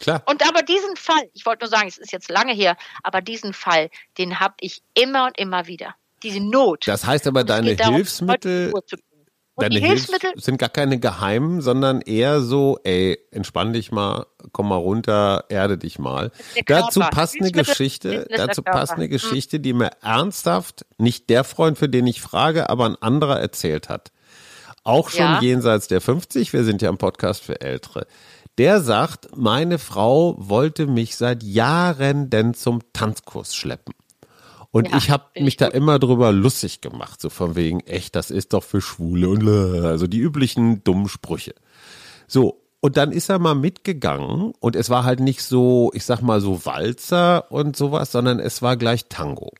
Klar. 0.00 0.22
Und 0.26 0.46
aber 0.46 0.62
diesen 0.62 0.96
Fall, 0.96 1.30
ich 1.34 1.46
wollte 1.46 1.64
nur 1.64 1.70
sagen, 1.70 1.86
es 1.86 1.98
ist 1.98 2.12
jetzt 2.12 2.28
lange 2.28 2.52
her, 2.52 2.76
aber 3.02 3.20
diesen 3.20 3.52
Fall, 3.52 3.90
den 4.18 4.40
habe 4.40 4.54
ich 4.60 4.82
immer 4.94 5.26
und 5.26 5.38
immer 5.38 5.66
wieder. 5.66 5.94
Diese 6.24 6.40
Not. 6.40 6.82
Das 6.86 7.06
heißt 7.06 7.26
aber, 7.26 7.44
deine 7.44 7.72
Hilfsmittel, 7.74 8.72
deine 9.56 9.78
Hilfsmittel, 9.78 10.30
Hilfs 10.30 10.44
sind 10.46 10.58
gar 10.58 10.68
keine 10.70 10.98
geheimen, 10.98 11.60
sondern 11.60 12.00
eher 12.00 12.40
so, 12.40 12.78
ey, 12.82 13.18
entspann 13.30 13.72
dich 13.72 13.92
mal, 13.92 14.26
komm 14.52 14.68
mal 14.70 14.76
runter, 14.76 15.44
erde 15.48 15.78
dich 15.78 15.98
mal. 15.98 16.32
Dazu 16.66 17.00
passt 17.00 17.36
eine 17.38 17.52
Geschichte, 17.52 18.26
dazu 18.34 18.62
passt 18.62 18.94
eine 18.94 19.04
Hm. 19.04 19.10
Geschichte, 19.10 19.60
die 19.60 19.72
mir 19.74 19.90
ernsthaft 20.02 20.86
nicht 20.98 21.30
der 21.30 21.44
Freund, 21.44 21.78
für 21.78 21.88
den 21.88 22.06
ich 22.06 22.20
frage, 22.20 22.68
aber 22.68 22.86
ein 22.86 22.96
anderer 22.96 23.38
erzählt 23.38 23.88
hat. 23.88 24.10
Auch 24.82 25.10
schon 25.10 25.20
Ja. 25.20 25.40
jenseits 25.40 25.88
der 25.88 26.00
50, 26.00 26.52
wir 26.52 26.64
sind 26.64 26.82
ja 26.82 26.88
im 26.90 26.98
Podcast 26.98 27.42
für 27.42 27.60
Ältere. 27.60 28.06
Der 28.58 28.80
sagt, 28.80 29.36
meine 29.36 29.78
Frau 29.78 30.36
wollte 30.38 30.86
mich 30.86 31.16
seit 31.16 31.42
Jahren 31.42 32.30
denn 32.30 32.54
zum 32.54 32.80
Tanzkurs 32.92 33.54
schleppen. 33.54 33.94
Und 34.74 34.90
Ja, 34.90 34.96
ich 34.96 35.08
habe 35.08 35.26
mich 35.36 35.46
ich 35.46 35.56
da 35.56 35.66
gut. 35.66 35.74
immer 35.76 36.00
drüber 36.00 36.32
lustig 36.32 36.80
gemacht, 36.80 37.20
so 37.20 37.30
von 37.30 37.54
wegen, 37.54 37.78
echt, 37.82 38.16
das 38.16 38.32
ist 38.32 38.52
doch 38.54 38.64
für 38.64 38.80
Schwule 38.80 39.28
und 39.28 39.40
lä, 39.40 39.86
also 39.86 40.08
die 40.08 40.18
üblichen 40.18 40.82
dummen 40.82 41.08
Sprüche. 41.08 41.54
So, 42.26 42.60
und 42.80 42.96
dann 42.96 43.12
ist 43.12 43.28
er 43.28 43.38
mal 43.38 43.54
mitgegangen 43.54 44.52
und 44.58 44.74
es 44.74 44.90
war 44.90 45.04
halt 45.04 45.20
nicht 45.20 45.42
so, 45.42 45.92
ich 45.94 46.04
sag 46.04 46.22
mal 46.22 46.40
so 46.40 46.66
Walzer 46.66 47.52
und 47.52 47.76
sowas, 47.76 48.10
sondern 48.10 48.40
es 48.40 48.62
war 48.62 48.76
gleich 48.76 49.06
Tango. 49.08 49.52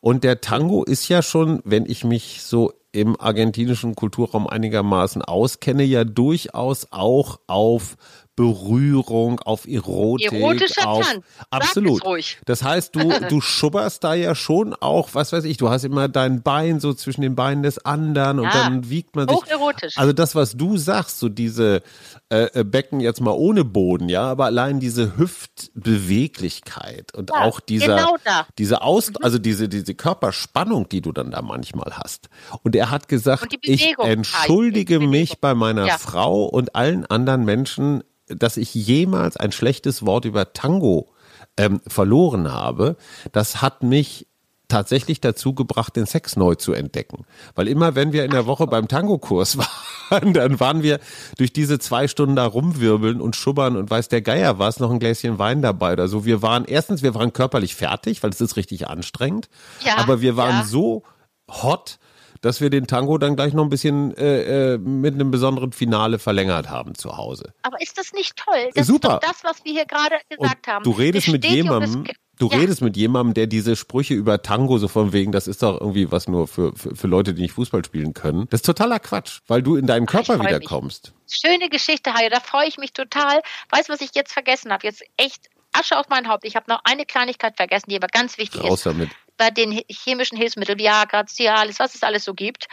Und 0.00 0.22
der 0.22 0.40
Tango 0.40 0.84
ist 0.84 1.08
ja 1.08 1.22
schon, 1.22 1.60
wenn 1.64 1.84
ich 1.84 2.04
mich 2.04 2.42
so 2.44 2.72
im 2.92 3.20
argentinischen 3.20 3.96
Kulturraum 3.96 4.46
einigermaßen 4.46 5.22
auskenne, 5.22 5.82
ja 5.82 6.04
durchaus 6.04 6.86
auch 6.92 7.40
auf 7.48 7.96
Berührung, 8.36 9.40
auf 9.40 9.66
Erotik, 9.66 10.32
Erotischer 10.32 10.88
auf 10.88 11.06
Tanz. 11.06 11.24
Absolut. 11.50 12.02
Das 12.46 12.62
heißt, 12.62 12.94
du 12.96 13.00
du 13.28 13.40
schubberst 13.40 14.02
da 14.04 14.14
ja 14.14 14.34
schon 14.34 14.74
auch, 14.74 15.10
was 15.12 15.32
weiß 15.32 15.44
ich, 15.44 15.56
du 15.56 15.68
hast 15.70 15.84
immer 15.84 16.08
dein 16.08 16.42
Bein 16.42 16.80
so 16.80 16.92
zwischen 16.94 17.22
den 17.22 17.34
Beinen 17.34 17.62
des 17.62 17.84
anderen 17.84 18.38
und 18.40 18.46
Ja. 18.46 18.64
dann 18.64 18.90
wiegt 18.90 19.14
man 19.16 19.28
sich. 19.28 19.36
Hocherotisch. 19.36 19.96
Also 19.96 20.12
das, 20.12 20.34
was 20.34 20.52
du 20.56 20.76
sagst, 20.76 21.18
so 21.18 21.28
diese 21.28 21.82
äh, 22.30 22.60
äh, 22.60 22.64
Becken 22.64 23.00
jetzt 23.00 23.20
mal 23.20 23.30
ohne 23.32 23.64
Boden, 23.64 24.08
ja, 24.08 24.22
aber 24.22 24.46
allein 24.46 24.80
diese 24.80 25.16
Hüftbeweglichkeit 25.16 27.14
und 27.14 27.30
Ja, 27.30 27.42
auch 27.42 27.60
dieser 27.60 27.96
genau. 27.96 28.14
Mhm. 28.14 28.44
diese 28.58 28.82
Aus, 28.82 29.12
also 29.22 29.38
diese 29.38 29.68
diese 29.68 29.94
Körperspannung, 29.94 30.88
die 30.88 31.00
du 31.00 31.12
dann 31.12 31.30
da 31.30 31.42
manchmal 31.42 31.92
hast. 31.96 32.28
Und 32.62 32.74
er 32.76 32.90
hat 32.90 33.08
gesagt, 33.08 33.54
ich 33.62 33.94
entschuldige 33.98 35.00
mich 35.00 35.40
bei 35.40 35.54
meiner 35.54 35.86
Ja. 35.86 35.98
Frau 35.98 36.44
und 36.44 36.74
allen 36.74 37.06
anderen 37.06 37.44
Menschen, 37.44 38.02
dass 38.28 38.56
ich 38.56 38.74
jemals 38.74 39.36
ein 39.36 39.52
schlechtes 39.52 40.04
Wort 40.06 40.24
über 40.24 40.52
Tango 40.52 41.12
ähm, 41.56 41.80
verloren 41.86 42.52
habe. 42.52 42.96
Das 43.32 43.62
hat 43.62 43.82
mich 43.82 44.26
tatsächlich 44.68 45.20
dazu 45.20 45.54
gebracht, 45.54 45.94
den 45.94 46.06
Sex 46.06 46.36
neu 46.36 46.54
zu 46.54 46.72
entdecken. 46.72 47.26
Weil 47.54 47.68
immer, 47.68 47.94
wenn 47.94 48.12
wir 48.12 48.24
in 48.24 48.30
der 48.30 48.46
Woche 48.46 48.66
beim 48.66 48.88
Tango-Kurs 48.88 49.58
waren, 50.10 50.32
dann 50.32 50.58
waren 50.58 50.82
wir 50.82 51.00
durch 51.36 51.52
diese 51.52 51.78
zwei 51.78 52.08
Stunden 52.08 52.36
da 52.36 52.46
rumwirbeln 52.46 53.20
und 53.20 53.36
schubbern 53.36 53.76
und 53.76 53.90
weiß 53.90 54.08
der 54.08 54.22
Geier 54.22 54.58
was, 54.58 54.80
noch 54.80 54.90
ein 54.90 54.98
Gläschen 54.98 55.38
Wein 55.38 55.62
dabei 55.62 55.92
oder 55.92 56.08
so. 56.08 56.24
Wir 56.24 56.42
waren, 56.42 56.64
erstens, 56.64 57.02
wir 57.02 57.14
waren 57.14 57.32
körperlich 57.32 57.74
fertig, 57.74 58.22
weil 58.22 58.30
es 58.30 58.40
ist 58.40 58.56
richtig 58.56 58.88
anstrengend. 58.88 59.48
Ja, 59.84 59.98
aber 59.98 60.20
wir 60.20 60.36
waren 60.36 60.60
ja. 60.60 60.64
so 60.64 61.02
hot, 61.48 61.98
dass 62.44 62.60
wir 62.60 62.70
den 62.70 62.86
Tango 62.86 63.18
dann 63.18 63.36
gleich 63.36 63.52
noch 63.54 63.62
ein 63.64 63.70
bisschen 63.70 64.16
äh, 64.16 64.74
äh, 64.74 64.78
mit 64.78 65.14
einem 65.14 65.30
besonderen 65.30 65.72
Finale 65.72 66.18
verlängert 66.18 66.68
haben 66.68 66.94
zu 66.94 67.16
Hause. 67.16 67.52
aber 67.62 67.80
ist 67.80 67.96
das 67.98 68.12
nicht 68.12 68.36
toll? 68.36 68.70
Das 68.74 68.86
Super. 68.86 69.14
ist 69.14 69.22
doch 69.24 69.30
das, 69.30 69.44
was 69.44 69.64
wir 69.64 69.72
hier 69.72 69.86
gerade 69.86 70.16
gesagt 70.28 70.66
haben. 70.66 70.84
du 70.84 70.90
redest 70.90 71.26
Es 71.28 71.32
mit 71.32 71.44
jemandem, 71.44 72.04
Du 72.36 72.48
Ja. 72.48 72.58
redest 72.58 72.82
mit 72.82 72.96
jemandem, 72.96 73.32
der 73.34 73.46
diese 73.46 73.76
Sprüche 73.76 74.14
über 74.14 74.42
Tango 74.42 74.78
so 74.78 74.88
von 74.88 75.12
wegen, 75.12 75.30
das 75.30 75.46
ist 75.46 75.62
doch 75.62 75.80
irgendwie 75.80 76.10
was 76.10 76.26
nur 76.26 76.48
für, 76.48 76.74
für, 76.74 76.96
für 76.96 77.06
Leute, 77.06 77.32
die 77.32 77.42
nicht 77.42 77.52
Fußball 77.52 77.84
spielen 77.84 78.12
können. 78.12 78.48
Das 78.50 78.58
ist 78.58 78.66
totaler 78.66 78.98
Quatsch, 78.98 79.38
weil 79.46 79.62
du 79.62 79.76
in 79.76 79.86
deinen 79.86 80.06
Körper 80.06 80.40
wiederkommst. 80.40 81.12
Schöne 81.30 81.68
Geschichte, 81.68 82.12
Hajo, 82.12 82.28
da 82.30 82.40
freue 82.40 82.66
ich 82.66 82.76
mich 82.76 82.92
total. 82.92 83.40
Weißt 83.70 83.88
du, 83.88 83.92
was 83.92 84.00
ich 84.00 84.10
jetzt 84.16 84.32
vergessen 84.32 84.72
habe? 84.72 84.84
Jetzt 84.84 85.04
echt 85.16 85.46
Asche 85.72 85.96
auf 85.96 86.08
mein 86.08 86.28
Haupt. 86.28 86.44
Ich 86.44 86.56
habe 86.56 86.66
noch 86.68 86.80
eine 86.82 87.06
Kleinigkeit 87.06 87.56
vergessen, 87.56 87.90
die 87.90 87.96
aber 87.96 88.08
ganz 88.08 88.36
wichtig 88.36 88.62
Raus 88.64 88.80
ist. 88.80 88.86
damit. 88.86 89.10
Bei 89.36 89.50
den 89.50 89.72
he- 89.72 89.86
chemischen 89.88 90.38
Hilfsmitteln, 90.38 90.78
Viagra, 90.78 91.26
Cialis, 91.26 91.78
was 91.78 91.94
es 91.94 92.02
alles 92.02 92.24
so 92.24 92.34
gibt. 92.34 92.66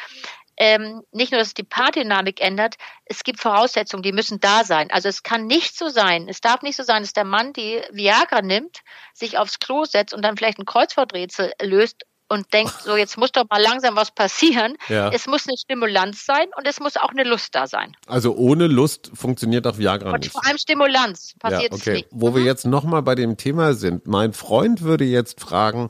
Ähm, 0.57 1.01
nicht 1.11 1.31
nur, 1.31 1.39
dass 1.39 1.49
es 1.49 1.53
die 1.55 1.63
Paardynamik 1.63 2.39
ändert, 2.39 2.75
es 3.05 3.23
gibt 3.23 3.39
Voraussetzungen, 3.39 4.03
die 4.03 4.11
müssen 4.11 4.39
da 4.39 4.63
sein. 4.63 4.91
Also 4.91 5.09
es 5.09 5.23
kann 5.23 5.47
nicht 5.47 5.75
so 5.75 5.89
sein, 5.89 6.27
es 6.29 6.41
darf 6.41 6.61
nicht 6.61 6.75
so 6.75 6.83
sein, 6.83 7.01
dass 7.01 7.13
der 7.13 7.23
Mann 7.23 7.53
die 7.53 7.81
Viagra 7.91 8.41
nimmt, 8.41 8.81
sich 9.13 9.37
aufs 9.39 9.59
Klo 9.59 9.85
setzt 9.85 10.13
und 10.13 10.23
dann 10.23 10.37
vielleicht 10.37 10.59
ein 10.59 10.65
Kreuzworträtsel 10.65 11.53
löst 11.63 12.03
und 12.27 12.53
denkt, 12.53 12.73
so 12.83 12.95
jetzt 12.95 13.17
muss 13.17 13.31
doch 13.31 13.45
mal 13.49 13.61
langsam 13.61 13.95
was 13.95 14.11
passieren. 14.11 14.77
Ja. 14.87 15.09
Es 15.09 15.25
muss 15.25 15.47
eine 15.47 15.57
Stimulanz 15.57 16.25
sein 16.25 16.47
und 16.55 16.67
es 16.67 16.79
muss 16.79 16.95
auch 16.95 17.09
eine 17.09 17.23
Lust 17.23 17.55
da 17.55 17.65
sein. 17.65 17.97
Also 18.05 18.35
ohne 18.35 18.67
Lust 18.67 19.09
funktioniert 19.13 19.65
auch 19.65 19.77
Viagra 19.77 20.11
Und 20.11 20.19
nicht. 20.19 20.31
vor 20.31 20.45
allem 20.45 20.57
Stimulanz 20.57 21.33
passiert 21.39 21.71
ja, 21.71 21.75
es 21.75 21.81
okay. 21.81 21.93
nicht. 21.93 22.07
Wo 22.11 22.35
wir 22.35 22.43
jetzt 22.43 22.65
nochmal 22.65 23.01
bei 23.01 23.15
dem 23.15 23.35
Thema 23.35 23.73
sind. 23.73 24.05
Mein 24.05 24.33
Freund 24.33 24.81
würde 24.81 25.05
jetzt 25.05 25.41
fragen, 25.41 25.89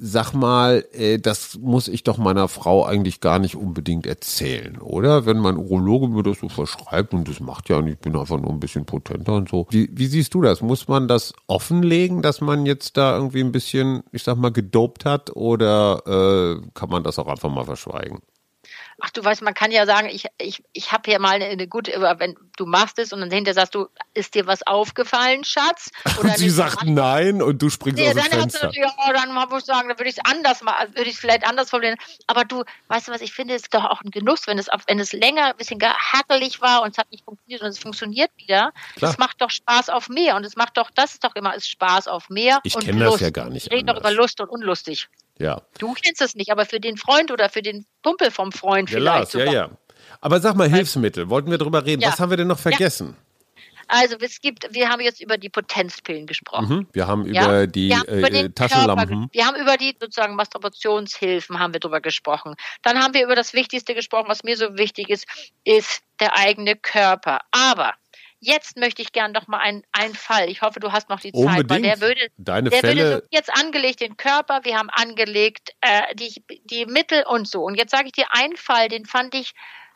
sag 0.00 0.32
mal, 0.32 0.84
äh, 0.92 1.18
das 1.18 1.58
muss 1.58 1.88
ich 1.88 2.04
doch 2.04 2.18
meiner 2.18 2.48
Frau 2.48 2.84
eigentlich 2.86 3.20
gar 3.20 3.38
nicht 3.38 3.56
unbedingt 3.56 4.06
erzählen, 4.06 4.78
oder? 4.78 5.26
Wenn 5.26 5.38
mein 5.38 5.56
Urologe 5.56 6.08
mir 6.08 6.22
das 6.22 6.38
so 6.38 6.48
verschreibt 6.48 7.12
und 7.14 7.28
das 7.28 7.40
macht 7.40 7.68
ja 7.68 7.78
und 7.78 7.88
ich 7.88 7.98
bin 7.98 8.16
einfach 8.16 8.40
nur 8.40 8.50
ein 8.50 8.60
bisschen 8.60 8.84
potenter 8.84 9.34
und 9.34 9.48
so. 9.48 9.66
Wie, 9.70 9.90
wie 9.92 10.06
siehst 10.06 10.34
du 10.34 10.42
das? 10.42 10.62
Muss 10.62 10.86
man 10.86 11.08
das 11.08 11.32
offenlegen, 11.48 12.22
dass 12.22 12.40
man 12.40 12.64
jetzt 12.64 12.96
da 12.96 13.16
irgendwie 13.16 13.40
ein 13.40 13.52
bisschen, 13.52 14.04
ich 14.12 14.22
sag 14.22 14.36
mal, 14.36 14.52
gedopt 14.52 15.04
hat 15.04 15.34
oder 15.34 16.02
äh, 16.06 16.68
kann 16.74 16.90
man 16.90 17.02
das 17.02 17.18
auch 17.18 17.26
einfach 17.26 17.50
mal 17.50 17.64
verschweigen? 17.64 18.20
Ach, 19.00 19.10
du 19.10 19.24
weißt, 19.24 19.42
man 19.42 19.54
kann 19.54 19.70
ja 19.70 19.86
sagen, 19.86 20.08
ich, 20.08 20.26
ich, 20.38 20.64
ich 20.72 20.90
habe 20.90 21.08
hier 21.08 21.20
mal 21.20 21.30
eine, 21.36 21.44
eine 21.44 21.68
gute, 21.68 21.92
wenn 22.18 22.36
du 22.56 22.66
machst 22.66 22.98
es 22.98 23.12
und 23.12 23.20
dann 23.20 23.30
hinterher 23.30 23.54
sagst 23.54 23.74
du, 23.76 23.86
ist 24.14 24.34
dir 24.34 24.46
was 24.48 24.66
aufgefallen, 24.66 25.44
Schatz? 25.44 25.90
Und 26.20 26.36
sie 26.36 26.50
sagt 26.50 26.84
nein 26.84 27.40
und 27.40 27.62
du 27.62 27.70
springst 27.70 27.98
Nee, 28.00 28.08
aus 28.08 28.14
dem 28.14 28.16
dann 28.16 28.24
hast 28.24 28.32
du 28.32 28.38
Fenster. 28.40 28.66
natürlich, 28.66 28.90
oh, 28.98 29.12
dann 29.12 29.32
muss 29.32 29.60
ich 29.60 29.64
sagen, 29.66 29.88
dann 29.88 29.98
würde 29.98 30.10
ich 30.10 30.16
es 30.18 30.24
anders 30.24 30.62
machen, 30.62 30.88
würde 30.96 31.08
ich 31.08 31.14
es 31.14 31.20
vielleicht 31.20 31.46
anders 31.46 31.70
formulieren. 31.70 31.96
Aber 32.26 32.44
du, 32.44 32.64
weißt 32.88 33.06
du 33.06 33.12
was, 33.12 33.20
ich 33.20 33.32
finde, 33.32 33.54
es 33.54 33.62
ist 33.62 33.74
doch 33.74 33.84
auch 33.84 34.02
ein 34.02 34.10
Genuss, 34.10 34.48
wenn 34.48 34.58
es, 34.58 34.66
wenn 34.88 34.98
es 34.98 35.12
länger 35.12 35.46
ein 35.46 35.56
bisschen 35.56 35.78
hackelig 35.80 36.60
war 36.60 36.82
und 36.82 36.90
es 36.90 36.98
hat 36.98 37.10
nicht 37.12 37.24
funktioniert 37.24 37.62
und 37.62 37.68
es 37.68 37.78
funktioniert 37.78 38.30
wieder. 38.36 38.72
Klar. 38.96 39.12
Es 39.12 39.18
macht 39.18 39.40
doch 39.40 39.50
Spaß 39.50 39.90
auf 39.90 40.08
mehr 40.08 40.34
und 40.34 40.44
es 40.44 40.56
macht 40.56 40.76
doch, 40.76 40.90
das 40.94 41.12
ist 41.12 41.24
doch 41.24 41.36
immer, 41.36 41.54
ist 41.54 41.68
Spaß 41.70 42.08
auf 42.08 42.28
mehr 42.30 42.58
Ich 42.64 42.74
und 42.74 42.84
kenn 42.84 42.98
das 42.98 43.20
ja 43.20 43.30
gar 43.30 43.48
nicht 43.48 43.70
Wir 43.70 43.76
reden 43.76 43.86
doch 43.86 43.96
anders. 43.96 44.10
über 44.10 44.20
Lust 44.20 44.40
und 44.40 44.48
unlustig. 44.48 45.08
Ja. 45.38 45.62
Du 45.78 45.94
kennst 45.94 46.20
es 46.20 46.34
nicht, 46.34 46.50
aber 46.50 46.66
für 46.66 46.80
den 46.80 46.96
Freund 46.96 47.30
oder 47.30 47.48
für 47.48 47.62
den 47.62 47.86
Kumpel 48.02 48.30
vom 48.30 48.52
Freund 48.52 48.90
Ja, 48.90 48.96
vielleicht 48.98 49.04
Lars, 49.04 49.32
ja, 49.32 49.40
sogar. 49.40 49.54
ja. 49.54 49.70
Aber 50.20 50.40
sag 50.40 50.56
mal, 50.56 50.68
Hilfsmittel, 50.68 51.28
wollten 51.30 51.50
wir 51.50 51.58
drüber 51.58 51.84
reden. 51.84 52.02
Ja. 52.02 52.08
Was 52.08 52.20
haben 52.20 52.30
wir 52.30 52.36
denn 52.36 52.48
noch 52.48 52.58
vergessen? 52.58 53.16
Also 53.90 54.16
es 54.20 54.40
gibt, 54.42 54.66
wir 54.74 54.90
haben 54.90 55.00
jetzt 55.00 55.20
über 55.22 55.38
die 55.38 55.48
Potenzpillen 55.48 56.26
gesprochen. 56.26 56.68
Mhm. 56.68 56.86
Wir 56.92 57.06
haben 57.06 57.32
Ja, 57.32 57.44
über 57.44 57.66
die 57.66 57.88
wir 57.88 57.98
haben 58.00 58.18
über 58.18 58.30
äh, 58.32 58.50
Taschenlampen. 58.50 59.08
Körper, 59.08 59.28
wir 59.32 59.46
haben 59.46 59.56
über 59.56 59.76
die 59.78 59.96
sozusagen 59.98 60.34
Masturbationshilfen 60.34 61.58
haben 61.58 61.72
wir 61.72 61.80
drüber 61.80 62.00
gesprochen. 62.02 62.54
Dann 62.82 62.98
haben 63.02 63.14
wir 63.14 63.24
über 63.24 63.34
das 63.34 63.54
Wichtigste 63.54 63.94
gesprochen, 63.94 64.26
was 64.28 64.44
mir 64.44 64.56
so 64.58 64.76
wichtig 64.76 65.08
ist, 65.08 65.26
ist 65.64 66.02
der 66.20 66.36
eigene 66.36 66.76
Körper. 66.76 67.40
Aber 67.50 67.94
jetzt 68.40 68.76
möchte 68.76 69.02
ich 69.02 69.12
gern 69.12 69.32
noch 69.32 69.48
mal 69.48 69.58
einen, 69.58 69.82
einen 69.92 70.14
Fall. 70.14 70.48
Ich 70.48 70.62
hoffe, 70.62 70.80
du 70.80 70.92
hast 70.92 71.08
noch 71.08 71.20
die 71.20 71.32
Zeit, 71.32 71.44
weil 71.44 71.60
Unbedingt. 71.60 71.84
der 71.84 72.00
würde, 72.00 72.28
Deine 72.36 72.70
der 72.70 72.82
würde 72.82 72.88
Fälle, 72.88 73.16
so 73.16 73.22
jetzt 73.30 73.52
angelegt 73.52 74.00
den 74.00 74.16
Körper, 74.16 74.60
wir 74.64 74.76
haben 74.76 74.90
angelegt 74.90 75.70
äh, 75.80 76.14
die, 76.14 76.42
die 76.64 76.86
Mittel 76.86 77.24
und 77.26 77.48
so. 77.48 77.62
Und 77.62 77.74
jetzt 77.74 77.90
sage 77.90 78.06
ich 78.06 78.12
dir 78.12 78.26
einen 78.30 78.56
Fall, 78.56 78.88
den 78.88 79.06
fand 79.06 79.34
ich 79.34 79.54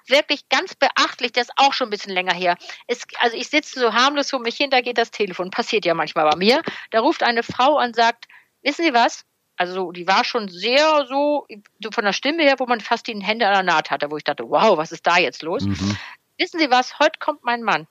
wirklich 0.09 0.49
ganz 0.49 0.75
beachtlich, 0.75 1.33
der 1.33 1.43
ist 1.43 1.53
auch 1.57 1.73
schon 1.73 1.89
ein 1.89 1.91
bisschen 1.91 2.13
länger 2.13 2.35
her. 2.35 2.57
Es, 2.87 3.03
also 3.21 3.37
ich 3.37 3.49
sitze 3.49 3.79
so 3.79 3.93
harmlos 3.93 4.31
vor 4.31 4.41
mich 4.41 4.57
hin, 4.57 4.71
da 4.71 4.81
geht 4.81 4.99
das 4.99 5.11
Telefon, 5.11 5.51
passiert 5.51 5.85
ja 5.85 5.95
manchmal 5.95 6.29
bei 6.29 6.37
mir. 6.37 6.63
Da 6.91 7.01
ruft 7.01 7.23
eine 7.23 7.43
Frau 7.43 7.81
und 7.81 7.95
sagt, 7.95 8.27
wissen 8.63 8.85
Sie 8.85 8.95
was? 8.95 9.25
Also 9.57 9.75
so, 9.75 9.93
die 9.93 10.09
war 10.09 10.25
schon 10.25 10.49
sehr 10.49 11.07
so, 11.07 11.47
so 11.81 11.91
von 11.93 12.05
der 12.05 12.13
Stimme 12.13 12.43
her, 12.43 12.57
wo 12.59 12.67
man 12.67 12.81
fast 12.81 13.07
die 13.07 13.23
Hände 13.23 13.47
an 13.47 13.55
der 13.55 13.63
Naht 13.63 13.91
hatte, 13.91 14.11
wo 14.11 14.17
ich 14.17 14.25
dachte, 14.25 14.49
wow, 14.49 14.77
was 14.77 14.91
ist 14.91 15.07
da 15.07 15.19
jetzt 15.19 15.43
los? 15.43 15.63
Mhm. 15.63 15.97
Wissen 16.39 16.59
Sie 16.59 16.71
was? 16.71 16.99
Heute 16.99 17.19
kommt 17.21 17.45
mein 17.45 17.63
Mann. 17.63 17.87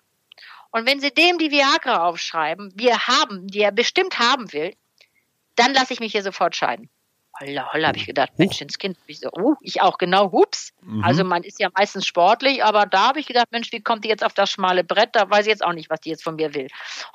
Und 0.71 0.87
wenn 0.87 0.99
Sie 0.99 1.11
dem 1.11 1.37
die 1.37 1.51
Viagra 1.51 2.07
aufschreiben, 2.07 2.71
wir 2.75 3.07
haben, 3.07 3.47
die 3.47 3.59
er 3.59 3.71
bestimmt 3.71 4.19
haben 4.19 4.51
will, 4.53 4.73
dann 5.55 5.73
lasse 5.73 5.93
ich 5.93 5.99
mich 5.99 6.13
hier 6.13 6.23
sofort 6.23 6.55
scheiden. 6.55 6.89
Holla, 7.39 7.71
holla, 7.73 7.87
habe 7.89 7.97
ich 7.97 8.05
gedacht, 8.05 8.37
Menschenskind. 8.37 8.97
Ich 9.07 9.19
so, 9.19 9.29
uh, 9.37 9.55
ich 9.61 9.81
auch, 9.81 9.97
genau, 9.97 10.31
hups. 10.31 10.73
Mhm. 10.81 11.03
Also 11.03 11.23
man 11.23 11.43
ist 11.43 11.59
ja 11.59 11.69
meistens 11.75 12.05
sportlich, 12.05 12.63
aber 12.63 12.85
da 12.85 13.07
habe 13.09 13.19
ich 13.19 13.25
gedacht, 13.25 13.47
Mensch, 13.51 13.71
wie 13.71 13.81
kommt 13.81 14.03
die 14.05 14.09
jetzt 14.09 14.23
auf 14.23 14.33
das 14.33 14.51
schmale 14.51 14.83
Brett? 14.83 15.09
Da 15.13 15.29
weiß 15.29 15.45
ich 15.45 15.51
jetzt 15.51 15.63
auch 15.63 15.73
nicht, 15.73 15.89
was 15.89 16.01
die 16.01 16.09
jetzt 16.09 16.23
von 16.23 16.35
mir 16.35 16.53
will. 16.53 16.67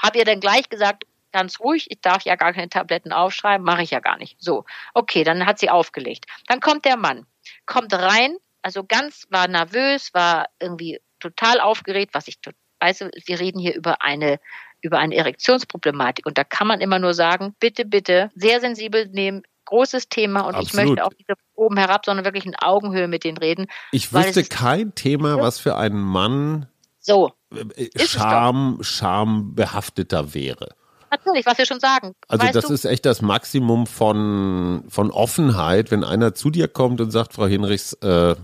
Habe 0.03 0.19
ihr 0.19 0.25
dann 0.25 0.41
gleich 0.41 0.69
gesagt, 0.69 1.05
ganz 1.33 1.61
ruhig, 1.61 1.91
ich 1.91 2.01
darf 2.01 2.23
ja 2.23 2.35
gar 2.37 2.55
keine 2.55 2.69
Tabletten 2.69 3.13
aufschreiben, 3.13 3.65
mache 3.65 3.83
ich 3.83 3.91
ja 3.91 4.01
gar 4.01 4.17
nicht. 4.17 4.37
So, 4.41 4.65
okay, 4.95 5.23
dann 5.23 5.45
hat 5.47 5.59
sie 5.59 5.71
aufgelegt. 5.71 6.25
Dann 6.47 6.61
kommt 6.61 6.85
der 6.87 6.97
Mann, 6.97 7.27
kommt 7.67 7.93
rein, 7.93 8.37
also 8.63 8.85
ganz, 8.85 9.27
war 9.31 9.47
nervös, 9.47 10.15
war 10.15 10.47
irgendwie 10.59 11.01
total 11.21 11.61
aufgeregt, 11.61 12.15
was 12.15 12.27
ich, 12.27 12.41
to- 12.41 12.53
du, 13.01 13.11
wir 13.27 13.41
reden 13.41 13.59
hier 13.59 13.75
über 13.75 14.03
eine 14.03 14.39
über 14.83 14.99
eine 14.99 15.15
Erektionsproblematik. 15.17 16.27
Und 16.27 16.39
da 16.39 16.45
kann 16.45 16.67
man 16.67 16.81
immer 16.81 16.99
nur 16.99 17.15
sagen, 17.15 17.55
bitte, 17.61 17.85
bitte, 17.85 18.31
sehr 18.35 18.61
sensibel 18.61 19.09
nehmen, 19.09 19.43
großes 19.65 20.09
Thema. 20.09 20.43
Und 20.43 20.55
ich 20.55 20.69
Absolut. 20.69 20.89
möchte 20.91 21.05
auch 21.05 21.11
nicht 21.11 21.31
oben 21.55 21.77
herab, 21.77 22.05
sondern 22.07 22.25
wirklich 22.25 22.47
in 22.47 22.55
Augenhöhe 22.57 23.09
mit 23.09 23.25
denen 23.25 23.39
reden. 23.39 23.67
ich 23.93 24.13
wüsste 24.13 24.45
kein 24.45 24.95
Thema, 24.95 25.41
was 25.41 25.59
für 25.59 25.77
einen 25.77 26.01
Mann 26.01 26.67
So, 27.01 27.33
äh, 27.55 27.89
doch. 27.95 28.05
Scham, 28.05 28.79
schambehafteter 28.81 30.35
wäre. 30.35 30.75
natürlich, 31.11 31.47
was 31.47 31.59
wir 31.59 31.67
schon 31.67 31.81
sagen. 31.81 32.15
Also 32.29 32.45
weißt 32.45 32.55
das 32.55 32.67
du, 32.67 32.75
ist 32.75 32.85
echt 32.85 33.07
das 33.07 33.23
Maximum 33.23 33.87
von, 33.87 34.85
von 34.89 35.11
Offenheit, 35.11 35.91
wenn 35.91 36.05
einer 36.05 36.35
zu 36.35 36.51
dir 36.51 36.69
kommt 36.69 37.01
und 37.01 37.11
sagt, 37.11 37.33
Frau 37.33 37.47
Hinrichs, 37.47 37.95
äh, 37.95 38.37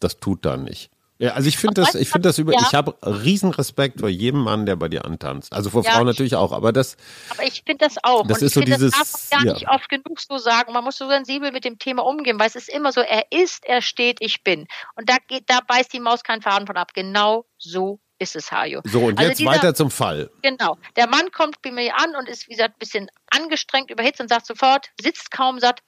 das 0.00 0.18
tut 0.18 0.44
da 0.44 0.56
nicht. 0.56 0.90
Ja, 1.18 1.34
also 1.34 1.48
ich 1.48 1.56
finde 1.58 1.80
das, 1.80 1.94
ich 1.94 2.08
finde 2.10 2.28
das 2.28 2.38
über, 2.38 2.52
ja. 2.54 2.58
ich 2.60 2.74
habe 2.74 2.96
riesen 3.02 3.50
Respekt 3.50 4.00
vor 4.00 4.08
jedem 4.08 4.40
Mann, 4.42 4.66
der 4.66 4.74
bei 4.74 4.88
dir 4.88 5.04
antanzt. 5.04 5.52
Also 5.52 5.70
vor 5.70 5.84
Ja, 5.84 5.92
Frauen 5.92 6.08
ich- 6.08 6.14
natürlich 6.14 6.34
auch, 6.34 6.50
aber 6.50 6.72
das, 6.72 6.96
aber 7.30 7.44
ich 7.44 7.62
finde 7.64 7.84
das 7.86 7.96
auch. 8.02 8.26
Das 8.26 8.38
und 8.38 8.46
ist 8.46 8.50
ich 8.50 8.54
so 8.54 8.60
dieses- 8.62 8.90
das 8.92 9.12
darf 9.12 9.30
man 9.30 9.38
gar 9.40 9.46
ja. 9.46 9.52
nicht 9.54 9.68
oft 9.68 9.88
genug 9.88 10.20
so 10.20 10.38
sagen. 10.38 10.72
Man 10.72 10.82
muss 10.82 10.96
so 10.98 11.08
sensibel 11.08 11.52
mit 11.52 11.64
dem 11.64 11.78
Thema 11.78 12.04
umgehen, 12.04 12.38
weil 12.40 12.48
es 12.48 12.56
ist 12.56 12.68
immer 12.68 12.90
so, 12.90 13.00
er 13.00 13.26
ist, 13.30 13.64
er 13.64 13.80
steht, 13.80 14.16
ich 14.20 14.42
bin. 14.42 14.66
Und 14.96 15.08
da 15.08 15.16
geht, 15.28 15.44
da 15.48 15.60
beißt 15.66 15.92
die 15.92 16.00
Maus 16.00 16.24
keinen 16.24 16.42
Faden 16.42 16.66
von 16.66 16.76
ab. 16.76 16.92
Genau 16.94 17.44
so 17.58 18.00
ist 18.18 18.34
es, 18.34 18.50
Hajo. 18.50 18.80
so 18.84 19.00
und 19.04 19.16
Also 19.18 19.28
jetzt 19.28 19.38
dieser- 19.38 19.50
weiter 19.52 19.74
zum 19.74 19.90
Fall. 19.92 20.30
Genau. 20.42 20.78
Der 20.96 21.06
Mann 21.08 21.30
kommt 21.30 21.62
bei 21.62 21.70
mir 21.70 21.96
an 21.96 22.16
und 22.16 22.28
ist, 22.28 22.48
wie 22.48 22.52
gesagt, 22.52 22.74
ein 22.74 22.78
bisschen 22.80 23.08
angestrengt, 23.30 23.88
überhitzt 23.90 24.20
und 24.20 24.28
sagt 24.28 24.46
sofort, 24.46 24.90
sitzt 25.00 25.30
kaum, 25.30 25.60
sagt, 25.60 25.84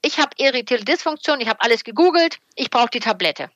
ich 0.00 0.18
habe 0.18 0.30
erectile 0.38 0.82
Dysfunktion, 0.84 1.40
ich 1.40 1.48
habe 1.48 1.60
alles 1.60 1.84
gegoogelt, 1.84 2.38
ich 2.56 2.70
brauche 2.70 2.88
die 2.90 3.00
Tablette. 3.00 3.50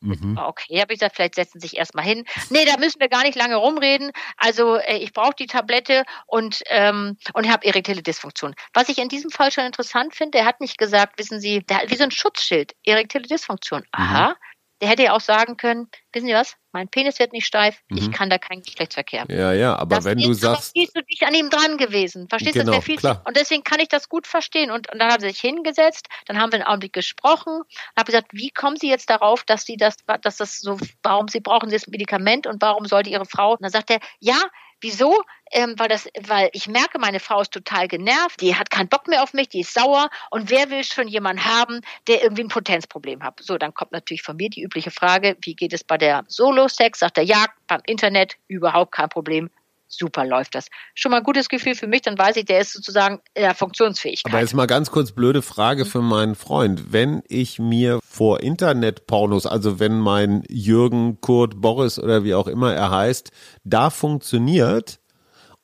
Mhm. 0.00 0.38
Okay, 0.38 0.80
habe 0.80 0.92
ich 0.92 0.98
gesagt, 0.98 1.16
vielleicht 1.16 1.34
setzen 1.34 1.60
Sie 1.60 1.68
sich 1.68 1.76
erstmal 1.76 2.04
hin. 2.04 2.24
Nee, 2.48 2.64
da 2.64 2.78
müssen 2.78 3.00
wir 3.00 3.08
gar 3.08 3.22
nicht 3.22 3.36
lange 3.36 3.56
rumreden. 3.56 4.12
Also 4.36 4.76
äh, 4.76 4.96
ich 4.98 5.12
brauche 5.12 5.34
die 5.38 5.46
Tablette 5.46 6.04
und, 6.26 6.62
ähm, 6.68 7.18
und 7.34 7.50
habe 7.50 7.66
erektile 7.66 8.02
Dysfunktion. 8.02 8.54
Was 8.72 8.88
ich 8.88 8.98
in 8.98 9.08
diesem 9.08 9.30
Fall 9.30 9.52
schon 9.52 9.64
interessant 9.64 10.14
finde, 10.14 10.38
er 10.38 10.46
hat 10.46 10.60
nicht 10.60 10.78
gesagt, 10.78 11.18
wissen 11.18 11.40
Sie, 11.40 11.60
der 11.60 11.78
hat 11.78 11.90
wie 11.90 11.96
so 11.96 12.04
ein 12.04 12.10
Schutzschild, 12.10 12.74
erektile 12.84 13.24
Dysfunktion. 13.24 13.84
Aha. 13.92 14.36
Der 14.80 14.88
hätte 14.88 15.02
ja 15.02 15.12
auch 15.12 15.20
sagen 15.20 15.56
können, 15.56 15.88
wissen 16.12 16.26
Sie 16.26 16.32
was, 16.34 16.56
mein 16.72 16.88
Penis 16.88 17.18
wird 17.18 17.32
nicht 17.32 17.44
steif, 17.46 17.82
ich 17.88 18.06
Mhm. 18.08 18.12
kann 18.12 18.30
da 18.30 18.38
keinen 18.38 18.62
Geschlechtsverkehr. 18.62 19.26
Ja, 19.28 19.52
ja, 19.52 19.76
aber 19.76 19.96
Das 19.96 20.04
wenn 20.06 20.18
du 20.18 20.30
ist 20.30 20.40
sagst, 20.40 20.72
viel 20.72 20.88
zu 20.88 21.02
dicht 21.02 21.22
an 21.24 21.34
ihm 21.34 21.50
dran 21.50 21.76
gewesen. 21.76 22.28
Verstehst 22.28 22.56
du? 22.56 22.60
Genau, 22.60 22.72
Das 22.72 22.76
wäre 22.76 22.82
viel 22.86 22.96
zu, 22.96 23.00
klar. 23.08 23.22
und 23.26 23.36
deswegen 23.36 23.62
kann 23.64 23.80
ich 23.80 23.88
das 23.88 24.08
gut 24.08 24.26
verstehen. 24.26 24.70
Und, 24.70 24.90
und 24.90 24.98
dann 24.98 25.12
haben 25.12 25.20
sie 25.20 25.28
sich 25.28 25.40
hingesetzt, 25.40 26.06
dann 26.26 26.40
haben 26.40 26.52
wir 26.52 26.60
einen 26.60 26.66
Augenblick 26.68 26.92
gesprochen, 26.94 27.60
habe 27.96 28.06
gesagt, 28.06 28.28
wie 28.32 28.50
kommen 28.50 28.76
Sie 28.76 28.88
jetzt 28.88 29.10
darauf, 29.10 29.44
dass 29.44 29.64
Sie 29.66 29.76
das, 29.76 29.96
dass 30.22 30.36
das 30.38 30.60
so, 30.60 30.78
warum 31.02 31.28
Sie 31.28 31.40
brauchen 31.40 31.68
Sie 31.68 31.76
das 31.76 31.86
Medikament 31.88 32.46
und 32.46 32.62
warum 32.62 32.86
sollte 32.86 33.10
Ihre 33.10 33.26
Frau? 33.26 33.52
Und 33.52 33.62
dann 33.62 33.70
sagt 33.70 33.90
er, 33.90 33.98
ja, 34.20 34.40
wieso? 34.80 35.22
Ähm, 35.52 35.74
weil 35.78 35.88
das, 35.88 36.08
weil 36.28 36.50
ich 36.52 36.68
merke, 36.68 36.98
meine 36.98 37.18
Frau 37.18 37.40
ist 37.40 37.52
total 37.52 37.88
genervt, 37.88 38.40
die 38.40 38.54
hat 38.54 38.70
keinen 38.70 38.88
Bock 38.88 39.08
mehr 39.08 39.22
auf 39.22 39.32
mich, 39.32 39.48
die 39.48 39.60
ist 39.60 39.74
sauer 39.74 40.08
und 40.30 40.48
wer 40.48 40.70
will 40.70 40.84
schon 40.84 41.08
jemanden 41.08 41.44
haben, 41.44 41.80
der 42.06 42.22
irgendwie 42.22 42.44
ein 42.44 42.48
Potenzproblem 42.48 43.22
hat? 43.22 43.40
So, 43.42 43.58
dann 43.58 43.74
kommt 43.74 43.92
natürlich 43.92 44.22
von 44.22 44.36
mir 44.36 44.48
die 44.48 44.62
übliche 44.62 44.92
Frage, 44.92 45.36
wie 45.42 45.54
geht 45.54 45.72
es 45.72 45.82
bei 45.82 45.98
der 45.98 46.24
Solo-Sex? 46.28 47.00
Sagt 47.00 47.18
er, 47.18 47.24
ja, 47.24 47.46
beim 47.66 47.80
Internet 47.86 48.36
überhaupt 48.46 48.92
kein 48.92 49.08
Problem. 49.08 49.50
Super 49.92 50.24
läuft 50.24 50.54
das. 50.54 50.66
Schon 50.94 51.10
mal 51.10 51.18
ein 51.18 51.24
gutes 51.24 51.48
Gefühl 51.48 51.74
für 51.74 51.86
mich, 51.86 52.02
dann 52.02 52.16
weiß 52.16 52.36
ich, 52.36 52.44
der 52.44 52.60
ist 52.60 52.72
sozusagen 52.72 53.20
in 53.34 53.42
der 53.42 53.54
Funktionsfähigkeit. 53.54 54.32
aber 54.32 54.40
jetzt 54.40 54.54
mal 54.54 54.66
ganz 54.66 54.90
kurz 54.90 55.12
blöde 55.12 55.42
Frage 55.42 55.84
für 55.84 56.00
meinen 56.00 56.36
Freund. 56.36 56.92
Wenn 56.92 57.22
ich 57.28 57.58
mir 57.58 57.98
vor 58.08 58.40
Internetpornos, 58.40 59.46
also 59.46 59.80
wenn 59.80 59.98
mein 59.98 60.44
Jürgen, 60.48 61.20
Kurt, 61.20 61.60
Boris 61.60 61.98
oder 61.98 62.24
wie 62.24 62.34
auch 62.34 62.46
immer 62.46 62.72
er 62.72 62.90
heißt, 62.90 63.32
da 63.64 63.90
funktioniert 63.90 65.00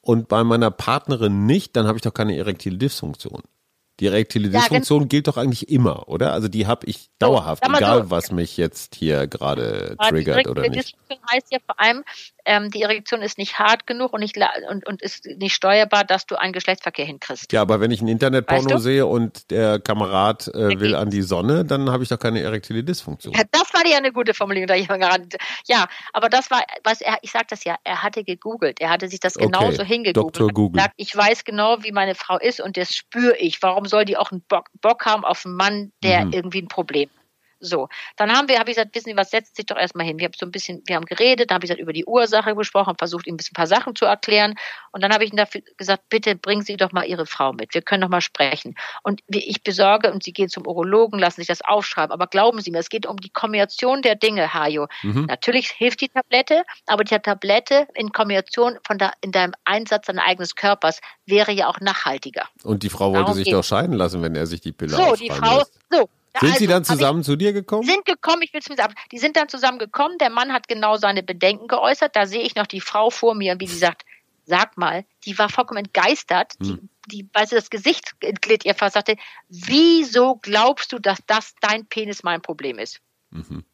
und 0.00 0.28
bei 0.28 0.44
meiner 0.44 0.70
Partnerin 0.70 1.46
nicht, 1.46 1.76
dann 1.76 1.86
habe 1.86 1.98
ich 1.98 2.02
doch 2.02 2.14
keine 2.14 2.36
erektile 2.36 2.78
Dysfunktion. 2.78 3.42
Die 4.00 4.06
erektile 4.06 4.50
Dysfunktion 4.50 5.02
ja, 5.02 5.08
gilt 5.08 5.28
doch 5.28 5.36
eigentlich 5.36 5.68
immer, 5.70 6.08
oder? 6.08 6.32
Also 6.32 6.48
die 6.48 6.66
habe 6.66 6.86
ich 6.86 7.08
dauerhaft, 7.18 7.64
so, 7.64 7.72
egal 7.72 8.04
so, 8.04 8.10
was 8.10 8.30
mich 8.30 8.56
jetzt 8.56 8.94
hier 8.94 9.26
gerade 9.26 9.96
triggert 10.08 10.46
oder 10.48 10.62
nicht. 10.62 10.76
Dysfunktion 10.76 11.18
heißt 11.32 11.46
ja 11.50 11.58
vor 11.64 11.80
allem, 11.80 12.04
ähm, 12.44 12.70
die 12.70 12.82
Erektion 12.82 13.22
ist 13.22 13.38
nicht 13.38 13.58
hart 13.58 13.86
genug 13.86 14.12
und, 14.12 14.20
nicht, 14.20 14.38
und, 14.70 14.86
und 14.86 15.02
ist 15.02 15.26
nicht 15.26 15.54
steuerbar, 15.54 16.04
dass 16.04 16.26
du 16.26 16.36
einen 16.36 16.52
Geschlechtsverkehr 16.52 17.04
hinkriegst. 17.04 17.52
Ja, 17.52 17.62
aber 17.62 17.80
wenn 17.80 17.90
ich 17.90 18.00
ein 18.02 18.08
Internetporno 18.08 18.64
weißt 18.64 18.74
du? 18.74 18.78
sehe 18.78 19.06
und 19.06 19.50
der 19.50 19.80
Kamerad 19.80 20.48
äh, 20.48 20.78
will 20.78 20.94
an 20.94 21.10
die 21.10 21.22
Sonne, 21.22 21.64
dann 21.64 21.90
habe 21.90 22.02
ich 22.02 22.08
doch 22.08 22.18
keine 22.18 22.40
erektile 22.40 22.84
Dysfunktion. 22.84 23.34
Ja, 23.34 23.42
das 23.50 23.74
war 23.74 23.86
ja 23.86 23.96
eine 23.96 24.12
gute 24.12 24.34
Formulierung. 24.34 24.66
Ja, 25.66 25.86
aber 26.12 26.28
das 26.28 26.50
war, 26.50 26.62
was 26.84 27.00
er, 27.00 27.16
ich 27.22 27.32
sage 27.32 27.46
das 27.48 27.64
ja, 27.64 27.76
er 27.82 28.02
hatte 28.02 28.24
gegoogelt, 28.24 28.80
er 28.80 28.90
hatte 28.90 29.08
sich 29.08 29.20
das 29.20 29.34
genauso 29.34 29.82
okay. 29.82 29.86
hingegoogelt. 29.86 30.36
Dr. 30.36 30.48
Google. 30.48 30.78
Gesagt, 30.78 30.94
ich 30.96 31.16
weiß 31.16 31.44
genau, 31.44 31.82
wie 31.82 31.92
meine 31.92 32.14
Frau 32.14 32.38
ist 32.38 32.60
und 32.60 32.76
das 32.76 32.94
spüre 32.94 33.36
ich. 33.38 33.62
Warum 33.62 33.85
soll 33.86 34.04
die 34.04 34.16
auch 34.16 34.30
einen 34.32 34.42
Bock, 34.42 34.68
Bock 34.80 35.06
haben 35.06 35.24
auf 35.24 35.44
einen 35.44 35.56
Mann, 35.56 35.92
der 36.02 36.26
mhm. 36.26 36.32
irgendwie 36.32 36.62
ein 36.62 36.68
Problem 36.68 37.08
hat? 37.16 37.25
So, 37.66 37.88
dann 38.16 38.32
haben 38.32 38.48
wir, 38.48 38.58
habe 38.58 38.70
ich 38.70 38.76
gesagt, 38.76 38.94
wissen 38.94 39.10
Sie 39.10 39.16
was, 39.16 39.30
setzt 39.30 39.56
sich 39.56 39.66
doch 39.66 39.76
erstmal 39.76 40.06
hin. 40.06 40.18
Wir 40.18 40.26
haben 40.26 40.32
so 40.38 40.46
ein 40.46 40.52
bisschen, 40.52 40.82
wir 40.86 40.96
haben 40.96 41.04
geredet, 41.04 41.50
dann 41.50 41.56
habe 41.56 41.64
ich 41.64 41.70
gesagt, 41.70 41.80
über 41.80 41.92
die 41.92 42.04
Ursache 42.04 42.54
gesprochen, 42.54 42.94
versucht, 42.98 43.26
ihm 43.26 43.34
ein, 43.34 43.36
bisschen 43.36 43.54
ein 43.54 43.60
paar 43.60 43.66
Sachen 43.66 43.94
zu 43.96 44.04
erklären. 44.04 44.54
Und 44.92 45.02
dann 45.02 45.12
habe 45.12 45.24
ich 45.24 45.32
ihm 45.32 45.36
dafür 45.36 45.62
gesagt, 45.76 46.04
bitte 46.08 46.36
bringen 46.36 46.62
Sie 46.62 46.76
doch 46.76 46.92
mal 46.92 47.04
Ihre 47.04 47.26
Frau 47.26 47.52
mit. 47.52 47.74
Wir 47.74 47.82
können 47.82 48.02
doch 48.02 48.08
mal 48.08 48.20
sprechen. 48.20 48.74
Und 49.02 49.20
ich 49.28 49.62
besorge, 49.62 50.12
und 50.12 50.22
Sie 50.22 50.32
gehen 50.32 50.48
zum 50.48 50.66
Urologen, 50.66 51.18
lassen 51.18 51.40
sich 51.40 51.48
das 51.48 51.62
aufschreiben. 51.62 52.12
Aber 52.12 52.26
glauben 52.26 52.60
Sie 52.60 52.70
mir, 52.70 52.78
es 52.78 52.88
geht 52.88 53.06
um 53.06 53.16
die 53.16 53.30
Kombination 53.30 54.02
der 54.02 54.14
Dinge, 54.14 54.54
Hajo. 54.54 54.86
Mhm. 55.02 55.26
Natürlich 55.26 55.70
hilft 55.70 56.00
die 56.00 56.08
Tablette, 56.08 56.62
aber 56.86 57.04
die 57.04 57.18
Tablette 57.18 57.86
in 57.94 58.12
Kombination 58.12 58.78
von 58.86 58.98
da, 58.98 59.12
in 59.20 59.32
deinem 59.32 59.54
Einsatz 59.64 60.06
deines 60.06 60.22
eigenen 60.24 60.48
Körpers 60.54 61.00
wäre 61.26 61.52
ja 61.52 61.68
auch 61.68 61.80
nachhaltiger. 61.80 62.48
Und 62.62 62.82
die 62.82 62.90
Frau 62.90 63.06
wollte 63.06 63.20
Darum 63.20 63.34
sich 63.34 63.50
doch 63.50 63.64
scheiden 63.64 63.94
lassen, 63.94 64.22
wenn 64.22 64.34
er 64.34 64.46
sich 64.46 64.60
die 64.60 64.72
Pille 64.72 64.96
So, 64.96 65.14
die 65.16 65.30
Frau, 65.30 65.58
lässt. 65.58 65.78
so, 65.90 66.08
sind 66.40 66.48
also, 66.48 66.58
Sie 66.58 66.66
dann 66.66 66.84
zusammen 66.84 67.20
ich, 67.20 67.26
zu 67.26 67.36
dir 67.36 67.52
gekommen? 67.52 67.84
Sind 67.84 68.04
gekommen, 68.04 68.42
ich 68.42 68.52
will 68.52 68.60
es 68.60 68.68
mir 68.68 68.76
sagen. 68.76 68.94
Die 69.12 69.18
sind 69.18 69.36
dann 69.36 69.48
zusammen 69.48 69.78
gekommen. 69.78 70.18
Der 70.18 70.30
Mann 70.30 70.52
hat 70.52 70.68
genau 70.68 70.96
seine 70.96 71.22
Bedenken 71.22 71.68
geäußert. 71.68 72.14
Da 72.14 72.26
sehe 72.26 72.42
ich 72.42 72.54
noch 72.54 72.66
die 72.66 72.80
Frau 72.80 73.10
vor 73.10 73.34
mir, 73.34 73.58
wie 73.58 73.66
sie 73.66 73.78
sagt, 73.78 74.04
sag 74.44 74.76
mal, 74.76 75.04
die 75.24 75.38
war 75.38 75.48
vollkommen 75.48 75.84
entgeistert. 75.84 76.54
Hm. 76.60 76.88
Die, 77.06 77.22
die, 77.22 77.30
weil 77.32 77.46
sie 77.46 77.56
das 77.56 77.70
Gesicht 77.70 78.14
glitt 78.20 78.64
ihr 78.64 78.74
fast, 78.74 78.94
sagte, 78.94 79.16
wieso 79.48 80.36
glaubst 80.36 80.92
du, 80.92 80.98
dass 80.98 81.18
das 81.26 81.54
dein 81.60 81.86
Penis 81.86 82.22
mein 82.22 82.42
Problem 82.42 82.78
ist? 82.78 83.00
Mhm. 83.30 83.64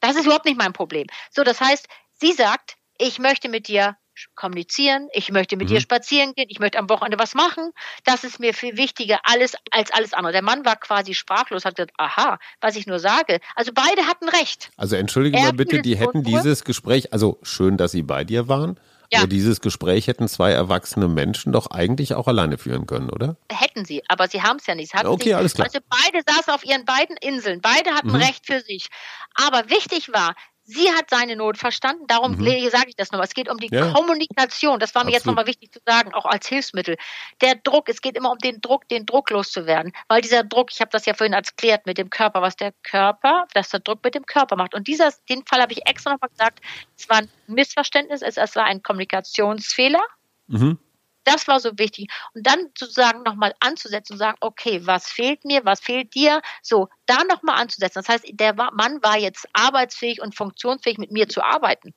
Das 0.00 0.16
ist 0.16 0.24
überhaupt 0.24 0.46
nicht 0.46 0.58
mein 0.58 0.72
Problem. 0.72 1.06
So, 1.30 1.44
das 1.44 1.60
heißt, 1.60 1.88
sie 2.12 2.32
sagt, 2.32 2.76
ich 2.98 3.18
möchte 3.18 3.48
mit 3.48 3.68
dir 3.68 3.96
kommunizieren, 4.34 5.08
ich 5.12 5.30
möchte 5.30 5.56
mit 5.56 5.68
mhm. 5.68 5.74
dir 5.74 5.80
spazieren 5.80 6.34
gehen, 6.34 6.46
ich 6.48 6.58
möchte 6.58 6.78
am 6.78 6.88
Wochenende 6.88 7.18
was 7.18 7.34
machen. 7.34 7.70
Das 8.04 8.24
ist 8.24 8.40
mir 8.40 8.54
viel 8.54 8.76
wichtiger 8.76 9.20
alles 9.24 9.54
als 9.70 9.90
alles 9.90 10.12
andere. 10.12 10.32
Der 10.32 10.42
Mann 10.42 10.64
war 10.64 10.76
quasi 10.76 11.14
sprachlos, 11.14 11.64
hat 11.64 11.76
gesagt, 11.76 11.92
aha, 11.96 12.38
was 12.60 12.76
ich 12.76 12.86
nur 12.86 12.98
sage. 12.98 13.40
Also 13.54 13.72
beide 13.74 14.06
hatten 14.06 14.28
recht. 14.28 14.70
Also 14.76 14.96
entschuldige 14.96 15.38
mal 15.38 15.52
bitte, 15.52 15.82
die 15.82 15.96
hätten 15.96 16.22
dieses 16.22 16.64
Gespräch, 16.64 17.12
also 17.12 17.38
schön, 17.42 17.76
dass 17.76 17.92
sie 17.92 18.02
bei 18.02 18.24
dir 18.24 18.48
waren. 18.48 18.78
Ja. 19.12 19.20
Aber 19.20 19.28
dieses 19.28 19.60
Gespräch 19.60 20.06
hätten 20.06 20.28
zwei 20.28 20.52
erwachsene 20.52 21.08
Menschen 21.08 21.50
doch 21.52 21.66
eigentlich 21.66 22.14
auch 22.14 22.28
alleine 22.28 22.58
führen 22.58 22.86
können, 22.86 23.10
oder? 23.10 23.36
Hätten 23.50 23.84
sie, 23.84 24.02
aber 24.06 24.28
sie 24.28 24.42
haben 24.42 24.58
es 24.58 24.66
ja 24.66 24.76
nicht. 24.76 24.94
okay, 25.04 25.24
sich, 25.24 25.36
alles 25.36 25.54
klar. 25.54 25.66
Also 25.66 25.80
beide 25.88 26.22
saßen 26.24 26.54
auf 26.54 26.64
ihren 26.64 26.84
beiden 26.84 27.16
Inseln, 27.16 27.60
beide 27.60 27.90
hatten 27.90 28.10
mhm. 28.10 28.16
Recht 28.16 28.46
für 28.46 28.60
sich. 28.60 28.88
Aber 29.34 29.68
wichtig 29.68 30.12
war, 30.12 30.36
Sie 30.72 30.88
hat 30.92 31.10
seine 31.10 31.34
Not 31.34 31.58
verstanden, 31.58 32.06
darum 32.06 32.36
mhm. 32.36 32.70
sage 32.70 32.90
ich 32.90 32.96
das 32.96 33.10
nochmal. 33.10 33.26
Es 33.26 33.34
geht 33.34 33.48
um 33.48 33.56
die 33.56 33.68
ja. 33.72 33.92
Kommunikation, 33.92 34.78
das 34.78 34.94
war 34.94 35.02
mir 35.02 35.08
Absolut. 35.08 35.14
jetzt 35.14 35.26
nochmal 35.26 35.46
wichtig 35.48 35.72
zu 35.72 35.80
sagen, 35.84 36.14
auch 36.14 36.26
als 36.26 36.46
Hilfsmittel. 36.46 36.96
Der 37.40 37.56
Druck, 37.56 37.88
es 37.88 38.00
geht 38.00 38.16
immer 38.16 38.30
um 38.30 38.38
den 38.38 38.60
Druck, 38.60 38.88
den 38.88 39.04
Druck 39.04 39.30
loszuwerden. 39.30 39.92
Weil 40.06 40.20
dieser 40.20 40.44
Druck, 40.44 40.70
ich 40.72 40.80
habe 40.80 40.90
das 40.92 41.06
ja 41.06 41.14
vorhin 41.14 41.32
erklärt 41.32 41.86
mit 41.86 41.98
dem 41.98 42.08
Körper, 42.08 42.40
was 42.40 42.54
der 42.54 42.72
Körper, 42.84 43.48
dass 43.52 43.70
der 43.70 43.80
Druck 43.80 44.04
mit 44.04 44.14
dem 44.14 44.26
Körper 44.26 44.54
macht. 44.54 44.74
Und 44.74 44.86
dieser, 44.86 45.12
den 45.28 45.44
Fall 45.44 45.60
habe 45.60 45.72
ich 45.72 45.86
extra 45.88 46.12
nochmal 46.12 46.30
gesagt, 46.30 46.60
es 46.96 47.08
war 47.08 47.18
ein 47.18 47.30
Missverständnis, 47.48 48.22
es, 48.22 48.36
es 48.36 48.54
war 48.54 48.64
ein 48.64 48.80
Kommunikationsfehler. 48.84 50.02
Mhm. 50.46 50.78
Das 51.24 51.46
war 51.48 51.60
so 51.60 51.78
wichtig. 51.78 52.10
Und 52.34 52.46
dann 52.46 52.70
sozusagen 52.76 53.22
nochmal 53.22 53.54
anzusetzen 53.60 54.14
und 54.14 54.18
sagen, 54.18 54.38
okay, 54.40 54.86
was 54.86 55.06
fehlt 55.08 55.44
mir, 55.44 55.64
was 55.64 55.80
fehlt 55.80 56.14
dir? 56.14 56.40
So, 56.62 56.88
da 57.06 57.24
nochmal 57.24 57.60
anzusetzen. 57.60 58.02
Das 58.02 58.08
heißt, 58.08 58.24
der 58.32 58.54
Mann 58.54 59.02
war 59.02 59.18
jetzt 59.18 59.46
arbeitsfähig 59.52 60.20
und 60.22 60.34
funktionsfähig, 60.34 60.98
mit 60.98 61.12
mir 61.12 61.28
zu 61.28 61.42
arbeiten. 61.42 61.94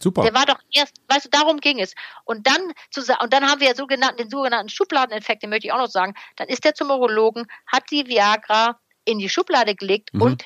Super. 0.00 0.22
Der 0.22 0.34
war 0.34 0.44
doch 0.44 0.58
erst, 0.72 0.94
weißt 1.08 1.26
du, 1.26 1.30
darum 1.30 1.60
ging 1.60 1.78
es. 1.78 1.94
Und 2.24 2.46
dann 2.46 2.72
zu 2.90 3.00
und 3.20 3.32
dann 3.32 3.48
haben 3.48 3.60
wir 3.60 3.68
ja 3.68 3.74
sogenannten, 3.74 4.18
den 4.18 4.30
sogenannten 4.30 4.68
Schubladeneffekt, 4.68 5.42
den 5.42 5.50
möchte 5.50 5.68
ich 5.68 5.72
auch 5.72 5.78
noch 5.78 5.90
sagen. 5.90 6.14
Dann 6.36 6.48
ist 6.48 6.64
der 6.64 6.74
zum 6.74 6.90
Urologen, 6.90 7.46
hat 7.66 7.84
die 7.90 8.06
Viagra 8.06 8.78
in 9.04 9.18
die 9.18 9.28
Schublade 9.28 9.74
gelegt 9.74 10.12
mhm. 10.12 10.22
und 10.22 10.44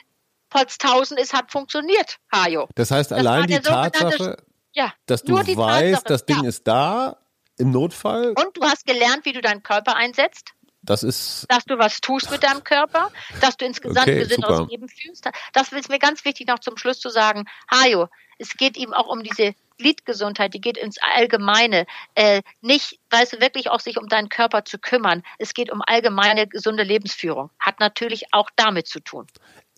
Polztausend 0.50 1.20
ist, 1.20 1.34
hat 1.34 1.50
funktioniert, 1.52 2.18
Hajo. 2.32 2.68
Das 2.74 2.90
heißt, 2.90 3.10
das 3.10 3.18
allein 3.18 3.46
die 3.46 3.60
Tatsache, 3.60 4.36
ja, 4.72 4.92
dass 5.06 5.22
du 5.22 5.34
weißt, 5.34 5.56
Tatsache, 5.56 6.04
das 6.04 6.24
Ding 6.24 6.42
ja. 6.42 6.48
ist 6.48 6.66
da, 6.66 7.18
im 7.58 7.70
Notfall. 7.70 8.28
Und 8.30 8.56
du 8.56 8.62
hast 8.62 8.86
gelernt, 8.86 9.24
wie 9.24 9.32
du 9.32 9.40
deinen 9.40 9.62
Körper 9.62 9.96
einsetzt. 9.96 10.54
Das 10.82 11.02
ist. 11.02 11.44
Dass 11.48 11.64
du 11.64 11.78
was 11.78 12.00
tust 12.00 12.30
mit 12.30 12.42
deinem 12.42 12.64
Körper, 12.64 13.10
dass 13.40 13.56
du 13.56 13.66
insgesamt 13.66 14.08
okay, 14.08 14.20
gesünderes 14.20 14.68
Leben 14.70 14.88
fühlst. 14.88 15.28
Das 15.52 15.72
ist 15.72 15.90
mir 15.90 15.98
ganz 15.98 16.24
wichtig, 16.24 16.46
noch 16.46 16.60
zum 16.60 16.76
Schluss 16.76 17.00
zu 17.00 17.10
sagen. 17.10 17.44
Hajo, 17.70 18.08
es 18.38 18.56
geht 18.56 18.76
ihm 18.76 18.94
auch 18.94 19.08
um 19.08 19.22
diese 19.22 19.54
Gliedgesundheit, 19.78 20.54
die 20.54 20.60
geht 20.60 20.78
ins 20.78 20.98
Allgemeine. 20.98 21.86
Äh, 22.14 22.42
nicht, 22.60 22.98
weißt 23.10 23.34
du, 23.34 23.40
wirklich 23.40 23.70
auch 23.70 23.80
sich 23.80 23.98
um 23.98 24.08
deinen 24.08 24.28
Körper 24.28 24.64
zu 24.64 24.78
kümmern. 24.78 25.22
Es 25.38 25.54
geht 25.54 25.70
um 25.70 25.82
allgemeine 25.84 26.46
gesunde 26.46 26.84
Lebensführung. 26.84 27.50
Hat 27.58 27.80
natürlich 27.80 28.32
auch 28.32 28.50
damit 28.56 28.86
zu 28.86 29.00
tun. 29.00 29.26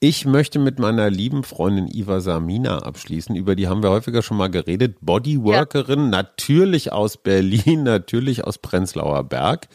Ich 0.02 0.24
möchte 0.24 0.58
mit 0.58 0.78
meiner 0.78 1.10
lieben 1.10 1.44
Freundin 1.44 1.86
Iva 1.86 2.22
Samina 2.22 2.78
abschließen. 2.78 3.36
Über 3.36 3.54
die 3.54 3.68
haben 3.68 3.82
wir 3.82 3.90
häufiger 3.90 4.22
schon 4.22 4.38
mal 4.38 4.48
geredet. 4.48 4.96
Bodyworkerin, 5.02 6.04
ja. 6.04 6.06
natürlich 6.06 6.90
aus 6.90 7.18
Berlin, 7.18 7.82
natürlich 7.84 8.42
aus 8.44 8.56
Prenzlauer 8.56 9.24
Berg. 9.24 9.68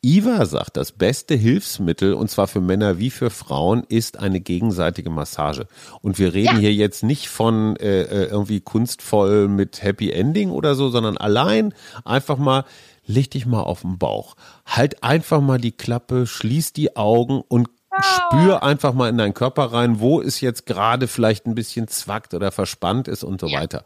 Iva 0.00 0.46
sagt, 0.46 0.76
das 0.76 0.92
beste 0.92 1.34
Hilfsmittel, 1.34 2.14
und 2.14 2.30
zwar 2.30 2.46
für 2.46 2.60
Männer 2.60 3.00
wie 3.00 3.10
für 3.10 3.30
Frauen, 3.30 3.82
ist 3.88 4.20
eine 4.20 4.38
gegenseitige 4.38 5.10
Massage. 5.10 5.66
Und 6.02 6.20
wir 6.20 6.34
reden 6.34 6.54
ja. 6.54 6.60
hier 6.60 6.74
jetzt 6.74 7.02
nicht 7.02 7.26
von 7.28 7.74
äh, 7.76 8.02
äh 8.02 8.26
irgendwie 8.26 8.60
kunstvoll 8.60 9.48
mit 9.48 9.82
Happy 9.82 10.12
Ending 10.12 10.50
oder 10.50 10.76
so, 10.76 10.88
sondern 10.88 11.16
allein 11.16 11.74
einfach 12.04 12.38
mal 12.38 12.64
leg 13.06 13.30
dich 13.30 13.46
mal 13.46 13.62
auf 13.62 13.82
den 13.82 13.98
Bauch. 13.98 14.36
Halt 14.64 15.02
einfach 15.02 15.40
mal 15.40 15.58
die 15.58 15.72
Klappe, 15.72 16.26
schließ 16.26 16.72
die 16.72 16.96
Augen 16.96 17.42
und 17.46 17.68
Spür 18.02 18.62
einfach 18.62 18.92
mal 18.92 19.08
in 19.08 19.18
deinen 19.18 19.34
Körper 19.34 19.72
rein, 19.72 20.00
wo 20.00 20.20
es 20.20 20.40
jetzt 20.40 20.66
gerade 20.66 21.06
vielleicht 21.08 21.46
ein 21.46 21.54
bisschen 21.54 21.88
zwackt 21.88 22.34
oder 22.34 22.50
verspannt 22.50 23.08
ist 23.08 23.24
und 23.24 23.40
so 23.40 23.46
ja. 23.46 23.60
weiter. 23.60 23.84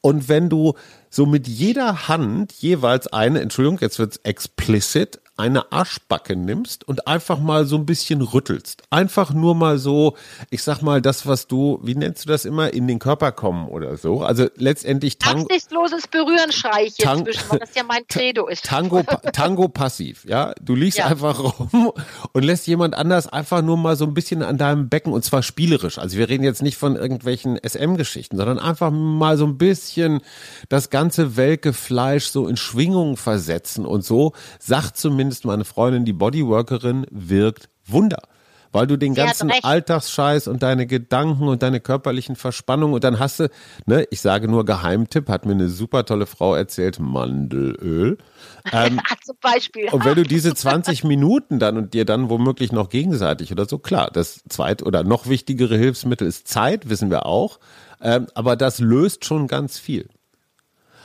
Und 0.00 0.28
wenn 0.28 0.48
du 0.48 0.74
so 1.10 1.26
mit 1.26 1.48
jeder 1.48 2.08
Hand 2.08 2.52
jeweils 2.54 3.06
eine, 3.06 3.40
Entschuldigung, 3.40 3.78
jetzt 3.80 3.98
wird's 3.98 4.18
explicit, 4.18 5.20
eine 5.38 5.70
Arschbacke 5.70 6.34
nimmst 6.34 6.86
und 6.86 7.06
einfach 7.06 7.38
mal 7.38 7.64
so 7.64 7.76
ein 7.76 7.86
bisschen 7.86 8.20
rüttelst. 8.22 8.82
Einfach 8.90 9.32
nur 9.32 9.54
mal 9.54 9.78
so, 9.78 10.16
ich 10.50 10.62
sag 10.62 10.82
mal, 10.82 11.00
das, 11.00 11.26
was 11.26 11.46
du, 11.46 11.78
wie 11.82 11.94
nennst 11.94 12.24
du 12.24 12.28
das 12.28 12.44
immer, 12.44 12.72
in 12.72 12.88
den 12.88 12.98
Körper 12.98 13.30
kommen 13.30 13.68
oder 13.68 13.96
so. 13.96 14.22
Also 14.22 14.48
letztendlich 14.56 15.18
Tango. 15.18 15.42
Absichtsloses 15.42 16.08
Berühren 16.08 16.50
schreie 16.50 16.86
ich 16.86 16.98
jetzt 16.98 17.24
zwischen, 17.24 17.50
weil 17.50 17.58
das 17.60 17.74
ja 17.76 17.84
mein 17.84 18.06
Credo 18.08 18.48
ist. 18.48 18.64
Tango, 18.64 19.02
Tango 19.32 19.68
passiv, 19.68 20.24
ja. 20.24 20.54
Du 20.60 20.74
liegst 20.74 20.98
ja. 20.98 21.06
einfach 21.06 21.38
rum 21.38 21.92
und 22.32 22.42
lässt 22.42 22.66
jemand 22.66 22.96
anders 22.96 23.28
einfach 23.28 23.62
nur 23.62 23.76
mal 23.76 23.94
so 23.96 24.06
ein 24.06 24.14
bisschen 24.14 24.42
an 24.42 24.58
deinem 24.58 24.88
Becken 24.88 25.12
und 25.12 25.24
zwar 25.24 25.44
spielerisch. 25.44 25.98
Also 25.98 26.18
wir 26.18 26.28
reden 26.28 26.42
jetzt 26.42 26.62
nicht 26.62 26.76
von 26.76 26.96
irgendwelchen 26.96 27.58
SM-Geschichten, 27.64 28.36
sondern 28.36 28.58
einfach 28.58 28.90
mal 28.90 29.36
so 29.36 29.46
ein 29.46 29.56
bisschen 29.56 30.20
das 30.68 30.90
ganze 30.90 31.36
welke 31.36 31.72
Fleisch 31.72 32.26
so 32.26 32.48
in 32.48 32.56
Schwingung 32.56 33.16
versetzen 33.16 33.86
und 33.86 34.04
so, 34.04 34.32
sagt 34.58 34.96
zumindest 34.96 35.27
zumindest 35.28 35.44
meine 35.44 35.64
Freundin, 35.64 36.04
die 36.04 36.12
Bodyworkerin, 36.12 37.06
wirkt 37.10 37.68
Wunder. 37.86 38.22
Weil 38.70 38.86
du 38.86 38.98
den 38.98 39.14
ganzen 39.14 39.50
Alltagsscheiß 39.62 40.46
und 40.46 40.62
deine 40.62 40.86
Gedanken 40.86 41.48
und 41.48 41.62
deine 41.62 41.80
körperlichen 41.80 42.36
Verspannungen 42.36 42.94
und 42.94 43.02
dann 43.02 43.18
hast 43.18 43.40
du, 43.40 43.48
ne, 43.86 44.06
ich 44.10 44.20
sage 44.20 44.46
nur 44.46 44.66
Geheimtipp, 44.66 45.30
hat 45.30 45.46
mir 45.46 45.52
eine 45.52 45.70
super 45.70 46.04
tolle 46.04 46.26
Frau 46.26 46.54
erzählt, 46.54 46.98
Mandelöl. 47.00 48.18
Ähm, 48.70 49.00
Zum 49.24 49.36
Beispiel. 49.40 49.88
Und 49.90 50.04
wenn 50.04 50.16
du 50.16 50.24
diese 50.24 50.52
20 50.52 51.02
Minuten 51.04 51.58
dann 51.58 51.78
und 51.78 51.94
dir 51.94 52.04
dann 52.04 52.28
womöglich 52.28 52.70
noch 52.70 52.90
gegenseitig 52.90 53.50
oder 53.50 53.64
so, 53.64 53.78
klar, 53.78 54.10
das 54.12 54.42
zweit 54.50 54.82
oder 54.82 55.04
noch 55.04 55.26
wichtigere 55.26 55.78
Hilfsmittel 55.78 56.26
ist 56.26 56.48
Zeit, 56.48 56.90
wissen 56.90 57.08
wir 57.08 57.24
auch. 57.24 57.60
Ähm, 58.02 58.26
aber 58.34 58.56
das 58.56 58.78
löst 58.78 59.24
schon 59.24 59.46
ganz 59.46 59.78
viel. 59.78 60.10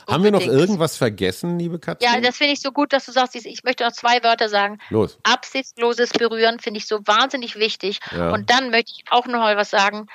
Haben 0.08 0.24
wir 0.24 0.30
noch 0.30 0.40
irgendwas 0.40 0.96
vergessen, 0.96 1.58
liebe 1.58 1.78
Katja? 1.78 2.14
Ja, 2.14 2.20
das 2.20 2.36
finde 2.36 2.52
ich 2.52 2.60
so 2.60 2.72
gut, 2.72 2.92
dass 2.92 3.06
du 3.06 3.12
sagst, 3.12 3.34
ich 3.34 3.64
möchte 3.64 3.84
noch 3.84 3.92
zwei 3.92 4.22
Wörter 4.22 4.48
sagen. 4.48 4.78
Los. 4.90 5.18
Absichtsloses 5.22 6.10
Berühren 6.10 6.60
finde 6.60 6.78
ich 6.78 6.86
so 6.86 7.00
wahnsinnig 7.06 7.56
wichtig. 7.56 8.00
Ja. 8.12 8.32
Und 8.32 8.50
dann 8.50 8.70
möchte 8.70 8.92
ich 8.92 9.04
auch 9.10 9.26
noch 9.26 9.38
mal 9.38 9.56
was 9.56 9.70
sagen, 9.70 10.06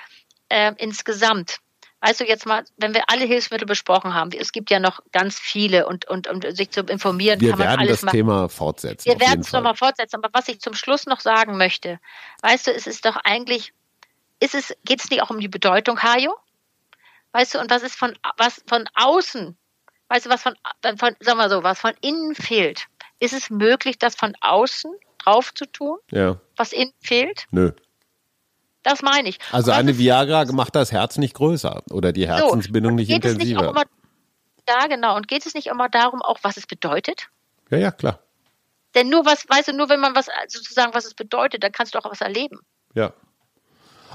äh, 0.50 0.74
insgesamt. 0.78 1.60
Weißt 2.02 2.22
du 2.22 2.26
jetzt 2.26 2.46
mal, 2.46 2.64
wenn 2.78 2.94
wir 2.94 3.04
alle 3.08 3.26
Hilfsmittel 3.26 3.66
besprochen 3.66 4.14
haben, 4.14 4.32
es 4.32 4.54
gibt 4.54 4.72
ja 4.72 4.80
noch 4.80 5.02
ganz 5.12 5.38
viele 5.38 5.86
und, 5.86 6.08
und, 6.08 6.28
und 6.28 6.56
sich 6.56 6.72
zu 6.72 6.82
informieren, 6.82 7.42
Wir 7.42 7.50
kann 7.50 7.60
man 7.60 7.68
werden 7.68 7.80
alles 7.82 7.92
das 7.92 8.04
machen. 8.04 8.16
Thema 8.16 8.48
fortsetzen. 8.48 9.10
Wir 9.10 9.20
werden 9.20 9.42
es 9.42 9.52
nochmal 9.52 9.76
fortsetzen, 9.76 10.16
aber 10.16 10.30
was 10.32 10.48
ich 10.48 10.62
zum 10.62 10.74
Schluss 10.74 11.08
noch 11.08 11.20
sagen 11.20 11.58
möchte, 11.58 12.00
weißt 12.42 12.68
du, 12.68 12.72
es 12.72 12.88
ist 12.88 13.04
doch 13.04 13.18
eigentlich, 13.26 13.74
ist 14.40 14.56
es, 14.56 14.74
geht 14.86 15.02
es 15.02 15.10
nicht 15.10 15.22
auch 15.22 15.30
um 15.30 15.42
die 15.42 15.50
Bedeutung, 15.50 16.02
Hajo? 16.02 16.34
Weißt 17.34 17.56
du, 17.56 17.60
und 17.60 17.70
was 17.70 17.84
ist 17.84 17.96
von, 17.96 18.18
was 18.38 18.64
von 18.66 18.86
außen, 18.96 19.58
weißt 20.10 20.26
du, 20.26 20.30
was 20.30 20.42
von, 20.44 20.54
von, 20.98 21.16
sag 21.20 21.38
mal 21.38 21.50
so, 21.50 21.64
was 21.64 21.80
von 21.80 21.94
innen 22.02 22.36
fehlt? 22.36 22.88
Ist 23.20 23.34
es 23.34 23.50
möglich, 23.50 23.98
das 24.00 24.16
von 24.16 24.34
außen 24.42 24.92
drauf 25.24 25.54
zu 25.54 25.66
tun, 25.66 25.98
Ja, 26.12 26.40
was 26.56 26.72
innen 26.74 26.94
fehlt? 27.02 27.46
nö. 27.52 27.72
Das 28.84 29.02
meine 29.02 29.28
ich. 29.30 29.40
Also 29.52 29.72
eine 29.72 29.98
Viagra 29.98 30.46
macht 30.54 30.74
das 30.76 30.92
Herz 30.94 31.18
nicht 31.18 31.34
größer 31.36 31.84
oder 31.92 32.14
die 32.14 32.28
Herzensbindung 32.28 32.94
und 32.94 32.96
nicht 32.96 33.10
geht 33.10 33.26
es 33.26 33.36
nicht 33.36 33.50
intensiver. 33.52 33.72
immer, 33.72 33.84
ja, 34.70 34.88
genau. 34.88 35.18
Und 35.18 35.28
geht 35.28 35.46
es 35.46 35.54
nicht 35.54 35.68
immer 35.68 35.90
darum, 35.90 36.22
auch 36.22 36.40
was 36.44 36.56
es 36.58 36.66
bedeutet? 36.66 37.28
ja, 37.72 37.78
ja, 37.78 37.92
klar. 37.92 38.20
Denn 38.96 39.10
nur 39.10 39.26
was, 39.26 39.48
weißt 39.50 39.68
du, 39.68 39.74
nur 39.74 39.90
wenn 39.90 40.00
man 40.00 40.16
was 40.16 40.30
sozusagen, 40.48 40.94
was 40.94 41.06
es 41.06 41.14
bedeutet, 41.14 41.62
dann 41.64 41.72
kannst 41.74 41.94
du 41.94 42.00
auch 42.00 42.10
was 42.10 42.22
erleben. 42.22 42.60
Ja. 42.96 43.14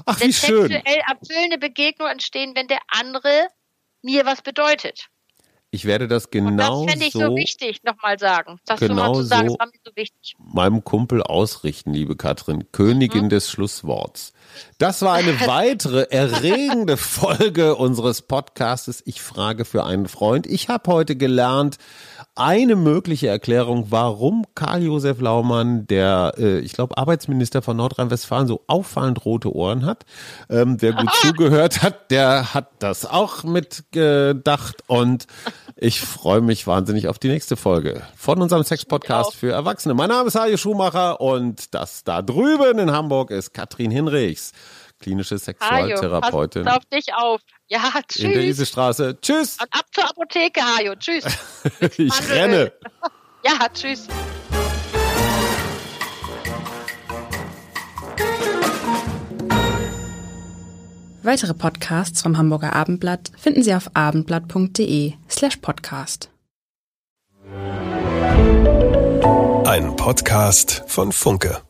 Ach, 0.05 0.17
wie 0.19 0.23
Wenn 0.25 0.33
schön. 0.33 0.67
sexuell 0.67 1.01
erfüllende 1.09 1.57
Begegnungen 1.59 2.11
entstehen, 2.13 2.53
wenn 2.55 2.67
der 2.67 2.79
andere 2.89 3.47
mir 4.01 4.25
was 4.25 4.41
bedeutet. 4.41 5.05
Ich 5.75 5.83
werde 5.85 6.07
das 6.07 6.25
Und 6.25 6.31
genau 6.31 6.85
das 6.85 6.91
fände 6.93 7.05
ich 7.07 7.11
so, 7.13 7.19
so 7.19 7.35
wichtig, 7.35 7.83
nochmal 7.83 8.17
sagen. 8.17 8.59
Das 8.65 8.79
Genau 8.79 9.09
mal 9.11 9.13
zu 9.15 9.23
sagen, 9.23 9.49
so. 9.49 9.55
das 9.57 9.59
war 9.59 9.67
mir 9.67 9.79
so 9.85 9.91
wichtig. 9.95 10.35
meinem 10.37 10.83
Kumpel 10.85 11.21
ausrichten, 11.21 11.93
liebe 11.93 12.15
Katrin, 12.15 12.71
Königin 12.71 13.25
Mhm. 13.25 13.29
des 13.29 13.49
Schlussworts. 13.51 14.31
Das 14.77 15.01
war 15.01 15.13
eine 15.13 15.39
weitere 15.47 16.03
erregende 16.09 16.97
Folge 16.97 17.75
unseres 17.75 18.21
Podcastes 18.21 19.01
Ich 19.05 19.21
frage 19.21 19.65
für 19.65 19.83
einen 19.83 20.07
Freund. 20.07 20.47
Ich 20.47 20.69
habe 20.69 20.91
heute 20.91 21.15
gelernt, 21.15 21.77
eine 22.35 22.75
mögliche 22.75 23.29
Erklärung, 23.29 23.87
warum 23.91 24.45
Karl-Josef 24.55 25.21
Laumann, 25.21 25.87
der, 25.87 26.33
äh, 26.37 26.59
ich 26.59 26.73
glaube, 26.73 26.97
Arbeitsminister 26.97 27.61
von 27.61 27.77
Nordrhein-Westfalen, 27.77 28.47
so 28.47 28.61
auffallend 28.67 29.23
rote 29.23 29.55
Ohren 29.55 29.85
hat. 29.85 30.05
Ähm, 30.49 30.75
wer 30.81 30.91
gut 30.91 31.13
zugehört 31.21 31.81
hat, 31.81 32.11
der 32.11 32.53
hat 32.53 32.67
das 32.79 33.05
auch 33.05 33.43
mitgedacht 33.43 34.83
und 34.87 35.27
ich 35.77 36.01
freue 36.01 36.41
mich 36.41 36.67
wahnsinnig 36.67 37.07
auf 37.07 37.19
die 37.19 37.29
nächste 37.29 37.55
Folge 37.55 38.01
von 38.15 38.41
unserem 38.41 38.63
Sex-Podcast 38.63 39.35
für 39.35 39.51
Erwachsene. 39.51 39.93
Mein 39.93 40.09
Name 40.09 40.27
ist 40.27 40.35
Hajo 40.35 40.57
Schumacher 40.57 41.21
und 41.21 41.73
das 41.73 42.03
da 42.03 42.21
drüben 42.21 42.79
in 42.79 42.91
Hamburg 42.91 43.31
ist 43.31 43.53
Katrin 43.53 43.91
Hinrichs, 43.91 44.44
klinische 44.99 45.35
Hajo, 45.35 45.43
Sexualtherapeutin 45.43 46.63
pass 46.65 46.77
auf 46.77 46.85
dich 46.85 47.13
auf. 47.13 47.41
Ja, 47.67 47.79
in 47.79 47.93
der 47.93 48.03
tschüss. 48.07 48.45
Isestraße. 48.45 49.17
Tschüss, 49.21 49.57
Und 49.59 49.67
ab 49.71 49.85
zur 49.91 50.09
Apotheke, 50.09 50.61
Hajo. 50.61 50.95
Tschüss. 50.95 51.25
ich 51.97 52.29
renne. 52.29 52.71
Ja, 53.43 53.67
tschüss. 53.73 54.07
Weitere 61.25 61.55
Podcasts 61.55 62.21
vom 62.21 62.37
Hamburger 62.37 62.73
Abendblatt 62.73 63.31
finden 63.35 63.63
Sie 63.63 63.73
auf 63.73 63.89
abendblatt.de 63.95 65.13
slash 65.27 65.57
podcast. 65.57 66.29
Ein 69.65 69.95
Podcast 69.95 70.83
von 70.85 71.11
Funke. 71.11 71.63